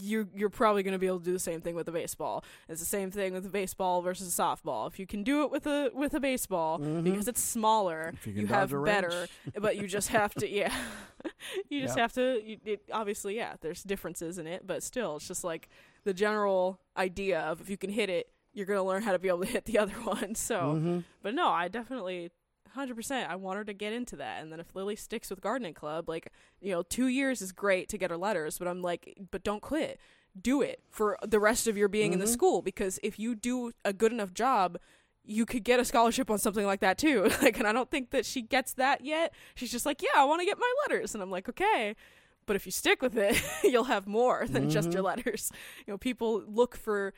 You're 0.00 0.28
you're 0.32 0.50
probably 0.50 0.84
going 0.84 0.92
to 0.92 1.00
be 1.00 1.08
able 1.08 1.18
to 1.18 1.24
do 1.24 1.32
the 1.32 1.40
same 1.40 1.60
thing 1.60 1.74
with 1.74 1.88
a 1.88 1.90
baseball. 1.90 2.44
It's 2.68 2.78
the 2.78 2.86
same 2.86 3.10
thing 3.10 3.32
with 3.32 3.44
a 3.44 3.48
baseball 3.48 4.02
versus 4.02 4.28
a 4.38 4.40
softball. 4.40 4.86
If 4.86 5.00
you 5.00 5.06
can 5.06 5.24
do 5.24 5.42
it 5.42 5.50
with 5.50 5.66
a 5.66 5.90
with 5.92 6.14
a 6.14 6.20
baseball 6.20 6.78
Mhm. 6.78 7.02
because 7.02 7.26
it's 7.26 7.42
smaller, 7.42 8.14
you 8.24 8.32
you 8.42 8.46
have 8.46 8.70
better. 8.84 9.26
but 9.60 9.76
you 9.78 9.88
just 9.88 10.10
have 10.10 10.32
to 10.34 10.48
yeah 10.48 10.72
you 11.68 11.80
just 11.80 11.96
Yep. 11.96 11.98
have 11.98 12.12
to 12.12 12.40
you, 12.44 12.58
it, 12.64 12.82
obviously 12.92 13.34
yeah 13.34 13.56
there's 13.62 13.82
differences 13.82 14.38
in 14.38 14.46
it 14.46 14.64
but 14.64 14.84
still 14.84 15.16
it's 15.16 15.26
just 15.26 15.42
like 15.42 15.68
the 16.04 16.14
general 16.14 16.80
idea 16.96 17.40
of 17.40 17.60
if 17.60 17.68
you 17.70 17.76
can 17.76 17.90
hit 17.90 18.08
it 18.10 18.30
you're 18.52 18.66
going 18.66 18.78
to 18.78 18.82
learn 18.84 19.02
how 19.02 19.12
to 19.12 19.18
be 19.18 19.28
able 19.28 19.40
to 19.40 19.46
hit 19.46 19.64
the 19.64 19.78
other 19.82 19.92
one. 20.02 20.34
So 20.34 20.74
Mhm. 20.80 21.04
but 21.22 21.34
no 21.34 21.48
i 21.48 21.68
definitely 21.68 22.30
100% 22.76 23.28
i 23.28 23.36
want 23.36 23.58
her 23.58 23.64
to 23.64 23.72
get 23.72 23.92
into 23.92 24.16
that. 24.16 24.42
And 24.42 24.52
then 24.52 24.60
if 24.60 24.74
lily 24.74 24.96
sticks 24.96 25.30
with 25.30 25.40
gardening 25.40 25.74
club 25.74 26.08
like 26.08 26.32
you 26.60 26.70
know 26.72 26.82
two 26.82 27.06
years 27.06 27.42
is 27.42 27.52
great 27.52 27.88
to 27.90 27.98
get 27.98 28.10
her 28.10 28.16
letters 28.16 28.58
but 28.58 28.68
i'm 28.68 28.82
like 28.82 29.16
but 29.30 29.42
don't 29.42 29.62
quit. 29.62 29.98
Do 30.40 30.62
it 30.62 30.80
for 30.88 31.18
the 31.26 31.40
rest 31.40 31.66
of 31.66 31.76
your 31.76 31.88
being 31.88 32.12
in 32.12 32.18
the 32.20 32.24
Mhm. 32.26 32.28
school 32.32 32.62
because 32.62 32.98
if 33.02 33.18
you 33.18 33.34
do 33.34 33.72
a 33.84 33.92
good 33.92 34.12
enough 34.12 34.32
job 34.32 34.78
you 35.24 35.44
could 35.44 35.64
get 35.64 35.78
a 35.78 35.84
scholarship 35.84 36.30
on 36.30 36.38
something 36.38 36.64
like 36.64 36.80
that 36.80 36.96
too. 36.98 37.24
Like 37.42 37.58
and 37.58 37.66
i 37.68 37.72
don't 37.72 37.90
think 37.90 38.10
that 38.10 38.24
she 38.26 38.40
gets 38.42 38.72
that 38.74 39.04
yet. 39.04 39.32
She's 39.54 39.70
just 39.72 39.86
like 39.86 40.02
yeah 40.02 40.20
i 40.20 40.24
want 40.24 40.40
to 40.40 40.46
get 40.46 40.58
my 40.58 40.72
letters. 40.82 41.14
And 41.14 41.22
i'm 41.22 41.30
like 41.30 41.48
okay 41.48 41.94
but 42.50 42.56
if 42.56 42.66
you 42.66 42.72
stick 42.72 43.00
with 43.00 43.16
it 43.16 43.40
you'll 43.62 43.84
have 43.84 44.06
more 44.08 44.44
than 44.48 44.68
just 44.68 44.92
your 44.92 45.02
letters 45.02 45.52
you 45.86 45.92
know 45.92 45.98
people 45.98 46.42
look 46.48 46.74
for 46.76 47.12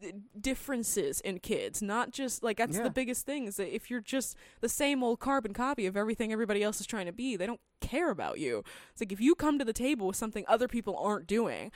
d- 0.00 0.12
differences 0.40 1.20
in 1.20 1.38
kids 1.38 1.82
not 1.82 2.10
just 2.10 2.42
like 2.42 2.56
that's 2.58 2.76
Yeah. 2.78 2.84
the 2.84 2.90
biggest 2.90 3.26
thing 3.26 3.46
is 3.46 3.56
that 3.56 3.74
if 3.74 3.90
you're 3.90 4.00
just 4.00 4.36
the 4.60 4.68
same 4.68 5.02
old 5.02 5.18
carbon 5.20 5.52
copy 5.52 5.84
of 5.86 5.96
everything 5.96 6.32
everybody 6.32 6.62
else 6.62 6.80
is 6.80 6.86
trying 6.86 7.06
to 7.06 7.12
be 7.12 7.36
they 7.36 7.46
don't 7.46 7.60
care 7.80 8.10
about 8.10 8.38
you 8.38 8.62
it's 8.92 9.00
like 9.02 9.12
if 9.12 9.20
you 9.20 9.34
come 9.34 9.58
to 9.58 9.64
the 9.64 9.72
table 9.74 10.06
with 10.08 10.16
something 10.16 10.44
other 10.48 10.68
people 10.68 10.96
aren't 10.96 11.26
doing 11.26 11.70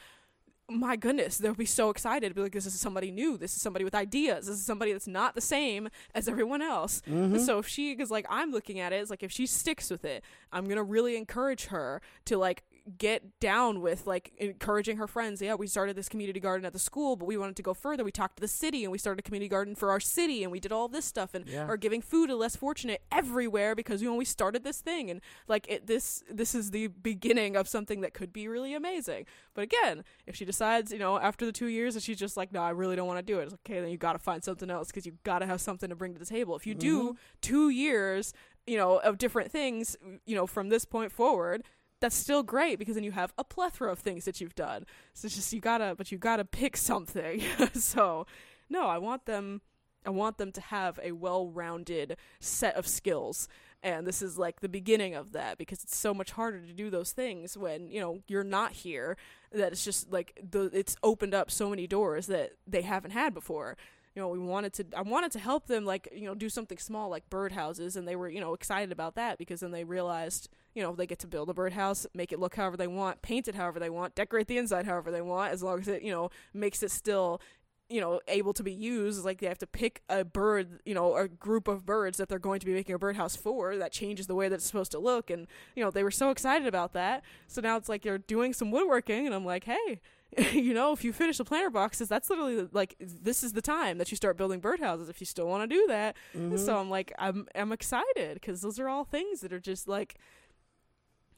my 0.68 0.96
goodness, 0.96 1.38
they'll 1.38 1.54
be 1.54 1.64
so 1.64 1.90
excited. 1.90 2.34
Be 2.34 2.40
like, 2.40 2.50
this 2.50 2.66
is 2.66 2.74
somebody 2.80 3.12
new. 3.12 3.38
This 3.38 3.54
is 3.54 3.62
somebody 3.62 3.84
with 3.84 3.94
ideas. 3.94 4.48
This 4.48 4.56
is 4.56 4.66
somebody 4.66 4.90
that's 4.92 5.06
not 5.06 5.36
the 5.36 5.40
same 5.40 5.88
as 6.12 6.26
everyone 6.26 6.60
else. 6.60 7.02
Mhm. 7.08 7.38
So 7.38 7.60
if 7.60 7.68
she 7.68 7.92
is 7.92 8.10
like, 8.10 8.26
I'm 8.28 8.50
looking 8.50 8.80
at 8.80 8.92
it, 8.92 8.96
it's 8.96 9.08
like 9.08 9.22
if 9.22 9.30
she 9.30 9.46
sticks 9.46 9.90
with 9.90 10.04
it, 10.04 10.24
I'm 10.50 10.64
gonna 10.64 10.82
really 10.82 11.16
encourage 11.16 11.66
her 11.66 12.02
to 12.24 12.36
like 12.36 12.64
get 12.98 13.40
down 13.40 13.80
with 13.80 14.06
like 14.06 14.32
encouraging 14.38 14.96
her 14.96 15.06
friends. 15.06 15.42
Yeah, 15.42 15.54
we 15.54 15.66
started 15.66 15.96
this 15.96 16.08
community 16.08 16.40
garden 16.40 16.64
at 16.64 16.72
the 16.72 16.78
school, 16.78 17.16
but 17.16 17.26
we 17.26 17.36
wanted 17.36 17.56
to 17.56 17.62
go 17.62 17.74
further. 17.74 18.04
We 18.04 18.12
talked 18.12 18.36
to 18.36 18.40
the 18.40 18.48
city 18.48 18.84
and 18.84 18.92
we 18.92 18.98
started 18.98 19.20
a 19.20 19.22
community 19.22 19.48
garden 19.48 19.74
for 19.74 19.90
our 19.90 20.00
city 20.00 20.42
and 20.42 20.52
we 20.52 20.60
did 20.60 20.72
all 20.72 20.88
this 20.88 21.04
stuff 21.04 21.34
and 21.34 21.46
Yeah. 21.48 21.66
are 21.66 21.76
giving 21.76 22.00
food 22.00 22.28
to 22.28 22.36
less 22.36 22.56
fortunate 22.56 23.02
everywhere 23.10 23.74
because 23.74 24.02
you 24.02 24.08
know 24.08 24.14
we 24.14 24.24
started 24.24 24.62
this 24.62 24.80
thing 24.80 25.10
and 25.10 25.20
like 25.48 25.66
it 25.68 25.86
this 25.86 26.22
this 26.30 26.54
is 26.54 26.70
the 26.70 26.86
beginning 26.88 27.56
of 27.56 27.68
something 27.68 28.00
that 28.02 28.14
could 28.14 28.32
be 28.32 28.46
really 28.48 28.74
amazing. 28.74 29.26
But 29.54 29.62
again, 29.62 30.04
if 30.26 30.36
she 30.36 30.44
decides, 30.44 30.92
you 30.92 30.98
know, 30.98 31.18
after 31.18 31.44
the 31.46 31.52
2 31.52 31.66
years 31.66 31.94
that 31.94 32.02
she's 32.02 32.18
just 32.18 32.36
like, 32.36 32.52
"No, 32.52 32.62
I 32.62 32.70
really 32.70 32.96
don't 32.96 33.06
want 33.06 33.18
to 33.18 33.22
do 33.32 33.38
it." 33.40 33.44
It's 33.44 33.52
like, 33.52 33.60
okay, 33.66 33.80
then 33.80 33.90
you 33.90 33.96
got 33.98 34.12
to 34.12 34.18
find 34.18 34.44
something 34.44 34.70
else 34.70 34.92
cuz 34.92 35.06
you 35.06 35.18
got 35.24 35.40
to 35.40 35.46
have 35.46 35.60
something 35.60 35.88
to 35.88 35.96
bring 35.96 36.12
to 36.12 36.18
the 36.18 36.26
table. 36.26 36.56
If 36.56 36.66
you 36.66 36.74
do 36.74 37.10
mm-hmm. 37.10 37.16
2 37.40 37.68
years, 37.70 38.32
you 38.66 38.76
know, 38.76 38.98
of 38.98 39.16
different 39.18 39.50
things, 39.50 39.96
you 40.24 40.34
know, 40.34 40.46
from 40.46 40.68
this 40.68 40.84
point 40.84 41.12
forward, 41.12 41.62
that's 42.00 42.16
still 42.16 42.42
great 42.42 42.78
because 42.78 42.94
then 42.94 43.04
you 43.04 43.12
have 43.12 43.32
a 43.38 43.44
plethora 43.44 43.90
of 43.90 43.98
things 43.98 44.24
that 44.24 44.40
you've 44.40 44.54
done. 44.54 44.84
So 45.14 45.26
it's 45.26 45.36
just 45.36 45.52
you 45.52 45.60
gotta, 45.60 45.94
but 45.96 46.12
you 46.12 46.18
gotta 46.18 46.44
pick 46.44 46.76
something. 46.76 47.42
so, 47.74 48.26
no, 48.68 48.86
I 48.86 48.98
want 48.98 49.26
them, 49.26 49.62
I 50.04 50.10
want 50.10 50.38
them 50.38 50.52
to 50.52 50.60
have 50.60 51.00
a 51.02 51.12
well-rounded 51.12 52.16
set 52.40 52.76
of 52.76 52.86
skills, 52.86 53.48
and 53.82 54.06
this 54.06 54.22
is 54.22 54.38
like 54.38 54.60
the 54.60 54.68
beginning 54.68 55.14
of 55.14 55.32
that 55.32 55.58
because 55.58 55.84
it's 55.84 55.96
so 55.96 56.12
much 56.12 56.32
harder 56.32 56.60
to 56.60 56.72
do 56.72 56.90
those 56.90 57.12
things 57.12 57.56
when 57.56 57.88
you 57.88 58.00
know 58.00 58.20
you're 58.26 58.44
not 58.44 58.72
here. 58.72 59.16
That 59.52 59.72
it's 59.72 59.84
just 59.84 60.10
like 60.12 60.38
the 60.50 60.70
it's 60.72 60.96
opened 61.02 61.34
up 61.34 61.50
so 61.50 61.70
many 61.70 61.86
doors 61.86 62.26
that 62.26 62.52
they 62.66 62.82
haven't 62.82 63.12
had 63.12 63.32
before 63.32 63.76
you 64.16 64.22
know, 64.22 64.28
we 64.28 64.38
wanted 64.38 64.72
to 64.72 64.86
I 64.96 65.02
wanted 65.02 65.30
to 65.32 65.38
help 65.38 65.66
them 65.66 65.84
like, 65.84 66.08
you 66.10 66.24
know, 66.24 66.34
do 66.34 66.48
something 66.48 66.78
small 66.78 67.10
like 67.10 67.28
birdhouses 67.28 67.96
and 67.96 68.08
they 68.08 68.16
were, 68.16 68.30
you 68.30 68.40
know, 68.40 68.54
excited 68.54 68.90
about 68.90 69.14
that 69.16 69.36
because 69.36 69.60
then 69.60 69.72
they 69.72 69.84
realized, 69.84 70.48
you 70.74 70.82
know, 70.82 70.94
they 70.94 71.06
get 71.06 71.18
to 71.18 71.26
build 71.26 71.50
a 71.50 71.54
birdhouse, 71.54 72.06
make 72.14 72.32
it 72.32 72.40
look 72.40 72.56
however 72.56 72.78
they 72.78 72.88
want, 72.88 73.20
paint 73.20 73.46
it 73.46 73.54
however 73.54 73.78
they 73.78 73.90
want, 73.90 74.14
decorate 74.14 74.46
the 74.46 74.56
inside 74.56 74.86
however 74.86 75.10
they 75.10 75.20
want, 75.20 75.52
as 75.52 75.62
long 75.62 75.80
as 75.80 75.88
it, 75.88 76.02
you 76.02 76.10
know, 76.10 76.30
makes 76.54 76.82
it 76.82 76.90
still 76.90 77.42
you 77.88 78.00
know, 78.00 78.20
able 78.26 78.52
to 78.52 78.62
be 78.62 78.72
used. 78.72 79.24
Like 79.24 79.40
they 79.40 79.46
have 79.46 79.58
to 79.58 79.66
pick 79.66 80.02
a 80.08 80.24
bird, 80.24 80.80
you 80.84 80.94
know, 80.94 81.16
a 81.16 81.28
group 81.28 81.68
of 81.68 81.86
birds 81.86 82.18
that 82.18 82.28
they're 82.28 82.38
going 82.38 82.60
to 82.60 82.66
be 82.66 82.72
making 82.72 82.94
a 82.94 82.98
birdhouse 82.98 83.36
for. 83.36 83.76
That 83.76 83.92
changes 83.92 84.26
the 84.26 84.34
way 84.34 84.48
that 84.48 84.56
it's 84.56 84.64
supposed 84.64 84.90
to 84.92 84.98
look. 84.98 85.30
And, 85.30 85.46
you 85.74 85.84
know, 85.84 85.90
they 85.90 86.02
were 86.02 86.10
so 86.10 86.30
excited 86.30 86.66
about 86.66 86.94
that. 86.94 87.22
So 87.46 87.60
now 87.60 87.76
it's 87.76 87.88
like 87.88 88.02
they're 88.02 88.18
doing 88.18 88.52
some 88.52 88.70
woodworking, 88.70 89.26
and 89.26 89.34
I'm 89.34 89.44
like, 89.44 89.64
hey, 89.64 90.00
you 90.52 90.74
know, 90.74 90.92
if 90.92 91.04
you 91.04 91.12
finish 91.12 91.38
the 91.38 91.44
planter 91.44 91.70
boxes, 91.70 92.08
that's 92.08 92.28
literally 92.28 92.68
like 92.72 92.96
this 93.00 93.42
is 93.42 93.54
the 93.54 93.62
time 93.62 93.98
that 93.98 94.10
you 94.10 94.16
start 94.16 94.36
building 94.36 94.60
birdhouses 94.60 95.08
if 95.08 95.20
you 95.20 95.26
still 95.26 95.46
want 95.46 95.68
to 95.68 95.74
do 95.74 95.86
that. 95.88 96.16
Mm-hmm. 96.34 96.56
So 96.58 96.78
I'm 96.78 96.90
like, 96.90 97.12
I'm 97.18 97.46
I'm 97.54 97.72
excited 97.72 98.34
because 98.34 98.60
those 98.60 98.78
are 98.78 98.88
all 98.88 99.04
things 99.04 99.40
that 99.40 99.52
are 99.52 99.60
just 99.60 99.88
like 99.88 100.16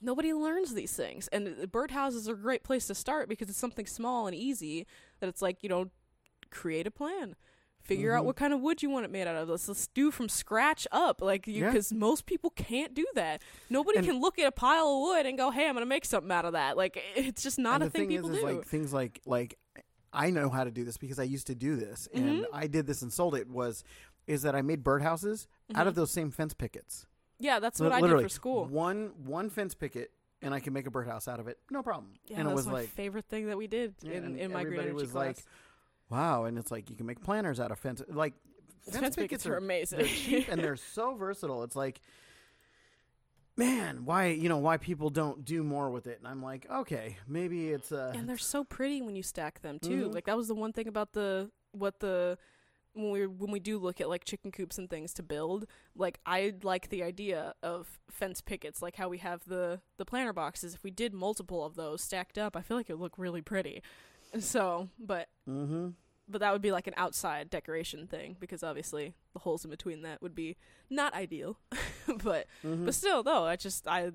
nobody 0.01 0.33
learns 0.33 0.75
these 0.75 0.93
things, 0.93 1.29
and 1.29 1.49
birdhouses 1.71 2.29
are 2.29 2.33
a 2.33 2.37
great 2.37 2.65
place 2.65 2.87
to 2.89 2.95
start 2.95 3.29
because 3.29 3.49
it's 3.49 3.59
something 3.59 3.87
small 3.87 4.27
and 4.27 4.35
easy 4.35 4.87
that 5.21 5.29
it's 5.29 5.43
like 5.43 5.63
you 5.63 5.69
know, 5.69 5.91
create 6.51 6.87
a 6.87 6.91
plan. 6.91 7.37
Figure 7.89 8.15
out 8.15 8.23
Mhm. 8.23 8.27
what 8.27 8.37
kind 8.37 8.53
of 8.53 8.61
wood 8.61 8.83
you 8.83 8.91
want 8.91 9.05
it 9.07 9.11
made 9.11 9.27
out 9.27 9.35
of. 9.35 9.49
Let's, 9.49 9.67
let's 9.67 9.87
do 9.89 10.11
from 10.11 10.29
scratch 10.29 10.87
up, 10.93 11.21
like 11.23 11.47
you, 11.47 11.55
Yeah. 11.63 11.71
because 11.71 11.93
most 11.93 12.27
people 12.27 12.51
can't 12.51 12.93
do 12.95 13.07
that. 13.15 13.43
Nobody 13.71 13.99
And- 13.99 14.07
can 14.07 14.21
look 14.21 14.39
at 14.39 14.47
a 14.47 14.53
pile 14.53 14.87
of 14.89 15.01
wood 15.01 15.25
and 15.27 15.37
go, 15.39 15.51
"Hey, 15.51 15.67
I'm 15.69 15.75
gonna 15.75 15.87
make 15.87 16.05
something 16.05 16.31
out 16.31 16.45
of 16.45 16.53
that." 16.53 16.77
Like 16.77 17.03
it's 17.17 17.43
just 17.43 17.59
not 17.59 17.81
a 17.83 17.89
thing, 17.91 18.03
thing 18.03 18.09
people 18.17 18.31
is, 18.31 18.37
is 18.37 18.43
do. 18.43 18.47
like 18.57 18.65
things 18.67 18.93
like 18.93 19.21
like 19.27 19.59
I 20.13 20.31
know 20.31 20.49
how 20.49 20.65
to 20.65 20.71
do 20.71 20.85
this 20.85 20.97
because 20.97 21.19
I 21.19 21.23
used 21.25 21.47
to 21.49 21.55
do 21.55 21.77
this, 21.77 22.09
and 22.15 22.43
Mhm. 22.43 22.45
I 22.53 22.67
did 22.67 22.87
this 22.87 23.03
and 23.03 23.13
sold 23.13 23.35
it. 23.35 23.49
Was 23.49 23.85
is 24.27 24.43
that 24.43 24.55
I 24.55 24.61
made 24.63 24.85
birdhouses 24.85 25.47
out 25.75 25.85
Mhm. 25.87 25.89
of 25.89 25.95
those 25.95 26.11
same 26.11 26.31
fence 26.31 26.53
pickets. 26.55 27.07
yeah, 27.39 27.59
that's 27.61 27.81
what 27.81 27.93
I 27.93 28.01
did 28.01 28.21
for 28.21 28.29
school. 28.29 28.67
One 28.67 29.13
one 29.25 29.49
fence 29.49 29.75
picket, 29.75 30.11
and 30.43 30.53
I 30.53 30.61
can 30.61 30.73
make 30.75 30.87
a 30.87 30.91
birdhouse 30.91 31.27
out 31.29 31.41
of 31.41 31.49
it, 31.49 31.59
no 31.71 31.83
problem. 31.83 32.15
Yeah, 32.27 32.39
and 32.41 32.47
it 32.47 32.51
that's 32.51 32.57
was 32.57 32.67
my 32.67 32.73
like, 32.73 32.89
favorite 32.91 33.27
thing 33.27 33.47
that 33.47 33.57
we 33.57 33.67
did 33.67 33.95
in, 34.05 34.37
in 34.39 34.53
my 34.53 34.65
green 34.65 34.81
energy 34.81 34.93
was 34.95 35.13
class. 35.13 35.27
like, 35.39 35.45
wow, 36.11 36.45
and 36.45 36.59
it's 36.59 36.71
like 36.71 36.91
you 36.91 36.97
can 36.97 37.07
make 37.07 37.21
planters 37.23 37.61
out 37.61 37.71
of 37.71 37.79
fence. 37.79 38.03
Like 38.09 38.35
fence, 38.91 39.17
pickets 39.17 39.47
are 39.47 39.57
amazing. 39.57 39.99
they're 40.01 40.09
cheap 40.09 40.49
and 40.51 40.63
they're 40.63 40.77
so 40.77 41.15
versatile. 41.19 41.63
It's 41.63 41.77
like, 41.77 42.01
man, 43.57 44.05
why 44.05 44.27
you 44.29 44.49
know 44.49 44.59
why 44.59 44.77
people 44.77 45.11
don't 45.11 45.45
do 45.45 45.63
more 45.63 45.91
with 45.91 46.07
it? 46.07 46.19
And 46.19 46.27
I'm 46.29 46.43
like, 46.43 46.67
okay, 46.71 47.17
maybe 47.27 47.71
it's 47.71 47.93
uh, 47.93 48.13
and 48.15 48.29
they're 48.29 48.39
so 48.39 48.65
pretty 48.65 49.03
when 49.03 49.17
you 49.17 49.23
stack 49.23 49.61
them 49.63 49.79
too. 49.79 50.09
Mhm. 50.09 50.15
Like 50.15 50.27
that 50.27 50.37
was 50.37 50.49
the 50.49 50.55
one 50.55 50.73
thing 50.73 50.89
about 50.89 51.13
the 51.13 51.51
what 51.73 52.01
the 52.01 52.39
when 52.95 53.11
we 53.11 53.27
when 53.27 53.51
we 53.51 53.61
do 53.61 53.79
look 53.79 54.01
at 54.01 54.09
like 54.09 54.25
chicken 54.25 54.51
coops 54.51 54.79
and 54.79 54.89
things 54.89 55.13
to 55.15 55.23
build. 55.23 55.67
Like 55.95 56.19
I 56.25 56.55
like 56.63 56.89
the 56.89 57.03
idea 57.03 57.55
of 57.63 58.01
fence 58.11 58.41
pickets, 58.41 58.81
like 58.83 58.97
how 58.97 59.09
we 59.09 59.19
have 59.19 59.45
the 59.47 59.81
the 59.99 60.05
planter 60.05 60.33
boxes. 60.33 60.75
If 60.75 60.83
we 60.85 60.91
did 60.91 61.13
multiple 61.13 61.65
of 61.65 61.75
those 61.75 62.03
stacked 62.03 62.39
up, 62.39 62.57
I 62.57 62.63
feel 62.63 62.77
like 62.77 62.89
it 62.89 62.95
would 62.95 63.03
look 63.03 63.19
really 63.19 63.43
pretty. 63.43 63.83
So, 64.39 64.89
but 64.99 65.29
mm-hmm. 65.49 65.89
but 66.29 66.41
that 66.41 66.53
would 66.53 66.63
be 66.63 66.73
like 66.73 66.87
an 66.87 66.95
outside 66.97 67.51
decoration 67.51 68.07
thing 68.07 68.37
because 68.39 68.63
obviously 68.63 69.15
the 69.33 69.41
holes 69.41 69.65
in 69.65 69.71
between 69.71 70.03
that 70.03 70.21
would 70.23 70.35
be 70.35 70.57
not 70.91 71.15
ideal. 71.15 71.59
but 72.23 72.47
Mm-hmm. 72.65 72.85
but 72.85 72.95
still, 72.95 73.23
though, 73.23 73.45
I 73.45 73.57
just 73.57 73.87
I, 73.87 74.13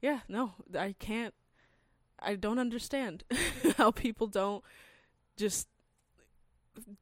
yeah, 0.00 0.20
no, 0.28 0.52
I 0.78 0.94
can't. 0.98 1.34
I 2.20 2.36
don't 2.36 2.58
understand 2.58 3.24
how 3.76 3.90
people 3.90 4.26
don't 4.26 4.64
just 5.36 5.68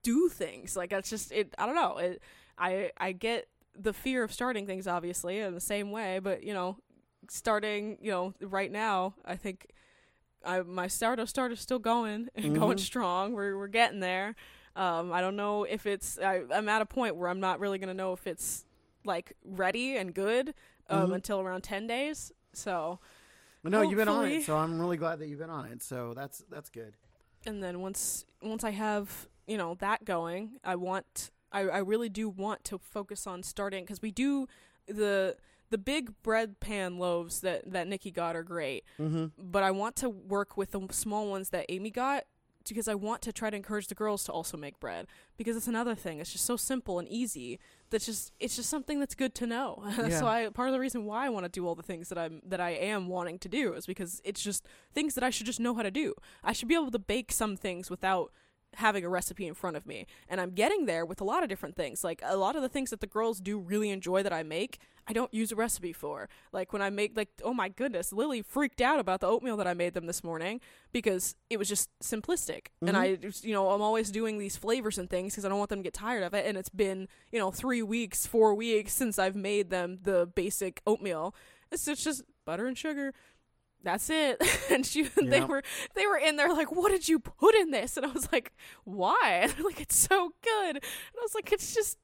do 0.03 0.29
things 0.29 0.77
like 0.77 0.91
that's 0.91 1.11
just 1.11 1.33
it. 1.33 1.55
I 1.59 1.67
don't 1.67 1.75
know. 1.75 1.99
It. 1.99 2.23
I 2.59 2.91
I 2.99 3.13
get 3.13 3.49
the 3.75 3.93
fear 3.93 4.23
of 4.23 4.33
starting 4.33 4.67
things 4.67 4.87
obviously 4.87 5.39
in 5.39 5.55
the 5.55 5.61
same 5.61 5.91
way, 5.91 6.19
but 6.19 6.43
you 6.43 6.55
know, 6.55 6.77
starting 7.29 7.99
you 8.01 8.11
know 8.11 8.35
right 8.41 8.71
now, 8.71 9.15
I 9.25 9.37
think. 9.37 9.67
I, 10.45 10.63
my 10.63 10.87
startup 10.89 11.29
start 11.29 11.53
is 11.53 11.61
still 11.61 11.79
going 11.79 12.29
and 12.35 12.55
going 12.55 12.77
Mhm. 12.79 12.81
strong. 12.81 13.33
We're 13.33 13.57
we're 13.57 13.69
getting 13.69 14.01
there. 14.01 14.35
Um, 14.77 15.13
I 15.13 15.21
don't 15.21 15.37
know 15.37 15.65
if 15.65 15.87
it's. 15.87 16.19
I, 16.19 16.43
I'm 16.53 16.69
at 16.69 16.81
a 16.83 16.87
point 16.87 17.17
where 17.17 17.29
I'm 17.29 17.41
not 17.41 17.61
really 17.61 17.79
gonna 17.79 17.95
know 17.95 18.13
if 18.13 18.27
it's 18.27 18.65
like 19.05 19.35
ready 19.45 19.97
and 19.97 20.15
good 20.15 20.55
um, 20.89 21.11
Mhm. 21.11 21.15
until 21.17 21.41
around 21.41 21.63
ten 21.63 21.87
days. 21.87 22.33
So, 22.55 22.99
no, 23.65 23.83
you've 23.83 23.97
been 23.97 24.09
on 24.09 24.27
it, 24.27 24.45
so 24.45 24.57
I'm 24.57 24.79
really 24.81 24.97
glad 24.97 25.19
that 25.21 25.29
you've 25.29 25.39
been 25.39 25.51
on 25.51 25.67
it. 25.67 25.83
So 25.83 26.13
that's 26.15 26.43
that's 26.51 26.71
good. 26.71 26.95
and 27.47 27.63
then 27.63 27.81
once 27.81 28.25
once 28.43 28.63
I 28.65 28.71
have 28.71 29.29
you 29.47 29.57
know 29.59 29.75
that 29.77 30.05
going, 30.05 30.59
I 30.65 30.77
want. 30.77 31.31
I 31.51 31.61
I 31.69 31.79
really 31.79 32.09
do 32.09 32.29
want 32.31 32.65
to 32.65 32.79
focus 32.79 33.27
on 33.27 33.43
starting 33.43 33.85
because 33.85 34.01
we 34.01 34.11
do 34.11 34.47
the 34.87 35.37
the 35.73 35.79
big 35.79 36.13
bread 36.23 36.61
pan 36.61 36.99
loaves 36.99 37.41
that 37.41 37.71
that 37.73 37.89
Nikki 37.89 38.11
got 38.13 38.37
are 38.37 38.45
great, 38.45 38.85
Mm-hmm. 39.01 39.27
but 39.39 39.63
I 39.65 39.71
want 39.73 39.97
to 39.97 40.09
work 40.09 40.57
with 40.57 40.71
the 40.71 40.81
small 40.91 41.29
ones 41.29 41.49
that 41.51 41.67
Amy 41.69 41.91
got 41.91 42.25
because 42.69 42.87
I 42.87 42.95
want 42.95 43.23
to 43.23 43.33
try 43.33 43.51
to 43.51 43.57
encourage 43.57 43.89
the 43.89 43.97
girls 43.97 44.23
to 44.25 44.31
also 44.33 44.57
make 44.57 44.79
bread 44.79 45.09
because 45.37 45.57
it's 45.57 45.67
another 45.67 45.97
thing. 45.97 46.21
It's 46.21 46.31
just 46.33 46.45
so 46.47 46.57
simple 46.57 47.01
and 47.01 47.09
easy. 47.09 47.59
That's 47.91 48.07
just 48.07 48.33
it's 48.39 48.55
just 48.55 48.71
something 48.71 49.01
that's 49.01 49.17
good 49.17 49.35
to 49.41 49.47
know. 49.47 49.83
Yeah. 49.99 50.19
so 50.21 50.27
I 50.29 50.49
part 50.51 50.69
of 50.69 50.73
the 50.73 50.79
reason 50.79 51.05
why 51.05 51.27
I 51.27 51.29
want 51.29 51.45
to 51.45 51.51
do 51.51 51.67
all 51.67 51.75
the 51.75 51.83
things 51.83 52.09
that 52.11 52.19
I'm 52.19 52.41
that 52.47 52.61
I 52.61 52.71
am 52.71 53.09
wanting 53.09 53.39
to 53.41 53.49
do 53.49 53.73
is 53.73 53.85
because 53.87 54.21
it's 54.25 54.43
just 54.43 54.65
things 54.95 55.15
that 55.17 55.25
I 55.25 55.31
should 55.31 55.47
just 55.47 55.59
know 55.61 55.75
how 55.75 55.83
to 55.83 55.91
do. 55.91 56.15
I 56.45 56.53
should 56.53 56.69
be 56.69 56.77
able 56.77 56.93
to 56.93 56.99
bake 57.15 57.33
some 57.33 57.57
things 57.57 57.91
without 57.91 58.31
having 58.75 59.05
a 59.05 59.09
recipe 59.09 59.47
in 59.47 59.55
front 59.55 59.77
of 59.77 59.87
me. 59.87 60.07
And 60.29 60.41
I'm 60.41 60.51
getting 60.51 60.87
there 60.87 61.05
with 61.05 61.21
a 61.21 61.25
lot 61.25 61.43
of 61.43 61.49
different 61.49 61.77
things. 61.77 62.03
Like 62.03 62.21
a 62.25 62.37
lot 62.37 62.57
of 62.57 62.63
the 62.63 62.69
things 62.69 62.91
that 62.91 63.01
the 63.01 63.07
girls 63.07 63.41
do 63.41 63.59
really 63.59 63.91
enjoy 63.91 64.23
that 64.23 64.33
I 64.33 64.43
make, 64.43 64.79
I 65.07 65.13
don't 65.13 65.33
use 65.35 65.53
a 65.53 65.57
recipe 65.57 65.93
for. 65.93 66.29
Like 66.53 66.73
when 66.73 66.81
I 66.83 66.91
make 66.91 67.17
like 67.17 67.29
oh 67.45 67.53
my 67.55 67.69
goodness, 67.69 68.13
Lily 68.13 68.43
freaked 68.43 68.81
out 68.81 68.99
about 68.99 69.21
the 69.21 69.27
oatmeal 69.27 69.57
that 69.59 69.67
I 69.67 69.75
made 69.75 69.95
them 69.95 70.07
this 70.07 70.25
morning 70.25 70.61
because 70.93 71.35
it 71.51 71.59
was 71.59 71.69
just 71.69 71.91
simplistic. 72.03 72.69
And 72.81 72.97
Mhm. 72.97 73.01
I 73.01 73.15
just, 73.17 73.45
you 73.45 73.53
know, 73.53 73.71
I'm 73.71 73.83
always 73.83 74.11
doing 74.11 74.39
these 74.39 74.57
flavors 74.57 74.99
and 74.99 75.11
things 75.11 75.35
because 75.35 75.45
I 75.45 75.49
don't 75.49 75.59
want 75.59 75.71
them 75.71 75.81
to 75.81 75.85
get 75.85 75.95
tired 75.95 76.23
of 76.23 76.35
it 76.35 76.47
and 76.47 76.57
it's 76.57 76.69
been, 76.69 77.09
you 77.31 77.39
know, 77.39 77.51
3 77.51 77.83
weeks, 77.83 78.27
4 78.27 78.55
weeks 78.55 78.93
since 78.95 79.19
I've 79.19 79.37
made 79.37 79.71
them 79.71 79.99
the 80.03 80.27
basic 80.27 80.81
oatmeal. 80.87 81.35
It's 81.71 81.89
it's 81.89 82.05
just 82.05 82.23
butter 82.45 82.67
and 82.67 82.77
sugar. 82.77 83.13
That's 83.83 84.11
it. 84.11 84.43
and 84.71 84.87
she 84.87 85.03
they 85.23 85.41
were 85.41 85.63
they 85.95 86.07
were 86.07 86.17
in 86.17 86.37
there 86.37 86.53
like, 86.53 86.73
what 86.73 86.91
did 86.91 87.09
you 87.09 87.19
put 87.19 87.55
in 87.55 87.71
this? 87.71 87.97
And 87.97 88.07
I 88.07 88.11
was 88.11 88.31
like, 88.33 88.53
why? 88.85 89.19
And 89.43 89.53
they're 89.53 89.65
like, 89.65 89.81
it's 89.81 89.97
so 89.97 90.33
good. 90.43 90.77
And 90.77 90.85
I 91.19 91.23
was 91.23 91.35
like, 91.35 91.53
it's 91.53 91.75
just 91.75 91.99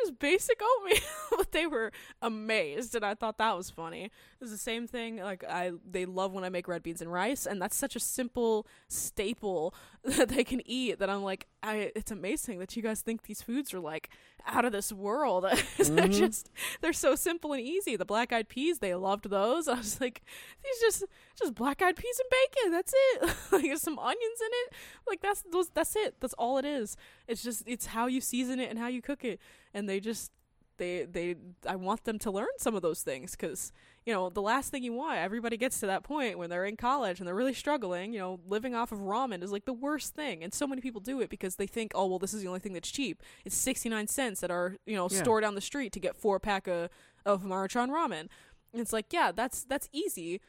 just 0.00 0.18
basic 0.18 0.60
oatmeal. 0.62 0.98
but 1.36 1.52
they 1.52 1.66
were 1.66 1.92
amazed 2.22 2.94
and 2.94 3.04
I 3.04 3.14
thought 3.14 3.38
that 3.38 3.56
was 3.56 3.70
funny. 3.70 4.10
It's 4.42 4.50
the 4.50 4.58
same 4.58 4.88
thing. 4.88 5.18
Like 5.18 5.44
I 5.48 5.70
they 5.88 6.04
love 6.04 6.32
when 6.32 6.42
I 6.44 6.48
make 6.48 6.66
red 6.66 6.82
beans 6.82 7.00
and 7.00 7.12
rice 7.12 7.46
and 7.46 7.62
that's 7.62 7.76
such 7.76 7.94
a 7.96 8.00
simple 8.00 8.66
staple 8.88 9.72
that 10.04 10.28
they 10.30 10.42
can 10.44 10.60
eat 10.66 10.98
that 10.98 11.08
I'm 11.08 11.22
like, 11.22 11.46
I 11.62 11.92
it's 11.94 12.10
amazing 12.10 12.58
that 12.58 12.76
you 12.76 12.82
guys 12.82 13.00
think 13.02 13.22
these 13.22 13.40
foods 13.40 13.72
are 13.72 13.78
like 13.80 14.10
out 14.44 14.64
of 14.64 14.72
this 14.72 14.92
world. 14.92 15.44
they're 15.78 16.08
Mhm. 16.08 16.12
just 16.12 16.50
they're 16.80 16.92
so 16.92 17.14
simple 17.14 17.52
and 17.52 17.62
easy. 17.62 17.94
The 17.94 18.04
black 18.04 18.32
eyed 18.32 18.48
peas, 18.48 18.80
they 18.80 18.94
loved 18.96 19.30
those. 19.30 19.68
I 19.74 19.74
was 19.76 20.00
like, 20.00 20.22
these 20.64 20.80
just 20.80 21.04
just 21.38 21.54
black 21.54 21.80
eyed 21.80 21.94
peas 21.96 22.20
and 22.20 22.30
bacon. 22.30 22.72
That's 22.72 22.92
it. 22.96 23.36
like 23.52 23.62
there's 23.62 23.80
some 23.82 23.98
onions 23.98 24.40
in 24.40 24.50
it. 24.50 24.72
Like 25.06 25.20
that's 25.20 25.42
those. 25.52 25.68
That's 25.72 25.94
it. 25.94 26.16
That's 26.20 26.34
all 26.34 26.58
it 26.58 26.64
is. 26.64 26.96
It's 27.28 27.44
just 27.44 27.62
it's 27.66 27.86
how 27.86 28.08
you 28.08 28.20
season 28.20 28.58
it 28.58 28.70
and 28.70 28.78
how 28.78 28.88
you 28.88 29.00
cook 29.02 29.24
it. 29.24 29.38
And 29.72 29.88
they 29.88 30.00
just 30.00 30.32
they 30.78 31.04
they 31.04 31.36
I 31.68 31.76
want 31.76 32.04
them 32.04 32.18
to 32.20 32.30
learn 32.30 32.48
some 32.58 32.74
of 32.74 32.82
those 32.82 33.02
things 33.02 33.32
because 33.32 33.72
you 34.04 34.12
know, 34.12 34.30
the 34.30 34.42
last 34.42 34.70
thing 34.70 34.82
you 34.82 34.92
want, 34.92 35.18
everybody 35.18 35.56
gets 35.56 35.78
to 35.80 35.86
that 35.86 36.02
point 36.02 36.36
when 36.38 36.50
they're 36.50 36.64
in 36.64 36.76
college 36.76 37.20
and 37.20 37.26
they're 37.28 37.34
really 37.34 37.54
struggling, 37.54 38.12
you 38.12 38.18
know, 38.18 38.40
living 38.48 38.74
off 38.74 38.90
of 38.92 38.98
ramen 38.98 39.42
is 39.42 39.52
like 39.52 39.64
the 39.64 39.72
worst 39.72 40.14
thing. 40.14 40.42
And 40.42 40.52
so 40.52 40.66
many 40.66 40.80
people 40.80 41.00
do 41.00 41.20
it 41.20 41.30
because 41.30 41.56
they 41.56 41.66
think, 41.68 41.92
oh, 41.94 42.06
well, 42.06 42.18
this 42.18 42.34
is 42.34 42.42
the 42.42 42.48
only 42.48 42.60
thing 42.60 42.72
that's 42.72 42.90
cheap. 42.90 43.22
It's 43.44 43.56
69 43.56 44.08
cents 44.08 44.42
at 44.42 44.50
our, 44.50 44.76
you 44.86 44.96
know, 44.96 45.08
Yeah. 45.10 45.22
store 45.22 45.40
down 45.40 45.54
the 45.54 45.60
street 45.60 45.92
to 45.92 46.00
get 46.00 46.16
four 46.16 46.40
pack 46.40 46.66
of, 46.66 46.88
of 47.24 47.42
Maruchan 47.44 47.90
ramen. 47.90 48.28
And 48.72 48.80
it's 48.80 48.92
like, 48.92 49.12
yeah, 49.12 49.30
that's, 49.32 49.64
that's 49.64 49.88
easy. 49.92 50.40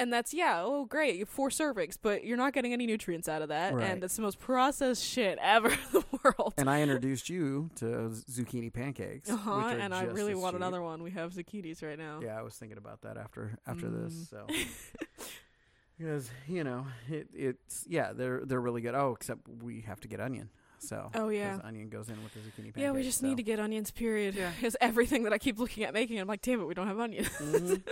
And 0.00 0.12
that's, 0.12 0.32
yeah, 0.34 0.62
oh, 0.64 0.86
great, 0.86 1.28
four 1.28 1.50
servings, 1.50 1.96
but 2.00 2.24
you're 2.24 2.36
not 2.36 2.52
getting 2.52 2.72
any 2.72 2.86
nutrients 2.86 3.28
out 3.28 3.42
of 3.42 3.48
that. 3.50 3.74
Right. 3.74 3.84
And 3.90 4.02
it's 4.02 4.16
the 4.16 4.22
most 4.22 4.38
processed 4.40 5.04
shit 5.04 5.38
ever 5.40 5.68
in 5.72 5.78
the 5.92 6.04
world. 6.24 6.54
And 6.58 6.68
I 6.70 6.82
introduced 6.82 7.28
you 7.28 7.70
to 7.76 7.84
zucchini 8.30 8.72
pancakes. 8.72 9.30
Uh-huh, 9.30 9.50
which 9.56 9.64
are 9.66 9.78
and 9.78 9.94
I 9.94 10.04
really 10.04 10.34
want 10.34 10.54
cheap. 10.54 10.62
another 10.62 10.82
one. 10.82 11.02
We 11.02 11.10
have 11.12 11.32
zucchinis 11.34 11.82
right 11.82 11.98
now. 11.98 12.20
Yeah, 12.22 12.38
I 12.38 12.42
was 12.42 12.54
thinking 12.54 12.78
about 12.78 13.02
that 13.02 13.16
after 13.16 13.56
after 13.66 13.86
Mm. 13.86 14.04
this. 14.04 14.28
So 14.30 14.46
because 15.98 16.30
you 16.48 16.64
know 16.64 16.86
it 17.08 17.28
it's 17.34 17.84
yeah 17.88 18.12
they're 18.12 18.40
they're 18.44 18.60
really 18.60 18.80
good. 18.80 18.94
Oh, 18.94 19.14
except 19.14 19.40
we 19.62 19.82
have 19.82 20.00
to 20.00 20.08
get 20.08 20.20
onion. 20.20 20.48
So 20.78 21.10
Oh, 21.14 21.28
yeah. 21.28 21.58
onion 21.62 21.90
goes 21.90 22.08
in 22.08 22.16
with 22.22 22.32
the 22.32 22.40
zucchini. 22.40 22.72
Pancakes. 22.72 22.78
Yeah, 22.78 22.92
we 22.92 23.02
just 23.02 23.20
so. 23.20 23.26
need 23.26 23.36
to 23.36 23.42
get 23.42 23.60
onions. 23.60 23.90
Period. 23.90 24.34
Yeah. 24.34 24.50
Because 24.56 24.76
everything 24.80 25.24
that 25.24 25.32
I 25.34 25.36
keep 25.38 25.58
looking 25.58 25.84
at 25.84 25.92
making, 25.92 26.18
I'm 26.18 26.26
like, 26.26 26.40
damn 26.40 26.58
it, 26.60 26.64
we 26.66 26.72
don't 26.72 26.86
have 26.86 26.98
onions. 26.98 27.28
Mhm. 27.28 27.82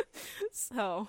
so, 0.52 1.09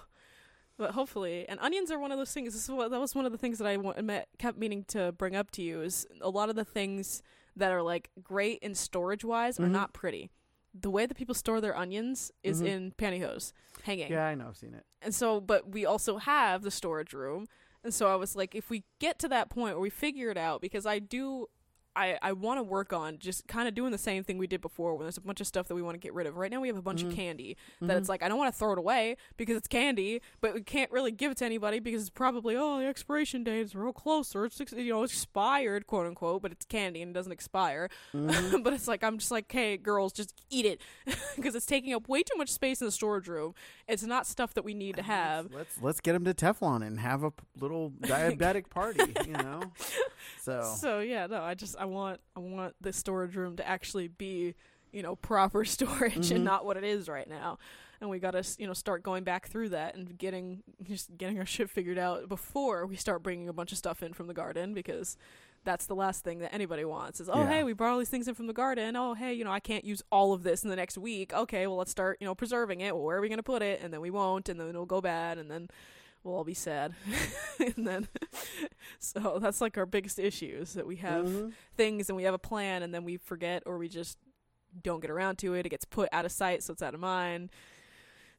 but 0.79 0.91
hopefully, 0.91 1.45
and 1.47 1.59
onions 1.59 1.91
are 1.91 1.99
one 1.99 2.11
of 2.11 2.17
those 2.17 2.31
things. 2.31 2.53
This 2.53 2.63
is 2.63 2.71
what 2.71 2.89
that 2.89 2.99
was 2.99 3.13
one 3.13 3.25
of 3.25 3.31
the 3.31 3.37
things 3.37 3.59
that 3.59 3.67
I 3.67 3.77
met, 4.01 4.29
kept 4.39 4.57
meaning 4.57 4.83
to 4.87 5.11
bring 5.11 5.35
up 5.35 5.51
to 5.51 5.61
you 5.61 5.81
is 5.81 6.07
a 6.21 6.29
lot 6.29 6.49
of 6.49 6.55
the 6.55 6.63
things 6.65 7.21
that 7.55 7.71
are 7.71 7.81
like 7.83 8.09
great 8.23 8.57
in 8.63 8.73
storage 8.73 9.23
wise 9.25 9.59
are 9.59 9.63
Mhm. 9.67 9.71
not 9.71 9.93
pretty. 9.93 10.31
The 10.73 10.89
way 10.89 11.05
that 11.05 11.15
people 11.15 11.35
store 11.35 11.59
their 11.61 11.75
onions 11.75 12.31
is 12.41 12.61
Mhm. 12.61 12.65
in 12.67 12.91
pantyhose 12.93 13.51
hanging. 13.83 14.11
Yeah, 14.11 14.25
I 14.25 14.35
know. 14.35 14.47
I've 14.47 14.57
seen 14.57 14.73
it. 14.73 14.85
And 15.01 15.13
so, 15.13 15.41
but 15.41 15.69
we 15.69 15.85
also 15.85 16.17
have 16.17 16.61
the 16.63 16.71
storage 16.71 17.13
room. 17.13 17.47
And 17.83 17.93
so 17.93 18.07
I 18.11 18.15
was 18.15 18.35
like, 18.35 18.55
if 18.55 18.69
we 18.69 18.83
get 18.99 19.19
to 19.19 19.27
that 19.29 19.49
point 19.49 19.75
where 19.75 19.81
we 19.81 19.89
figure 19.89 20.29
it 20.29 20.37
out, 20.37 20.61
because 20.61 20.85
I 20.85 20.99
do, 20.99 21.47
I, 21.95 22.17
I 22.21 22.31
want 22.33 22.59
to 22.59 22.63
work 22.63 22.93
on 22.93 23.17
just 23.17 23.47
kind 23.47 23.67
of 23.67 23.73
doing 23.73 23.91
the 23.91 23.97
same 23.97 24.23
thing 24.23 24.37
we 24.37 24.47
did 24.47 24.61
before 24.61 24.93
when 24.95 25.03
there's 25.03 25.17
a 25.17 25.21
bunch 25.21 25.41
of 25.41 25.47
stuff 25.47 25.67
that 25.67 25.75
we 25.75 25.81
want 25.81 25.95
to 25.95 25.99
get 25.99 26.13
rid 26.13 26.27
of. 26.27 26.37
Right 26.37 26.49
now 26.51 26.61
we 26.61 26.67
have 26.67 26.77
a 26.77 26.81
bunch 26.81 27.03
Mhm. 27.03 27.09
of 27.09 27.15
candy 27.15 27.57
that 27.81 27.95
Mhm. 27.95 27.99
it's 27.99 28.07
like, 28.09 28.23
I 28.23 28.27
don't 28.29 28.37
want 28.37 28.53
to 28.53 28.57
throw 28.57 28.71
it 28.71 28.77
away 28.77 29.17
because 29.37 29.57
it's 29.57 29.67
candy, 29.67 30.21
but 30.39 30.53
we 30.53 30.61
can't 30.61 30.91
really 30.91 31.11
give 31.11 31.31
it 31.31 31.37
to 31.39 31.45
anybody 31.45 31.79
because 31.79 32.01
it's 32.03 32.09
probably, 32.09 32.55
oh, 32.55 32.79
the 32.79 32.85
expiration 32.85 33.43
date 33.43 33.59
is 33.61 33.75
real 33.75 33.91
close 33.91 34.35
or 34.35 34.45
it's, 34.45 34.59
you 34.71 34.93
know, 34.93 35.03
expired, 35.03 35.87
quote 35.87 36.05
unquote, 36.07 36.41
but 36.41 36.51
it's 36.51 36.65
candy 36.65 37.01
and 37.01 37.09
it 37.11 37.13
doesn't 37.13 37.31
expire. 37.33 37.89
Mhm. 38.13 38.63
but 38.63 38.73
it's 38.73 38.87
like 38.87 39.03
I'm 39.03 39.17
just 39.17 39.31
like, 39.31 39.51
hey, 39.51 39.75
girls, 39.75 40.13
just 40.13 40.33
eat 40.49 40.65
it 40.65 40.81
because 41.35 41.55
it's 41.55 41.65
taking 41.65 41.93
up 41.93 42.07
way 42.07 42.23
too 42.23 42.37
much 42.37 42.49
space 42.49 42.79
in 42.81 42.85
the 42.85 42.91
storage 42.91 43.27
room. 43.27 43.53
It's 43.87 44.03
not 44.03 44.27
stuff 44.27 44.53
that 44.53 44.63
we 44.63 44.73
need 44.73 44.95
to 44.97 45.01
have. 45.03 45.51
Let's 45.53 45.81
let's 45.81 45.99
get 45.99 46.13
them 46.13 46.23
to 46.25 46.33
Teflon 46.33 46.85
and 46.85 46.99
have 46.99 47.23
a 47.23 47.31
p- 47.31 47.43
little 47.59 47.91
diabetic 48.01 48.69
party. 48.69 49.13
You 49.25 49.33
know. 49.33 49.61
So, 50.41 50.75
So 50.77 50.99
yeah, 50.99 51.27
no, 51.27 51.41
I 51.41 51.53
just 51.55 51.75
I 51.79 51.85
want 51.89 52.21
I 52.35 52.39
want 52.39 52.75
the 52.81 52.93
storage 52.93 53.35
room 53.35 53.57
to 53.57 53.67
actually 53.67 54.07
be 54.07 54.55
you 54.91 55.03
know 55.03 55.15
proper 55.17 55.65
storage 55.75 56.29
Mhm. 56.29 56.35
and 56.37 56.43
not 56.45 56.65
what 56.65 56.77
it 56.77 56.83
is 56.83 57.09
right 57.09 57.29
now. 57.29 57.59
And 58.01 58.09
we 58.09 58.19
got 58.19 58.31
to 58.31 58.43
you 58.57 58.65
know 58.67 58.73
start 58.73 59.03
going 59.03 59.23
back 59.25 59.47
through 59.47 59.69
that 59.69 59.95
and 59.95 60.17
getting 60.17 60.63
just 60.83 61.17
getting 61.17 61.37
our 61.37 61.45
shit 61.55 61.69
figured 61.69 61.97
out 61.97 62.29
before 62.29 62.85
we 62.85 62.95
start 62.95 63.21
bringing 63.23 63.49
a 63.49 63.53
bunch 63.53 63.71
of 63.73 63.77
stuff 63.77 64.01
in 64.01 64.13
from 64.13 64.27
the 64.27 64.33
garden 64.33 64.73
because 64.73 65.17
that's 65.65 65.85
the 65.87 65.93
last 65.95 66.23
thing 66.23 66.39
that 66.39 66.53
anybody 66.53 66.85
wants 66.85 67.19
is 67.19 67.29
oh 67.29 67.41
Yeah. 67.41 67.47
hey 67.49 67.63
we 67.65 67.73
brought 67.73 67.91
all 67.91 67.99
these 67.99 68.07
things 68.09 68.29
in 68.29 68.33
from 68.35 68.47
the 68.47 68.53
garden 68.53 68.95
oh 68.95 69.13
hey 69.15 69.33
you 69.33 69.43
know 69.43 69.51
I 69.51 69.59
can't 69.59 69.83
use 69.83 70.01
all 70.09 70.31
of 70.31 70.43
this 70.43 70.63
in 70.63 70.69
the 70.69 70.77
next 70.77 70.97
week 70.97 71.33
okay 71.33 71.67
well 71.67 71.75
let's 71.75 71.91
start 71.91 72.17
you 72.21 72.25
know 72.25 72.33
preserving 72.33 72.79
it 72.79 72.95
well 72.95 73.03
where 73.03 73.17
are 73.17 73.21
we 73.21 73.27
gonna 73.27 73.43
put 73.43 73.61
it 73.61 73.81
and 73.83 73.93
then 73.93 73.99
we 73.99 74.09
won't 74.09 74.47
and 74.47 74.57
then 74.57 74.69
it'll 74.69 74.85
go 74.85 75.01
bad 75.01 75.37
and 75.37 75.51
then 75.51 75.67
we'll 76.23 76.35
all 76.35 76.43
be 76.43 76.53
sad 76.53 76.93
and 77.75 77.87
then 77.87 78.07
so 78.99 79.39
that's 79.41 79.61
like 79.61 79.77
our 79.77 79.85
biggest 79.85 80.19
issue 80.19 80.57
is 80.61 80.73
that 80.73 80.85
we 80.85 80.97
have 80.97 81.25
Mhm. 81.25 81.53
things 81.75 82.09
and 82.09 82.15
we 82.17 82.23
have 82.23 82.33
a 82.33 82.39
plan 82.39 82.83
and 82.83 82.93
then 82.93 83.03
we 83.05 83.17
forget 83.17 83.63
or 83.65 83.77
we 83.77 83.87
just 83.87 84.17
don't 84.83 84.99
get 85.01 85.09
around 85.09 85.37
to 85.39 85.55
it. 85.55 85.65
It 85.65 85.69
gets 85.69 85.85
put 85.85 86.09
out 86.11 86.25
of 86.25 86.31
sight, 86.31 86.61
so 86.61 86.73
it's 86.73 86.83
out 86.83 86.93
of 86.93 86.99
mind. 86.99 87.49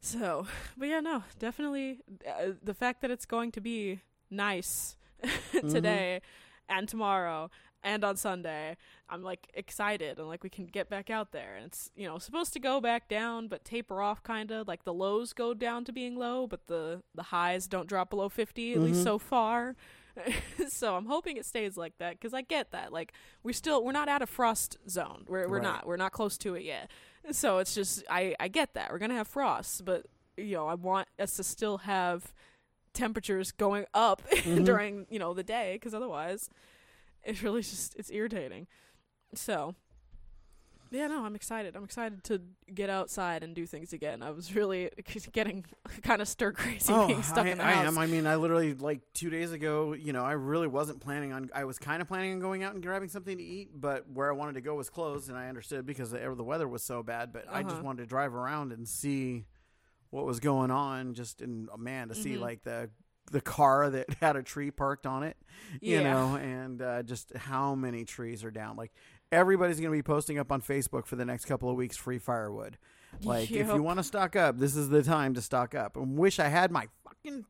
So, 0.00 0.46
but 0.76 0.86
yeah, 0.88 1.00
no, 1.00 1.24
definitely 1.38 2.00
uh, 2.26 2.52
the 2.62 2.72
fact 2.74 3.00
that 3.02 3.10
it's 3.10 3.26
going 3.26 3.50
to 3.52 3.60
be 3.60 4.00
nice 4.30 4.96
today 5.52 6.20
and 6.68 6.88
tomorrow 6.88 7.50
and 7.82 8.04
on 8.04 8.16
Sunday, 8.16 8.76
I'm 9.08 9.22
like 9.22 9.50
excited 9.54 10.18
and 10.18 10.28
like 10.28 10.42
we 10.44 10.50
can 10.50 10.66
get 10.66 10.88
back 10.90 11.08
out 11.10 11.32
there. 11.32 11.56
And 11.56 11.66
it's, 11.66 11.90
you 11.96 12.06
know, 12.06 12.18
supposed 12.18 12.52
to 12.52 12.60
go 12.60 12.80
back 12.80 13.08
down 13.08 13.48
but 13.48 13.64
taper 13.64 14.02
off 14.02 14.22
kind 14.22 14.50
of 14.50 14.68
like 14.68 14.84
the 14.84 14.92
lows 14.92 15.32
go 15.32 15.54
down 15.54 15.84
to 15.86 15.92
being 15.92 16.16
low, 16.16 16.46
but 16.46 16.66
the 16.66 17.02
the 17.14 17.24
highs 17.24 17.66
don't 17.66 17.88
drop 17.88 18.10
below 18.10 18.28
50 18.28 18.74
at 18.74 18.80
least 18.80 19.00
Mhm. 19.00 19.04
so 19.04 19.18
far. 19.18 19.76
so 20.68 20.96
I'm 20.96 21.06
hoping 21.06 21.36
it 21.36 21.46
stays 21.46 21.76
like 21.76 21.96
that 21.98 22.20
cuz 22.20 22.34
I 22.34 22.42
get 22.42 22.70
that. 22.72 22.92
Like 22.92 23.12
we're 23.42 23.52
still 23.52 23.82
we're 23.84 23.92
not 23.92 24.08
out 24.08 24.22
of 24.22 24.28
frost 24.28 24.76
zone. 24.88 25.24
We're 25.28 25.48
we're 25.48 25.56
Right. 25.56 25.62
not. 25.62 25.86
We're 25.86 25.96
not 25.96 26.12
close 26.12 26.36
to 26.38 26.54
it 26.56 26.64
yet. 26.64 26.90
So 27.30 27.58
it's 27.58 27.74
just 27.74 28.04
I 28.10 28.34
I 28.40 28.48
get 28.48 28.74
that. 28.74 28.90
We're 28.90 28.98
going 28.98 29.10
to 29.10 29.16
have 29.16 29.28
frost, 29.28 29.84
but 29.84 30.06
you 30.36 30.54
know, 30.56 30.66
I 30.66 30.74
want 30.74 31.08
us 31.18 31.34
to 31.36 31.44
still 31.44 31.78
have 31.78 32.32
temperatures 32.92 33.52
going 33.52 33.86
up 33.94 34.22
Mhm. 34.30 34.64
during, 34.64 35.06
you 35.10 35.18
know, 35.18 35.32
the 35.34 35.42
day 35.44 35.78
cuz 35.80 35.94
otherwise 35.94 36.48
it's 37.24 37.42
really 37.42 37.62
just 37.62 37.94
it's 37.96 38.10
irritating. 38.10 38.66
So 39.34 39.74
yeah, 40.92 41.06
no, 41.06 41.24
I'm 41.24 41.36
excited. 41.36 41.76
I'm 41.76 41.84
excited 41.84 42.24
to 42.24 42.40
get 42.74 42.90
outside 42.90 43.44
and 43.44 43.54
do 43.54 43.64
things 43.64 43.92
again. 43.92 44.24
I 44.24 44.30
was 44.32 44.56
really 44.56 44.90
getting 45.32 45.64
kind 46.02 46.20
of 46.20 46.26
stir 46.26 46.50
crazy 46.50 46.92
being 46.92 47.22
stuck 47.22 47.46
Oh, 47.46 47.48
I, 47.48 47.50
in 47.52 47.58
the 47.58 47.64
I 47.64 47.72
house. 47.74 47.86
am. 47.86 47.96
I 47.96 48.06
mean, 48.06 48.26
I 48.26 48.34
literally 48.34 48.74
like 48.74 49.00
two 49.14 49.30
days 49.30 49.52
ago. 49.52 49.92
You 49.92 50.12
know, 50.12 50.24
I 50.24 50.32
really 50.32 50.66
wasn't 50.66 51.00
planning 51.00 51.32
on. 51.32 51.48
I 51.54 51.62
was 51.62 51.78
kind 51.78 52.02
of 52.02 52.08
planning 52.08 52.32
on 52.32 52.40
going 52.40 52.64
out 52.64 52.74
and 52.74 52.82
grabbing 52.82 53.08
something 53.08 53.38
to 53.38 53.42
eat, 53.44 53.70
but 53.72 54.08
where 54.10 54.28
I 54.28 54.34
wanted 54.34 54.54
to 54.54 54.60
go 54.62 54.74
was 54.74 54.90
closed, 54.90 55.28
and 55.28 55.38
I 55.38 55.48
understood 55.48 55.86
because 55.86 56.10
the, 56.10 56.18
the 56.36 56.42
weather 56.42 56.66
was 56.66 56.82
so 56.82 57.04
bad. 57.04 57.32
But 57.32 57.44
I 57.48 57.62
just 57.62 57.76
Uh-huh. 57.76 57.84
wanted 57.84 58.02
to 58.02 58.06
drive 58.06 58.34
around 58.34 58.72
and 58.72 58.88
see 58.88 59.44
what 60.10 60.26
was 60.26 60.40
going 60.40 60.72
on. 60.72 61.14
Just 61.14 61.40
in 61.40 61.68
oh, 61.72 61.76
man 61.76 62.08
to 62.08 62.16
see 62.16 62.34
Mhm. 62.34 62.40
like 62.40 62.64
the 62.64 62.90
the 63.30 63.40
car 63.40 63.88
that 63.90 64.12
had 64.20 64.36
a 64.36 64.42
tree 64.42 64.70
parked 64.70 65.06
on 65.06 65.22
it, 65.22 65.36
you 65.80 65.96
Yeah. 66.00 66.02
know, 66.12 66.36
and 66.36 66.82
uh, 66.82 67.02
just 67.02 67.34
how 67.36 67.74
many 67.74 68.04
trees 68.04 68.44
are 68.44 68.50
down. 68.50 68.76
Like 68.76 68.92
everybody's 69.32 69.76
going 69.78 69.90
to 69.92 69.96
be 69.96 70.02
posting 70.02 70.38
up 70.38 70.50
on 70.50 70.60
Facebook 70.60 71.06
for 71.06 71.16
the 71.16 71.24
next 71.24 71.44
couple 71.44 71.70
of 71.70 71.76
weeks 71.76 71.96
free 71.96 72.18
firewood. 72.18 72.76
Like 73.24 73.50
if 73.50 73.66
you 73.68 73.82
want 73.82 73.98
to 73.98 74.04
stock 74.04 74.36
up, 74.36 74.58
this 74.58 74.76
is 74.76 74.88
the 74.88 75.02
time 75.02 75.34
to 75.34 75.42
stock 75.42 75.74
up. 75.74 75.96
And 75.96 76.16
wish 76.16 76.38
I 76.38 76.48
had 76.48 76.70
my 76.70 76.88
fucking 77.04 77.44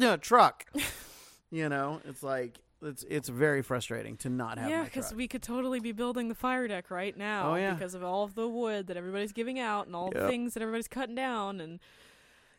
uh, 0.00 0.16
truck. 0.18 0.64
you 1.50 1.68
know, 1.68 2.00
it's 2.04 2.22
like 2.22 2.58
it's 2.82 3.04
it's 3.08 3.28
very 3.28 3.62
frustrating 3.62 4.16
to 4.18 4.28
not 4.28 4.58
have 4.58 4.70
yeah, 4.70 4.84
because 4.84 5.12
we 5.14 5.26
could 5.26 5.42
totally 5.42 5.80
be 5.80 5.92
building 5.92 6.28
the 6.28 6.34
fire 6.34 6.68
deck 6.68 6.90
right 6.90 7.16
now 7.16 7.52
Oh, 7.52 7.54
yeah. 7.56 7.74
because 7.74 7.94
of 7.94 8.04
all 8.04 8.22
of 8.24 8.34
the 8.34 8.46
wood 8.48 8.86
that 8.88 8.96
everybody's 8.96 9.32
giving 9.32 9.58
out 9.58 9.86
and 9.86 9.96
all 9.96 10.10
the 10.10 10.28
things 10.28 10.54
that 10.54 10.62
everybody's 10.62 10.88
cutting 10.88 11.14
down 11.14 11.60
and 11.60 11.80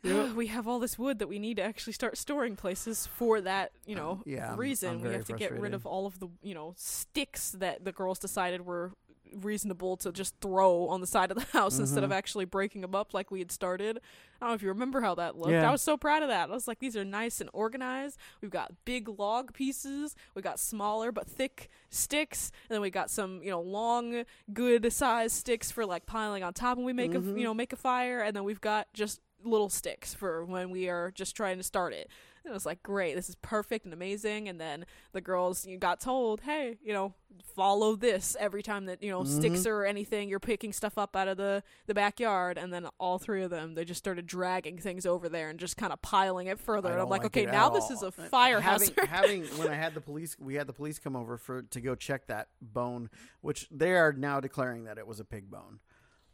Yep. 0.03 0.33
we 0.35 0.47
have 0.47 0.67
all 0.67 0.79
this 0.79 0.97
wood 0.99 1.19
that 1.19 1.27
we 1.27 1.39
need 1.39 1.57
to 1.57 1.63
actually 1.63 1.93
start 1.93 2.17
storing 2.17 2.55
places 2.55 3.07
for 3.07 3.41
that, 3.41 3.71
you 3.85 3.95
know, 3.95 4.11
Um, 4.11 4.23
yeah, 4.25 4.49
I'm- 4.49 4.57
reason. 4.59 4.89
I'm 4.95 5.01
we 5.01 5.13
have 5.13 5.25
to 5.25 5.33
get 5.33 5.51
rid 5.59 5.73
of 5.73 5.85
all 5.85 6.05
of 6.05 6.19
the, 6.19 6.27
you 6.41 6.53
know, 6.53 6.73
sticks 6.77 7.51
that 7.51 7.83
the 7.85 7.91
girls 7.91 8.19
decided 8.19 8.65
were 8.65 8.93
reasonable 9.33 9.97
to 9.97 10.09
just 10.13 10.33
throw 10.39 10.87
on 10.87 11.01
the 11.01 11.07
side 11.07 11.31
of 11.31 11.37
the 11.37 11.43
house 11.57 11.79
instead 11.79 12.01
of 12.01 12.11
Mhm. 12.11 12.15
actually 12.15 12.45
breaking 12.45 12.79
them 12.79 12.95
up 12.95 13.13
like 13.13 13.29
we 13.29 13.39
had 13.39 13.51
started. 13.51 13.97
I 14.39 14.45
don't 14.45 14.51
know 14.51 14.55
if 14.55 14.61
you 14.61 14.69
remember 14.69 15.01
how 15.01 15.15
that 15.15 15.35
looked. 15.37 15.51
Yeah. 15.51 15.67
I 15.67 15.71
was 15.71 15.81
so 15.81 15.97
proud 15.97 16.23
of 16.23 16.29
that. 16.29 16.49
I 16.49 16.53
was 16.53 16.65
like, 16.65 16.79
these 16.79 16.95
are 16.95 17.03
nice 17.03 17.41
and 17.41 17.49
organized. 17.51 18.17
We've 18.41 18.49
got 18.51 18.71
big 18.85 19.09
log 19.09 19.53
pieces. 19.53 20.15
We 20.33 20.41
got 20.41 20.59
smaller 20.59 21.11
but 21.11 21.27
thick 21.27 21.69
sticks, 21.89 22.51
and 22.69 22.75
then 22.75 22.81
we 22.81 22.89
got 22.89 23.09
some, 23.09 23.43
you 23.43 23.49
know, 23.51 23.59
long, 23.59 24.23
good 24.53 24.91
size 24.93 25.33
sticks 25.33 25.71
for 25.71 25.85
like 25.85 26.05
piling 26.05 26.43
on 26.43 26.53
top 26.53 26.77
when 26.77 26.85
we 26.85 26.93
make 26.93 27.13
a, 27.13 27.19
Mhm. 27.19 27.37
you 27.37 27.43
know, 27.43 27.53
make 27.53 27.73
a 27.73 27.77
fire, 27.77 28.19
and 28.21 28.33
then 28.33 28.45
we've 28.45 28.61
got 28.61 28.87
just 28.93 29.19
little 29.49 29.69
sticks 29.69 30.13
for 30.13 30.45
when 30.45 30.69
we 30.69 30.89
are 30.89 31.11
just 31.11 31.35
trying 31.35 31.57
to 31.57 31.63
start 31.63 31.93
it. 31.93 32.09
And 32.43 32.51
it 32.53 32.55
was 32.55 32.65
like, 32.65 32.81
great, 32.81 33.13
this 33.15 33.27
is 33.27 33.35
perfect 33.35 33.83
and 33.83 33.93
amazing. 33.93 34.47
And 34.47 34.59
then 34.61 34.85
the 35.11 35.19
girls 35.19 35.65
you 35.65 35.77
got 35.77 35.99
told, 35.99 36.41
hey, 36.41 36.77
you 36.81 36.93
know, 36.93 37.13
follow 37.55 37.95
this 37.97 38.37
every 38.39 38.63
time 38.63 38.85
that 38.85 39.03
you 39.03 39.11
know 39.11 39.25
sticks 39.25 39.61
Mhm. 39.61 39.67
or 39.67 39.85
anything 39.85 40.29
you're 40.29 40.39
picking 40.39 40.71
stuff 40.71 40.97
up 40.97 41.13
out 41.15 41.27
of 41.27 41.35
the 41.35 41.61
the 41.87 41.93
backyard. 41.93 42.57
And 42.57 42.71
then 42.71 42.87
all 42.99 43.19
three 43.19 43.43
of 43.43 43.49
them, 43.49 43.75
they 43.75 43.83
just 43.83 43.97
started 43.99 44.27
dragging 44.27 44.77
things 44.77 45.05
over 45.05 45.27
there 45.27 45.49
and 45.49 45.59
just 45.59 45.75
kind 45.75 45.91
of 45.91 46.01
piling 46.01 46.47
it 46.47 46.57
further. 46.57 46.89
And 46.93 47.01
I'm 47.01 47.09
like, 47.09 47.23
like 47.23 47.35
okay, 47.37 47.45
now 47.45 47.67
at 47.67 47.73
this 47.73 47.89
is 47.91 48.01
a 48.01 48.11
fire 48.11 48.61
having, 48.61 48.89
hazard. 48.95 49.05
having 49.09 49.43
when 49.57 49.67
I 49.67 49.75
had 49.75 49.93
the 49.93 50.01
police, 50.01 50.37
we 50.39 50.53
had 50.55 50.67
the 50.67 50.73
police 50.73 50.99
come 50.99 51.17
over 51.17 51.37
for 51.37 51.63
to 51.63 51.81
go 51.81 51.95
check 51.95 52.27
that 52.27 52.47
bone, 52.61 53.09
which 53.41 53.67
they 53.69 53.91
are 53.91 54.13
now 54.13 54.39
declaring 54.39 54.85
that 54.85 54.97
it 54.97 55.05
was 55.05 55.19
a 55.19 55.25
pig 55.25 55.51
bone. 55.51 55.79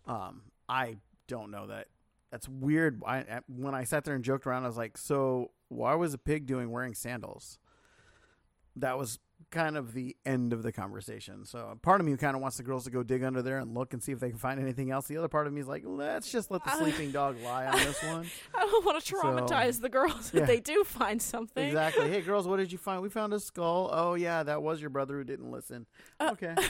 Um, 0.05 0.43
I 0.69 0.97
don't 1.27 1.49
know 1.49 1.65
that. 1.67 1.87
That's 2.33 2.49
weird. 2.49 3.03
I, 3.05 3.41
when 3.47 3.75
I 3.75 3.83
sat 3.83 4.05
there 4.05 4.15
and 4.15 4.23
joked 4.23 4.47
around, 4.47 4.63
I 4.63 4.67
was 4.67 4.75
like, 4.75 4.97
"So 4.97 5.51
why 5.67 5.93
was 5.93 6.15
a 6.15 6.17
pig 6.17 6.47
doing 6.47 6.71
wearing 6.71 6.95
sandals?" 6.95 7.59
That 8.75 8.97
was 8.97 9.19
kind 9.51 9.77
of 9.77 9.93
the 9.93 10.15
end 10.25 10.51
of 10.51 10.63
the 10.63 10.71
conversation. 10.71 11.45
So 11.45 11.77
part 11.83 12.01
of 12.01 12.07
me 12.07 12.17
kind 12.17 12.35
of 12.35 12.41
wants 12.41 12.57
the 12.57 12.63
girls 12.63 12.85
to 12.85 12.89
go 12.89 13.03
dig 13.03 13.23
under 13.23 13.43
there 13.43 13.59
and 13.59 13.75
look 13.75 13.93
and 13.93 14.01
see 14.01 14.11
if 14.11 14.19
they 14.19 14.29
can 14.29 14.39
find 14.39 14.59
anything 14.59 14.89
else. 14.89 15.05
The 15.05 15.17
other 15.17 15.27
part 15.27 15.45
of 15.45 15.53
me 15.53 15.61
is 15.61 15.67
like, 15.67 15.83
let's 15.85 16.31
just 16.31 16.49
let 16.49 16.63
the 16.63 16.71
sleeping 16.71 17.11
dog 17.11 17.39
lie 17.43 17.67
on 17.67 17.77
this 17.77 18.01
one. 18.01 18.25
I 18.55 18.65
don't 18.65 18.83
want 18.83 18.99
to 18.99 19.05
So, 19.07 19.21
traumatize 19.21 19.79
the 19.79 19.89
girls 19.89 20.29
if 20.33 20.39
yeah. 20.39 20.45
they 20.47 20.59
do 20.59 20.83
find 20.83 21.21
something. 21.21 21.63
exactly. 21.67 22.09
Hey, 22.09 22.21
girls, 22.21 22.47
what 22.47 22.57
did 22.57 22.71
you 22.71 22.79
find? 22.79 23.03
We 23.03 23.09
found 23.09 23.31
a 23.33 23.39
skull. 23.39 23.91
Oh 23.93 24.15
yeah, 24.15 24.41
that 24.41 24.63
was 24.63 24.81
your 24.81 24.89
brother 24.89 25.17
who 25.17 25.23
didn't 25.23 25.51
listen. 25.51 25.85
Uh, 26.19 26.29
okay. 26.31 26.55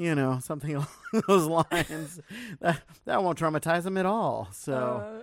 You 0.00 0.14
know, 0.14 0.38
something 0.42 0.74
along 0.76 0.88
those 1.28 1.46
lines. 1.46 2.20
that 2.60 2.80
that 3.04 3.22
won't 3.22 3.38
traumatize 3.38 3.82
them 3.82 3.96
at 3.98 4.06
all. 4.06 4.48
So, 4.52 5.22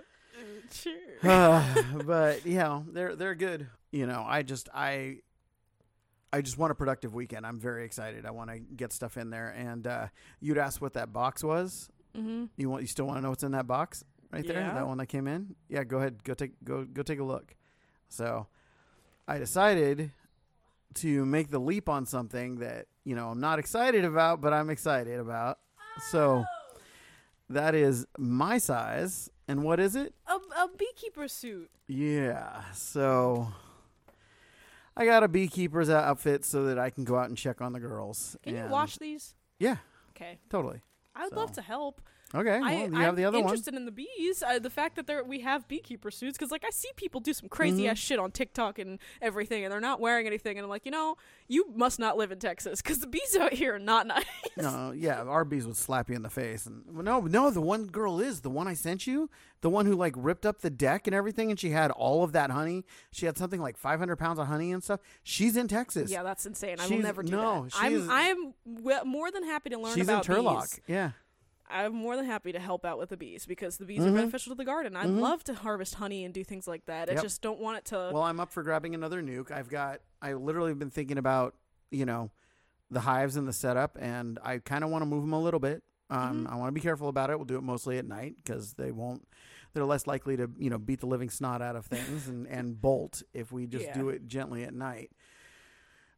sure. 0.72 0.92
uh, 1.24 1.82
but 2.04 2.46
you 2.46 2.58
know, 2.58 2.84
they're 2.92 3.16
they're 3.16 3.34
good. 3.34 3.66
You 3.90 4.06
know, 4.06 4.24
I 4.26 4.42
just 4.42 4.68
I 4.72 5.18
I 6.32 6.42
just 6.42 6.58
want 6.58 6.70
a 6.70 6.74
productive 6.74 7.14
weekend. 7.14 7.44
I'm 7.46 7.58
very 7.58 7.84
excited. 7.84 8.24
I 8.26 8.30
want 8.30 8.50
to 8.50 8.58
get 8.58 8.92
stuff 8.92 9.16
in 9.16 9.30
there. 9.30 9.48
And 9.56 9.86
uh, 9.86 10.06
you'd 10.40 10.58
ask 10.58 10.80
what 10.80 10.92
that 10.92 11.12
box 11.12 11.42
was. 11.42 11.88
mm-hmm. 12.16 12.44
You 12.56 12.70
want 12.70 12.82
you 12.82 12.86
still 12.88 13.06
want 13.06 13.16
to 13.18 13.22
know 13.22 13.30
what's 13.30 13.42
in 13.42 13.52
that 13.52 13.66
box 13.66 14.04
right 14.30 14.46
there? 14.46 14.60
Yeah. 14.60 14.74
That 14.74 14.86
one 14.86 14.98
that 14.98 15.06
came 15.06 15.26
in. 15.26 15.56
Yeah, 15.68 15.84
go 15.84 15.96
ahead. 15.98 16.22
Go 16.22 16.34
take 16.34 16.52
go 16.62 16.84
go 16.84 17.02
take 17.02 17.18
a 17.18 17.24
look. 17.24 17.56
So, 18.10 18.46
I 19.26 19.38
decided 19.38 20.12
to 20.94 21.24
make 21.26 21.50
the 21.50 21.58
leap 21.58 21.88
on 21.88 22.06
something 22.06 22.56
that 22.60 22.86
you 23.08 23.14
know 23.16 23.28
I'm 23.30 23.40
not 23.40 23.58
excited 23.58 24.04
about, 24.04 24.40
but 24.42 24.52
I'm 24.52 24.68
excited 24.70 25.18
about. 25.18 25.58
So 26.10 26.44
that 27.48 27.74
is 27.74 28.06
my 28.18 28.58
size. 28.58 29.30
And 29.48 29.62
what 29.64 29.80
is 29.80 29.96
it? 29.96 30.12
A, 30.26 30.34
a 30.34 30.68
beekeeper 30.76 31.26
suit. 31.26 31.70
Yeah. 31.86 32.64
So 32.74 33.48
I 34.94 35.06
got 35.06 35.22
a 35.22 35.28
beekeeper's 35.28 35.88
outfit 35.88 36.44
so 36.44 36.64
that 36.66 36.78
I 36.78 36.90
can 36.90 37.04
go 37.04 37.16
out 37.16 37.28
and 37.30 37.38
check 37.38 37.62
on 37.62 37.72
the 37.72 37.80
girls. 37.80 38.36
Can 38.42 38.56
you 38.56 38.64
wash 38.68 38.98
these? 38.98 39.34
Yeah, 39.58 39.76
Okay. 40.10 40.38
totally. 40.50 40.82
I'd 41.16 41.30
So, 41.30 41.36
love 41.36 41.52
to 41.52 41.62
help. 41.62 42.02
Okay. 42.34 42.60
Well, 42.60 42.68
I, 42.68 42.72
you 42.74 42.84
I'm 42.84 42.92
have 42.92 43.16
the 43.16 43.24
other 43.24 43.38
one. 43.38 43.44
interested 43.46 43.74
in 43.74 43.86
the 43.86 43.90
bees. 43.90 44.42
Uh, 44.42 44.58
the 44.58 44.68
fact 44.68 44.96
that 44.96 45.06
there 45.06 45.24
we 45.24 45.40
have 45.40 45.66
beekeeper 45.66 46.10
suits, 46.10 46.36
because 46.36 46.50
like 46.50 46.62
I 46.66 46.70
see 46.70 46.90
people 46.96 47.20
do 47.22 47.32
some 47.32 47.48
crazy 47.48 47.84
Mhm. 47.84 47.90
ass 47.92 47.98
shit 47.98 48.18
on 48.18 48.32
TikTok 48.32 48.78
and 48.78 48.98
everything, 49.22 49.64
and 49.64 49.72
they're 49.72 49.80
not 49.80 49.98
wearing 49.98 50.26
anything, 50.26 50.58
and 50.58 50.64
I'm 50.64 50.68
like, 50.68 50.84
you 50.84 50.90
know, 50.90 51.16
you 51.46 51.64
must 51.74 51.98
not 51.98 52.18
live 52.18 52.30
in 52.30 52.38
Texas, 52.38 52.82
because 52.82 52.98
the 52.98 53.06
bees 53.06 53.34
out 53.40 53.54
here 53.54 53.76
are 53.76 53.78
not 53.78 54.06
nice. 54.06 54.24
No, 54.58 54.92
yeah, 54.92 55.22
our 55.22 55.44
bees 55.46 55.66
would 55.66 55.76
slap 55.78 56.10
you 56.10 56.16
in 56.16 56.22
the 56.22 56.28
face. 56.28 56.66
And 56.66 56.84
no, 56.92 57.20
no, 57.20 57.50
the 57.50 57.62
one 57.62 57.86
girl 57.86 58.20
is 58.20 58.42
the 58.42 58.50
one 58.50 58.68
I 58.68 58.74
sent 58.74 59.06
you, 59.06 59.30
the 59.62 59.70
one 59.70 59.86
who 59.86 59.94
like 59.94 60.12
ripped 60.16 60.44
up 60.44 60.60
the 60.60 60.68
deck 60.70 61.06
and 61.06 61.14
everything, 61.14 61.50
and 61.50 61.58
she 61.58 61.70
had 61.70 61.90
all 61.92 62.24
of 62.24 62.32
that 62.32 62.50
honey. 62.50 62.84
She 63.10 63.24
had 63.24 63.38
something 63.38 63.60
like 63.62 63.78
500 63.78 64.16
pounds 64.16 64.38
of 64.38 64.48
honey 64.48 64.70
and 64.72 64.84
stuff. 64.84 65.00
She's 65.22 65.56
in 65.56 65.66
Texas. 65.66 66.10
yeah, 66.10 66.22
that's 66.22 66.44
insane. 66.44 66.76
I 66.78 66.86
will 66.88 66.98
never 66.98 67.22
do 67.22 67.32
no, 67.32 67.64
that. 67.64 67.72
I'm 67.78 68.10
I'm 68.10 68.54
w- 68.76 69.04
more 69.06 69.30
than 69.30 69.44
happy 69.44 69.70
to 69.70 69.78
learn 69.78 69.94
she's 69.94 70.06
in 70.08 70.14
about 70.14 70.26
Turlock. 70.26 70.60
bees. 70.60 70.80
Yeah. 70.86 71.10
I'm 71.70 71.94
more 71.94 72.16
than 72.16 72.24
happy 72.24 72.52
to 72.52 72.58
help 72.58 72.84
out 72.84 72.98
with 72.98 73.10
the 73.10 73.16
bees 73.16 73.46
because 73.46 73.76
the 73.78 73.84
bees 73.84 74.00
Mhm. 74.00 74.08
are 74.08 74.12
beneficial 74.14 74.52
to 74.52 74.56
the 74.56 74.64
garden. 74.64 74.96
I'd 74.96 75.08
Mhm. 75.08 75.20
love 75.20 75.44
to 75.44 75.54
harvest 75.54 75.94
honey 75.96 76.24
and 76.24 76.32
do 76.32 76.42
things 76.44 76.66
like 76.66 76.86
that. 76.86 77.10
I 77.10 77.14
just 77.14 77.42
don't 77.42 77.60
want 77.60 77.78
it 77.78 77.84
to. 77.86 78.10
Well, 78.12 78.22
I'm 78.22 78.40
up 78.40 78.50
for 78.52 78.62
grabbing 78.62 78.94
another 78.94 79.22
nuc. 79.22 79.50
I've 79.50 79.68
got. 79.68 80.00
I 80.22 80.32
literally 80.34 80.70
have 80.70 80.78
been 80.78 80.90
thinking 80.90 81.18
about 81.18 81.54
you 81.90 82.04
know 82.06 82.30
the 82.90 83.00
hives 83.00 83.36
and 83.36 83.46
the 83.48 83.52
setup, 83.52 83.96
and 84.00 84.38
I 84.42 84.58
kind 84.58 84.82
of 84.84 84.90
want 84.90 85.02
to 85.02 85.06
move 85.06 85.22
them 85.22 85.32
a 85.32 85.40
little 85.40 85.60
bit. 85.60 85.82
Um, 86.10 86.46
Mhm. 86.46 86.52
I 86.52 86.56
want 86.56 86.68
to 86.68 86.72
be 86.72 86.80
careful 86.80 87.08
about 87.08 87.28
it. 87.30 87.36
We'll 87.36 87.44
do 87.44 87.56
it 87.56 87.62
mostly 87.62 87.98
at 87.98 88.06
night 88.06 88.36
because 88.42 88.74
they 88.74 88.90
won't. 88.92 89.28
They're 89.74 89.84
less 89.84 90.06
likely 90.06 90.36
to 90.38 90.50
you 90.56 90.70
know 90.70 90.78
beat 90.78 91.00
the 91.00 91.06
living 91.06 91.28
snot 91.30 91.60
out 91.60 91.76
of 91.76 91.84
things 91.86 92.28
and 92.28 92.46
and 92.48 92.80
bolt 92.80 93.22
if 93.34 93.52
we 93.52 93.66
just 93.66 93.84
Yeah. 93.86 93.94
do 93.94 94.08
it 94.08 94.26
gently 94.26 94.64
at 94.64 94.72
night. 94.74 95.12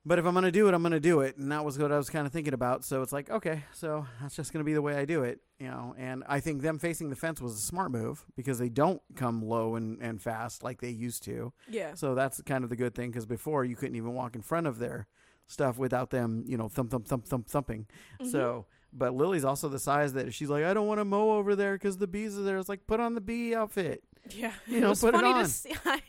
But 0.06 0.18
if 0.18 0.24
I'm 0.24 0.32
going 0.32 0.44
to 0.44 0.50
do 0.50 0.66
it, 0.66 0.72
I'm 0.72 0.80
going 0.82 0.92
to 0.92 1.00
do 1.00 1.20
it, 1.20 1.36
and 1.36 1.52
that 1.52 1.62
was 1.62 1.78
what 1.78 1.92
I 1.92 1.98
was 1.98 2.08
kind 2.08 2.26
of 2.26 2.32
thinking 2.32 2.54
about. 2.54 2.84
So 2.86 3.02
it's 3.02 3.12
like, 3.12 3.28
okay, 3.28 3.64
so 3.74 4.06
that's 4.22 4.34
just 4.34 4.50
going 4.50 4.60
to 4.60 4.64
be 4.64 4.72
the 4.72 4.80
way 4.80 4.96
I 4.96 5.04
do 5.04 5.24
it, 5.24 5.40
you 5.58 5.68
know. 5.68 5.94
And 5.98 6.24
I 6.26 6.40
think 6.40 6.62
them 6.62 6.78
facing 6.78 7.10
the 7.10 7.16
fence 7.16 7.38
was 7.40 7.52
a 7.54 7.58
smart 7.58 7.90
move 7.90 8.24
because 8.34 8.58
they 8.58 8.70
don't 8.70 9.02
come 9.14 9.42
low 9.42 9.74
and, 9.74 10.00
and 10.00 10.20
fast 10.20 10.62
like 10.64 10.80
they 10.80 10.88
used 10.88 11.22
to. 11.24 11.52
yeah. 11.68 11.92
So 11.94 12.14
that's 12.14 12.40
kind 12.42 12.64
of 12.64 12.70
the 12.70 12.76
good 12.76 12.94
thing 12.94 13.10
because 13.10 13.26
before 13.26 13.64
you 13.66 13.76
couldn't 13.76 13.96
even 13.96 14.14
walk 14.14 14.34
in 14.34 14.40
front 14.40 14.66
of 14.66 14.78
their 14.78 15.06
stuff 15.46 15.76
without 15.76 16.08
them, 16.10 16.44
you 16.46 16.56
know, 16.56 16.68
thump 16.68 16.90
thump 16.90 17.06
thump 17.06 17.26
thump 17.26 17.46
thumping. 17.48 17.86
Mhm. 18.22 18.30
So, 18.32 18.66
but 18.94 19.14
Lily's 19.14 19.44
also 19.44 19.68
the 19.68 19.78
size 19.78 20.14
that 20.14 20.32
she's 20.32 20.48
like, 20.48 20.64
I 20.64 20.72
don't 20.72 20.86
want 20.86 21.00
to 21.00 21.04
mow 21.04 21.32
over 21.32 21.54
there 21.54 21.74
because 21.74 21.98
the 21.98 22.06
bees 22.06 22.38
are 22.38 22.42
there. 22.42 22.56
It's 22.56 22.68
like 22.70 22.86
put 22.86 23.00
on 23.00 23.14
the 23.14 23.20
bee 23.20 23.54
outfit. 23.54 24.02
Yeah, 24.28 24.52
You 24.66 24.76
it 24.76 24.80
know, 24.82 24.90
was 24.90 25.00
put 25.00 25.14
it 25.14 25.18
funny 25.18 25.32
on. 25.32 25.42
to 25.44 25.50
see. 25.50 25.72
I, 25.84 26.00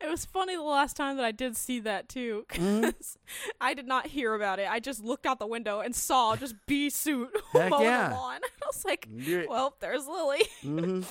it 0.00 0.08
was 0.10 0.24
funny 0.24 0.56
the 0.56 0.62
last 0.62 0.96
time 0.96 1.16
that 1.16 1.24
I 1.24 1.30
did 1.30 1.56
see 1.56 1.78
that 1.80 2.08
too. 2.08 2.44
'cause 2.48 2.58
Mhm. 2.60 2.94
I 3.60 3.74
did 3.74 3.86
not 3.86 4.08
hear 4.08 4.34
about 4.34 4.58
it. 4.58 4.66
I 4.68 4.80
just 4.80 5.04
looked 5.04 5.26
out 5.26 5.38
the 5.38 5.46
window 5.46 5.80
and 5.80 5.94
saw 5.94 6.34
just 6.36 6.54
bee 6.66 6.90
suit 6.90 7.30
mowing 7.54 7.84
yeah. 7.84 8.08
the 8.08 8.14
lawn. 8.14 8.40
I 8.42 8.66
was 8.66 8.84
like, 8.84 9.08
well, 9.48 9.76
there's 9.80 10.06
Lily. 10.06 10.42
hmm 10.62 11.02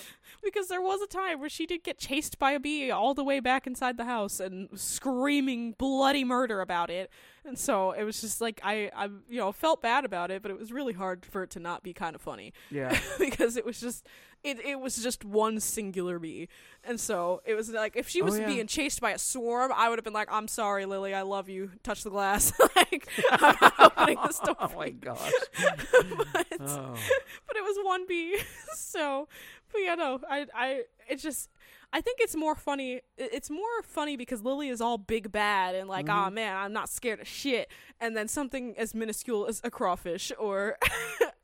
because 0.42 0.70
there 0.70 0.82
was 0.82 1.02
a 1.02 1.08
time 1.08 1.42
where 1.42 1.50
she 1.50 1.66
did 1.66 1.84
get 1.84 1.98
chased 1.98 2.40
by 2.40 2.52
a 2.52 2.60
bee 2.62 2.90
all 2.92 3.14
the 3.14 3.24
way 3.26 3.42
back 3.42 3.68
inside 3.68 3.98
the 3.98 4.06
house 4.06 4.40
and 4.40 4.70
screaming 4.80 5.74
bloody 5.78 6.24
murder 6.24 6.62
about 6.62 6.90
it. 6.90 7.10
And 7.44 7.58
so 7.58 7.92
it 7.92 8.04
was 8.06 8.22
just 8.22 8.40
like 8.40 8.62
I, 8.64 8.90
I, 8.96 9.06
you 9.28 9.38
know, 9.38 9.52
felt 9.52 9.82
bad 9.82 10.06
about 10.06 10.30
it, 10.32 10.42
but 10.42 10.50
it 10.52 10.58
was 10.58 10.72
really 10.72 10.94
hard 10.94 11.26
for 11.26 11.44
it 11.44 11.50
to 11.52 11.60
not 11.60 11.84
be 11.84 11.94
kind 11.94 12.16
of 12.16 12.22
funny 12.22 12.54
Yeah. 12.72 12.98
because 13.20 13.58
it 13.58 13.66
was 13.66 13.82
just 13.82 14.06
it, 14.44 14.60
it 14.66 14.80
was 14.80 14.96
just 14.98 15.26
one 15.26 15.60
singular 15.60 16.18
bee. 16.20 16.48
And 16.84 17.00
so 17.00 17.42
it 17.46 17.56
was 17.56 17.70
like 17.72 17.96
if 17.96 18.08
she 18.08 18.22
Oh, 18.22 18.26
was 18.26 18.40
yeah. 18.40 18.48
being 18.48 18.68
chased 18.68 19.02
by 19.02 19.12
a 19.12 19.18
swarm, 19.20 19.72
I 19.76 19.90
would 19.90 19.98
have 20.00 20.04
been 20.06 20.14
like, 20.14 20.30
I'm 20.32 20.48
sorry, 20.48 20.86
Lily, 20.86 21.14
I 21.14 21.24
love 21.24 21.50
you. 21.50 21.72
Touch 21.84 22.04
the 22.04 22.10
glass. 22.10 22.54
like 22.76 23.08
I'm 23.32 23.56
not 23.62 23.74
opening 23.80 24.18
this 24.26 24.40
door. 24.46 24.56
oh 24.60 24.72
my 24.76 24.86
you." 24.86 24.92
gosh. 24.94 25.32
but, 26.34 26.48
Oh. 26.62 26.96
but 27.48 27.56
it 27.58 27.64
was 27.64 27.78
one 27.84 28.06
bee. 28.08 28.38
so 28.76 29.28
but 29.72 29.80
yeah, 29.82 29.96
no, 29.96 30.20
I 30.30 30.46
I 30.56 30.82
it 31.10 31.18
just 31.18 31.50
I 31.92 32.02
think 32.02 32.20
it's 32.22 32.36
more 32.36 32.56
funny. 32.56 33.02
It's 33.18 33.50
more 33.50 33.82
funny 33.84 34.16
because 34.16 34.42
Lily 34.44 34.70
is 34.70 34.80
all 34.80 34.98
big 34.98 35.32
bad 35.32 35.74
and 35.76 35.90
like, 35.90 36.06
Mhm. 36.06 36.28
oh 36.28 36.30
man, 36.30 36.56
I'm 36.56 36.72
not 36.74 36.88
scared 36.90 37.20
of 37.20 37.28
shit. 37.28 37.70
And 38.00 38.16
then 38.16 38.28
something 38.28 38.76
as 38.78 38.94
minuscule 38.96 39.48
as 39.48 39.60
a 39.64 39.72
crawfish 39.72 40.32
or 40.40 40.78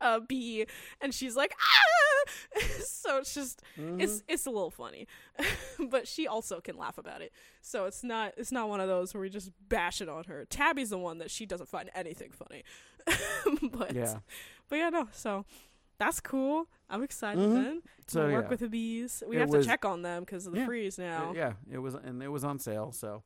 a 0.01 0.21
bee, 0.21 0.65
and 1.01 1.13
she's 1.13 1.35
like, 1.35 1.53
ah. 1.59 2.04
so 2.85 3.17
it's 3.17 3.33
just 3.33 3.61
Mhm. 3.77 4.01
it's 4.01 4.23
it's 4.27 4.45
a 4.45 4.49
little 4.49 4.71
funny, 4.71 5.07
but 5.89 6.07
she 6.07 6.27
also 6.27 6.59
can 6.61 6.77
laugh 6.77 6.97
about 6.97 7.21
it. 7.21 7.31
So 7.61 7.85
it's 7.85 8.03
not 8.03 8.33
it's 8.37 8.51
not 8.51 8.69
one 8.69 8.79
of 8.79 8.87
those 8.87 9.13
where 9.13 9.21
we 9.21 9.29
just 9.29 9.51
bash 9.69 10.01
it 10.01 10.09
on 10.09 10.23
her. 10.25 10.45
Tabby's 10.45 10.89
the 10.89 10.97
one 10.97 11.17
that 11.19 11.31
she 11.31 11.45
doesn't 11.45 11.69
find 11.69 11.89
anything 11.95 12.31
funny. 12.31 12.63
but 13.71 13.93
yeah. 13.93 14.15
but 14.69 14.75
yeah, 14.77 14.89
no. 14.89 15.07
So 15.11 15.45
that's 15.97 16.19
cool. 16.19 16.67
I'm 16.89 17.03
excited 17.03 17.39
Mhm. 17.49 17.53
then. 17.53 17.81
So 18.07 18.25
we'll 18.25 18.33
work 18.35 18.45
yeah. 18.45 18.49
with 18.49 18.59
the 18.59 18.69
bees. 18.69 19.23
We 19.27 19.37
It 19.37 19.39
have 19.39 19.49
to 19.51 19.63
check 19.63 19.85
on 19.85 20.01
them 20.01 20.23
because 20.23 20.45
of 20.45 20.53
the 20.53 20.59
Yeah. 20.59 20.65
freeze 20.65 20.97
now. 20.97 21.33
Yeah, 21.35 21.53
it 21.71 21.77
was 21.79 21.95
and 21.95 22.21
it 22.21 22.27
was 22.29 22.43
on 22.43 22.59
sale. 22.59 22.91
So, 22.91 23.23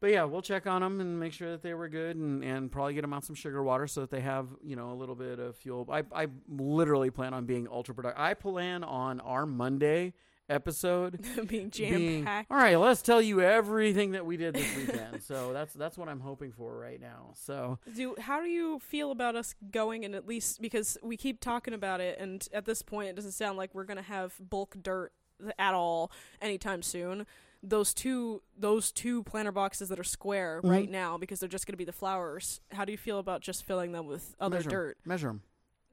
but 0.00 0.10
yeah, 0.10 0.24
we'll 0.24 0.42
check 0.42 0.66
on 0.66 0.82
them 0.82 1.00
and 1.00 1.20
make 1.20 1.32
sure 1.32 1.50
that 1.50 1.62
they 1.62 1.74
were 1.74 1.88
good, 1.88 2.16
and, 2.16 2.42
and 2.42 2.70
probably 2.72 2.94
get 2.94 3.02
them 3.02 3.12
out 3.12 3.24
some 3.24 3.34
sugar 3.36 3.62
water 3.62 3.86
so 3.86 4.00
that 4.00 4.10
they 4.10 4.20
have 4.20 4.48
you 4.62 4.76
know 4.76 4.90
a 4.92 4.94
little 4.94 5.14
bit 5.14 5.38
of 5.38 5.56
fuel. 5.56 5.88
I 5.90 6.02
I 6.14 6.26
literally 6.48 7.10
plan 7.10 7.34
on 7.34 7.46
being 7.46 7.68
ultra 7.70 7.94
productive. 7.94 8.20
I 8.20 8.34
plan 8.34 8.84
on 8.84 9.20
our 9.20 9.46
Monday 9.46 10.14
episode 10.50 11.24
Being 11.46 11.70
jam 11.70 12.24
packed. 12.24 12.50
all 12.50 12.56
right. 12.56 12.76
Let's 12.76 13.02
tell 13.02 13.22
you 13.22 13.40
everything 13.40 14.12
that 14.12 14.26
we 14.26 14.36
did 14.36 14.54
this 14.54 14.76
weekend. 14.76 15.22
so 15.22 15.52
that's 15.54 15.72
that's 15.74 15.96
what 15.96 16.08
I'm 16.08 16.20
hoping 16.20 16.50
for 16.52 16.76
right 16.76 17.00
now. 17.00 17.30
So 17.34 17.78
Do 17.94 18.16
how 18.18 18.40
do 18.42 18.48
you 18.48 18.80
feel 18.80 19.12
about 19.12 19.36
us 19.36 19.54
going 19.70 20.04
and 20.04 20.14
at 20.14 20.26
least 20.26 20.60
because 20.60 20.98
we 21.02 21.16
keep 21.16 21.40
talking 21.40 21.72
about 21.72 22.00
it 22.00 22.18
and 22.18 22.46
at 22.52 22.64
this 22.64 22.82
point 22.82 23.08
it 23.10 23.16
doesn't 23.16 23.32
sound 23.32 23.56
like 23.58 23.74
we're 23.74 23.84
gonna 23.84 24.02
have 24.02 24.34
bulk 24.40 24.76
dirt 24.82 25.12
at 25.58 25.72
all 25.74 26.10
anytime 26.42 26.82
soon. 26.82 27.26
Those 27.62 27.92
two 27.92 28.42
those 28.56 28.90
two 28.90 29.22
planter 29.24 29.52
boxes 29.52 29.88
that 29.90 29.98
are 29.98 30.04
square 30.04 30.62
Mhm. 30.62 30.70
right 30.70 30.90
now 30.90 31.18
because 31.18 31.40
they're 31.40 31.48
just 31.48 31.66
gonna 31.66 31.76
be 31.76 31.84
the 31.84 31.92
flowers. 31.92 32.60
How 32.70 32.84
do 32.86 32.92
you 32.92 32.98
feel 32.98 33.18
about 33.18 33.42
just 33.42 33.64
filling 33.64 33.92
them 33.92 34.06
with 34.06 34.34
other 34.40 34.56
measure 34.56 34.70
dirt? 34.70 34.98
Measure 35.04 35.26
them. 35.28 35.42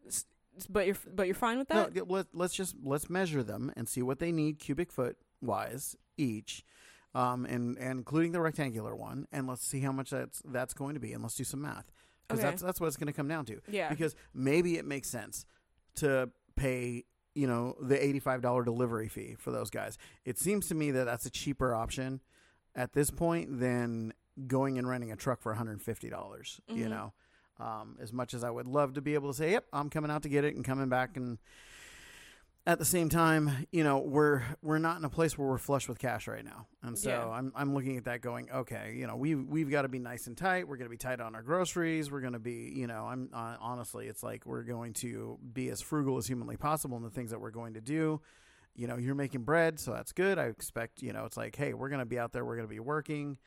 S- 0.07 0.26
But 0.70 0.86
you're 0.88 0.95
but 1.13 1.24
you're 1.28 1.36
fine 1.36 1.57
with 1.57 1.68
that? 1.68 1.93
No, 1.93 2.03
let, 2.07 2.28
let's 2.34 2.53
just 2.53 2.76
let's 2.84 3.09
measure 3.09 3.43
them 3.43 3.72
and 3.76 3.88
see 3.89 4.01
what 4.01 4.20
they 4.20 4.32
need 4.32 4.59
cubic 4.59 4.91
foot 4.93 5.18
wise 5.41 5.95
each, 6.18 6.63
um, 7.13 7.45
and, 7.45 7.78
and 7.78 7.99
including 7.99 8.32
the 8.32 8.41
rectangular 8.41 8.95
one, 8.95 9.28
and 9.32 9.45
let's 9.45 9.61
see 9.63 9.82
how 9.82 9.91
much 9.91 10.09
that's 10.09 10.41
that's 10.45 10.74
going 10.74 10.93
to 10.95 10.99
be, 11.01 11.11
and 11.13 11.22
let's 11.22 11.36
do 11.36 11.43
some 11.43 11.61
math 11.61 11.91
because 12.28 12.39
Okay. 12.39 12.49
that's 12.49 12.61
that's 12.61 12.80
what 12.82 12.88
it's 12.88 12.97
going 12.97 13.07
to 13.07 13.13
come 13.13 13.28
down 13.28 13.45
to. 13.45 13.59
yeah. 13.68 13.89
Because 13.89 14.15
maybe 14.34 14.78
it 14.78 14.86
makes 14.86 15.09
sense 15.09 15.45
to 15.95 16.32
pay 16.55 17.03
you 17.38 17.47
know 17.47 17.75
the 17.81 18.03
eighty 18.03 18.19
five 18.19 18.41
dollar 18.41 18.63
delivery 18.63 19.07
fee 19.07 19.35
for 19.38 19.51
those 19.51 19.69
guys. 19.69 19.97
It 20.25 20.38
seems 20.39 20.67
to 20.69 20.75
me 20.75 20.91
that 20.91 21.05
that's 21.05 21.25
a 21.25 21.29
cheaper 21.29 21.73
option 21.73 22.19
at 22.75 22.93
this 22.93 23.09
point 23.11 23.59
than 23.59 24.13
going 24.47 24.77
and 24.77 24.88
renting 24.88 25.11
a 25.11 25.15
truck 25.15 25.41
for 25.41 25.51
one 25.51 25.57
hundred 25.57 25.81
fifty 25.81 26.09
dollars. 26.09 26.59
You 26.67 26.85
Mhm. 26.85 26.89
know. 26.89 27.13
Um, 27.59 27.97
as 27.99 28.13
much 28.13 28.35
as 28.35 28.43
I 28.43 28.51
would 28.51 28.67
love 28.67 28.93
to 28.93 29.01
be 29.01 29.15
able 29.15 29.31
to 29.31 29.38
say, 29.38 29.51
"Yep, 29.53 29.65
I'm 29.73 29.89
coming 29.89 30.11
out 30.11 30.21
to 30.23 30.29
get 30.29 30.43
it," 30.43 30.55
and 30.55 30.63
coming 30.63 30.89
back 30.89 31.17
and 31.17 31.39
at 32.68 32.80
the 32.80 32.86
same 32.86 33.07
time, 33.07 33.65
you 33.72 33.82
know, 33.82 33.97
we're 33.99 34.43
we're 34.61 34.78
not 34.78 34.97
in 34.97 35.05
a 35.05 35.09
place 35.09 35.38
where 35.38 35.47
we're 35.47 35.57
flush 35.57 35.88
with 35.88 35.99
cash 35.99 36.28
right 36.28 36.43
now, 36.43 36.68
and 36.84 36.99
so 36.99 37.09
Yeah. 37.09 37.30
I'm 37.30 37.53
I'm 37.55 37.74
looking 37.74 37.95
at 37.95 38.03
that 38.03 38.20
going, 38.20 38.51
okay, 38.51 38.93
you 38.97 39.07
know, 39.07 39.15
we 39.15 39.36
we've 39.36 39.72
got 39.72 39.84
to 39.84 39.88
be 39.88 39.99
nice 39.99 40.28
and 40.28 40.38
tight. 40.38 40.68
We're 40.68 40.76
going 40.76 40.88
to 40.88 40.91
be 40.91 40.97
tight 40.97 41.22
on 41.22 41.34
our 41.34 41.41
groceries. 41.41 42.11
We're 42.11 42.20
going 42.20 42.34
to 42.34 42.39
be, 42.39 42.74
you 42.76 42.86
know, 42.86 43.05
I'm 43.05 43.30
uh, 43.34 43.55
honestly, 43.61 44.07
it's 44.07 44.22
like 44.22 44.45
we're 44.45 44.63
going 44.63 44.91
to 44.95 45.39
be 45.53 45.70
as 45.70 45.82
frugal 45.82 46.18
as 46.18 46.28
humanly 46.28 46.57
possible 46.57 46.97
in 46.97 47.03
the 47.03 47.09
things 47.09 47.32
that 47.32 47.39
we're 47.39 47.51
going 47.51 47.76
to 47.76 47.82
do. 47.82 48.20
You 48.76 48.88
know, 48.88 48.97
you're 48.97 49.15
making 49.15 49.43
bread, 49.43 49.80
so 49.80 49.93
that's 49.93 50.11
good. 50.11 50.38
I 50.38 50.47
expect, 50.47 51.01
you 51.01 51.13
know, 51.13 51.24
it's 51.24 51.38
like, 51.38 51.55
hey, 51.55 51.74
we're 51.74 51.89
going 51.89 51.99
to 51.99 52.05
be 52.05 52.20
out 52.20 52.34
there. 52.34 52.43
We're 52.43 52.57
going 52.57 52.68
to 52.68 52.74
be 52.74 52.82
working. 52.82 53.38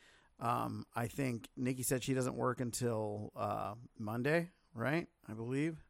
Um, 0.41 0.87
I 0.97 1.09
think 1.09 1.49
Nikki 1.59 1.83
said 1.83 2.03
she 2.03 2.15
doesn't 2.15 2.35
work 2.35 2.61
until 2.61 3.33
uh, 3.37 3.75
Monday, 3.99 4.49
right? 4.75 5.07
I 5.29 5.35
believe. 5.35 5.85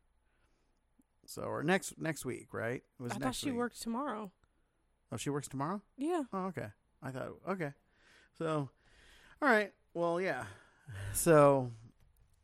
So 1.30 1.42
or 1.42 1.62
next 1.62 1.98
next 1.98 2.24
week, 2.24 2.48
right? 2.52 2.82
It 2.98 3.02
was 3.02 3.12
I 3.12 3.14
thought 3.14 3.24
next 3.26 3.36
she 3.38 3.50
week. 3.50 3.58
worked 3.58 3.80
tomorrow. 3.80 4.32
Oh, 5.12 5.16
she 5.16 5.30
works 5.30 5.46
tomorrow. 5.48 5.80
Yeah. 5.96 6.22
Oh, 6.32 6.46
okay. 6.46 6.68
I 7.02 7.10
thought 7.10 7.28
okay. 7.48 7.72
So, 8.36 8.68
all 9.40 9.48
right. 9.48 9.72
Well, 9.94 10.20
yeah. 10.20 10.44
So 11.12 11.70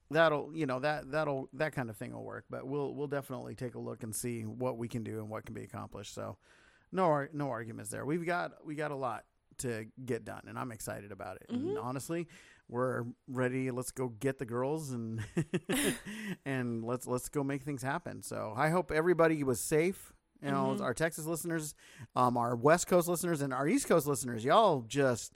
that'll 0.08 0.52
you 0.54 0.66
know 0.66 0.78
that 0.78 1.10
that'll 1.10 1.48
that 1.54 1.72
kind 1.72 1.90
of 1.90 1.96
thing 1.96 2.12
will 2.12 2.22
work. 2.24 2.44
But 2.48 2.64
we'll 2.64 2.94
we'll 2.94 3.08
definitely 3.08 3.56
take 3.56 3.74
a 3.74 3.80
look 3.80 4.04
and 4.04 4.14
see 4.14 4.42
what 4.42 4.78
we 4.78 4.86
can 4.86 5.02
do 5.02 5.18
and 5.18 5.28
what 5.28 5.44
can 5.44 5.54
be 5.54 5.64
accomplished. 5.64 6.14
So 6.14 6.36
no 6.92 7.06
ar- 7.06 7.30
no 7.32 7.50
arguments 7.50 7.90
there. 7.90 8.06
We've 8.06 8.24
got 8.24 8.64
we 8.64 8.76
got 8.76 8.92
a 8.92 8.96
lot 8.96 9.24
to 9.58 9.86
get 10.04 10.24
done, 10.24 10.42
and 10.46 10.56
I'm 10.56 10.70
excited 10.70 11.10
about 11.10 11.36
it. 11.38 11.46
And 11.48 11.76
Mhm. 11.76 11.82
honestly, 11.82 12.28
we're 12.68 13.04
ready. 13.28 13.70
Let's 13.70 13.90
go 13.92 14.08
get 14.08 14.38
the 14.38 14.44
girls 14.44 14.90
and 14.90 15.22
and 16.44 16.84
let's 16.84 17.06
let's 17.06 17.28
go 17.28 17.42
make 17.44 17.62
things 17.62 17.82
happen. 17.82 18.22
So 18.22 18.52
I 18.56 18.70
hope 18.70 18.90
everybody 18.90 19.42
was 19.44 19.60
safe. 19.60 20.12
You 20.42 20.50
know, 20.50 20.76
Mhm. 20.78 20.82
our 20.82 20.92
Texas 20.92 21.24
listeners, 21.24 21.74
um, 22.14 22.36
our 22.36 22.54
West 22.54 22.86
Coast 22.86 23.08
listeners, 23.08 23.40
and 23.40 23.54
our 23.54 23.66
East 23.66 23.88
Coast 23.88 24.06
listeners, 24.06 24.44
y'all 24.44 24.82
just 24.82 25.32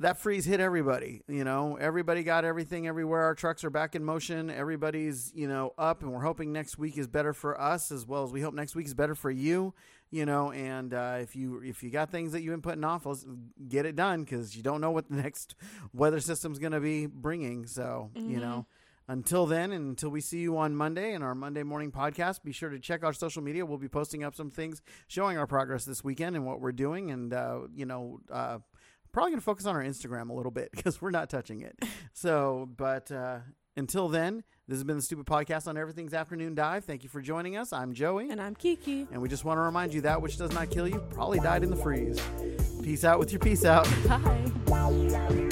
that 0.00 0.18
freeze 0.18 0.44
hit 0.44 0.60
everybody. 0.60 1.22
You 1.28 1.44
know, 1.44 1.76
everybody 1.76 2.22
got 2.24 2.44
everything 2.44 2.86
everywhere. 2.86 3.22
Our 3.22 3.34
trucks 3.34 3.64
are 3.64 3.70
back 3.70 3.94
in 3.94 4.04
motion. 4.04 4.50
Everybody's 4.50 5.32
you 5.34 5.48
know 5.48 5.72
up, 5.78 6.02
and 6.02 6.12
we're 6.12 6.20
hoping 6.22 6.52
next 6.52 6.78
week 6.78 6.98
is 6.98 7.06
better 7.08 7.32
for 7.32 7.60
us 7.60 7.90
as 7.90 8.06
well 8.06 8.24
as 8.24 8.32
we 8.32 8.40
hope 8.40 8.54
next 8.54 8.74
week 8.74 8.86
is 8.86 8.94
better 8.94 9.14
for 9.14 9.30
you. 9.30 9.74
You 10.14 10.24
know, 10.26 10.52
and 10.52 10.94
uh, 10.94 11.16
if 11.20 11.34
you 11.34 11.60
if 11.64 11.82
you 11.82 11.90
got 11.90 12.10
things 12.10 12.30
that 12.32 12.42
you've 12.42 12.52
been 12.52 12.62
putting 12.62 12.84
off, 12.84 13.04
let's 13.04 13.26
get 13.68 13.84
it 13.84 13.96
done 13.96 14.22
because 14.22 14.56
you 14.56 14.62
don't 14.62 14.80
know 14.80 14.92
what 14.92 15.08
the 15.08 15.16
next 15.26 15.56
weather 15.92 16.20
system's 16.20 16.60
going 16.60 16.70
to 16.72 16.78
be 16.80 17.06
bringing. 17.06 17.66
So 17.66 18.10
you 18.14 18.38
Mhm. 18.38 18.40
know. 18.40 18.66
Until 19.08 19.44
then, 19.44 19.72
and 19.72 19.86
until 19.88 20.08
we 20.10 20.20
see 20.22 20.38
you 20.38 20.56
on 20.56 20.74
Monday 20.76 21.12
in 21.14 21.22
our 21.22 21.34
Monday 21.34 21.62
morning 21.62 21.90
podcast, 21.92 22.42
be 22.44 22.52
sure 22.52 22.70
to 22.70 22.78
check 22.78 23.04
our 23.04 23.12
social 23.12 23.42
media. 23.42 23.66
We'll 23.66 23.76
be 23.76 23.88
posting 23.88 24.22
up 24.24 24.34
some 24.34 24.50
things 24.50 24.80
showing 25.08 25.36
our 25.36 25.46
progress 25.48 25.84
this 25.84 26.02
weekend 26.04 26.36
and 26.36 26.46
what 26.46 26.60
we're 26.60 26.72
doing. 26.72 27.10
And, 27.10 27.34
uh, 27.34 27.62
you 27.74 27.84
know, 27.84 28.20
uh, 28.32 28.60
probably 29.12 29.32
going 29.32 29.40
to 29.40 29.44
focus 29.44 29.66
on 29.66 29.74
our 29.76 29.82
Instagram 29.82 30.30
a 30.30 30.32
little 30.32 30.50
bit 30.52 30.70
because 30.76 31.02
we're 31.02 31.10
not 31.10 31.28
touching 31.28 31.60
it. 31.60 31.76
So, 32.14 32.66
but 32.78 33.10
uh, 33.12 33.40
until 33.76 34.08
then, 34.08 34.42
this 34.66 34.76
has 34.76 34.84
been 34.84 34.96
the 34.96 35.02
Stupid 35.02 35.26
Podcast 35.26 35.68
on 35.68 35.76
Everything's 35.76 36.14
Afternoon 36.14 36.54
Dive. 36.54 36.84
Thank 36.84 37.02
you 37.02 37.10
for 37.10 37.20
joining 37.20 37.56
us. 37.56 37.72
I'm 37.72 37.92
Joey. 37.92 38.30
And 38.30 38.40
I'm 38.40 38.54
Kiki. 38.54 39.06
And 39.12 39.20
we 39.20 39.28
just 39.28 39.44
want 39.44 39.58
to 39.58 39.62
remind 39.62 39.92
you 39.92 40.00
that 40.02 40.22
which 40.22 40.38
does 40.38 40.52
not 40.52 40.70
kill 40.70 40.88
you 40.88 41.00
probably 41.10 41.38
died 41.38 41.62
in 41.62 41.70
the 41.70 41.76
freeze. 41.76 42.18
Peace 42.82 43.04
out 43.04 43.18
with 43.18 43.30
your 43.30 43.40
peace 43.40 43.64
out. 43.64 43.86
Bye. 44.08 45.43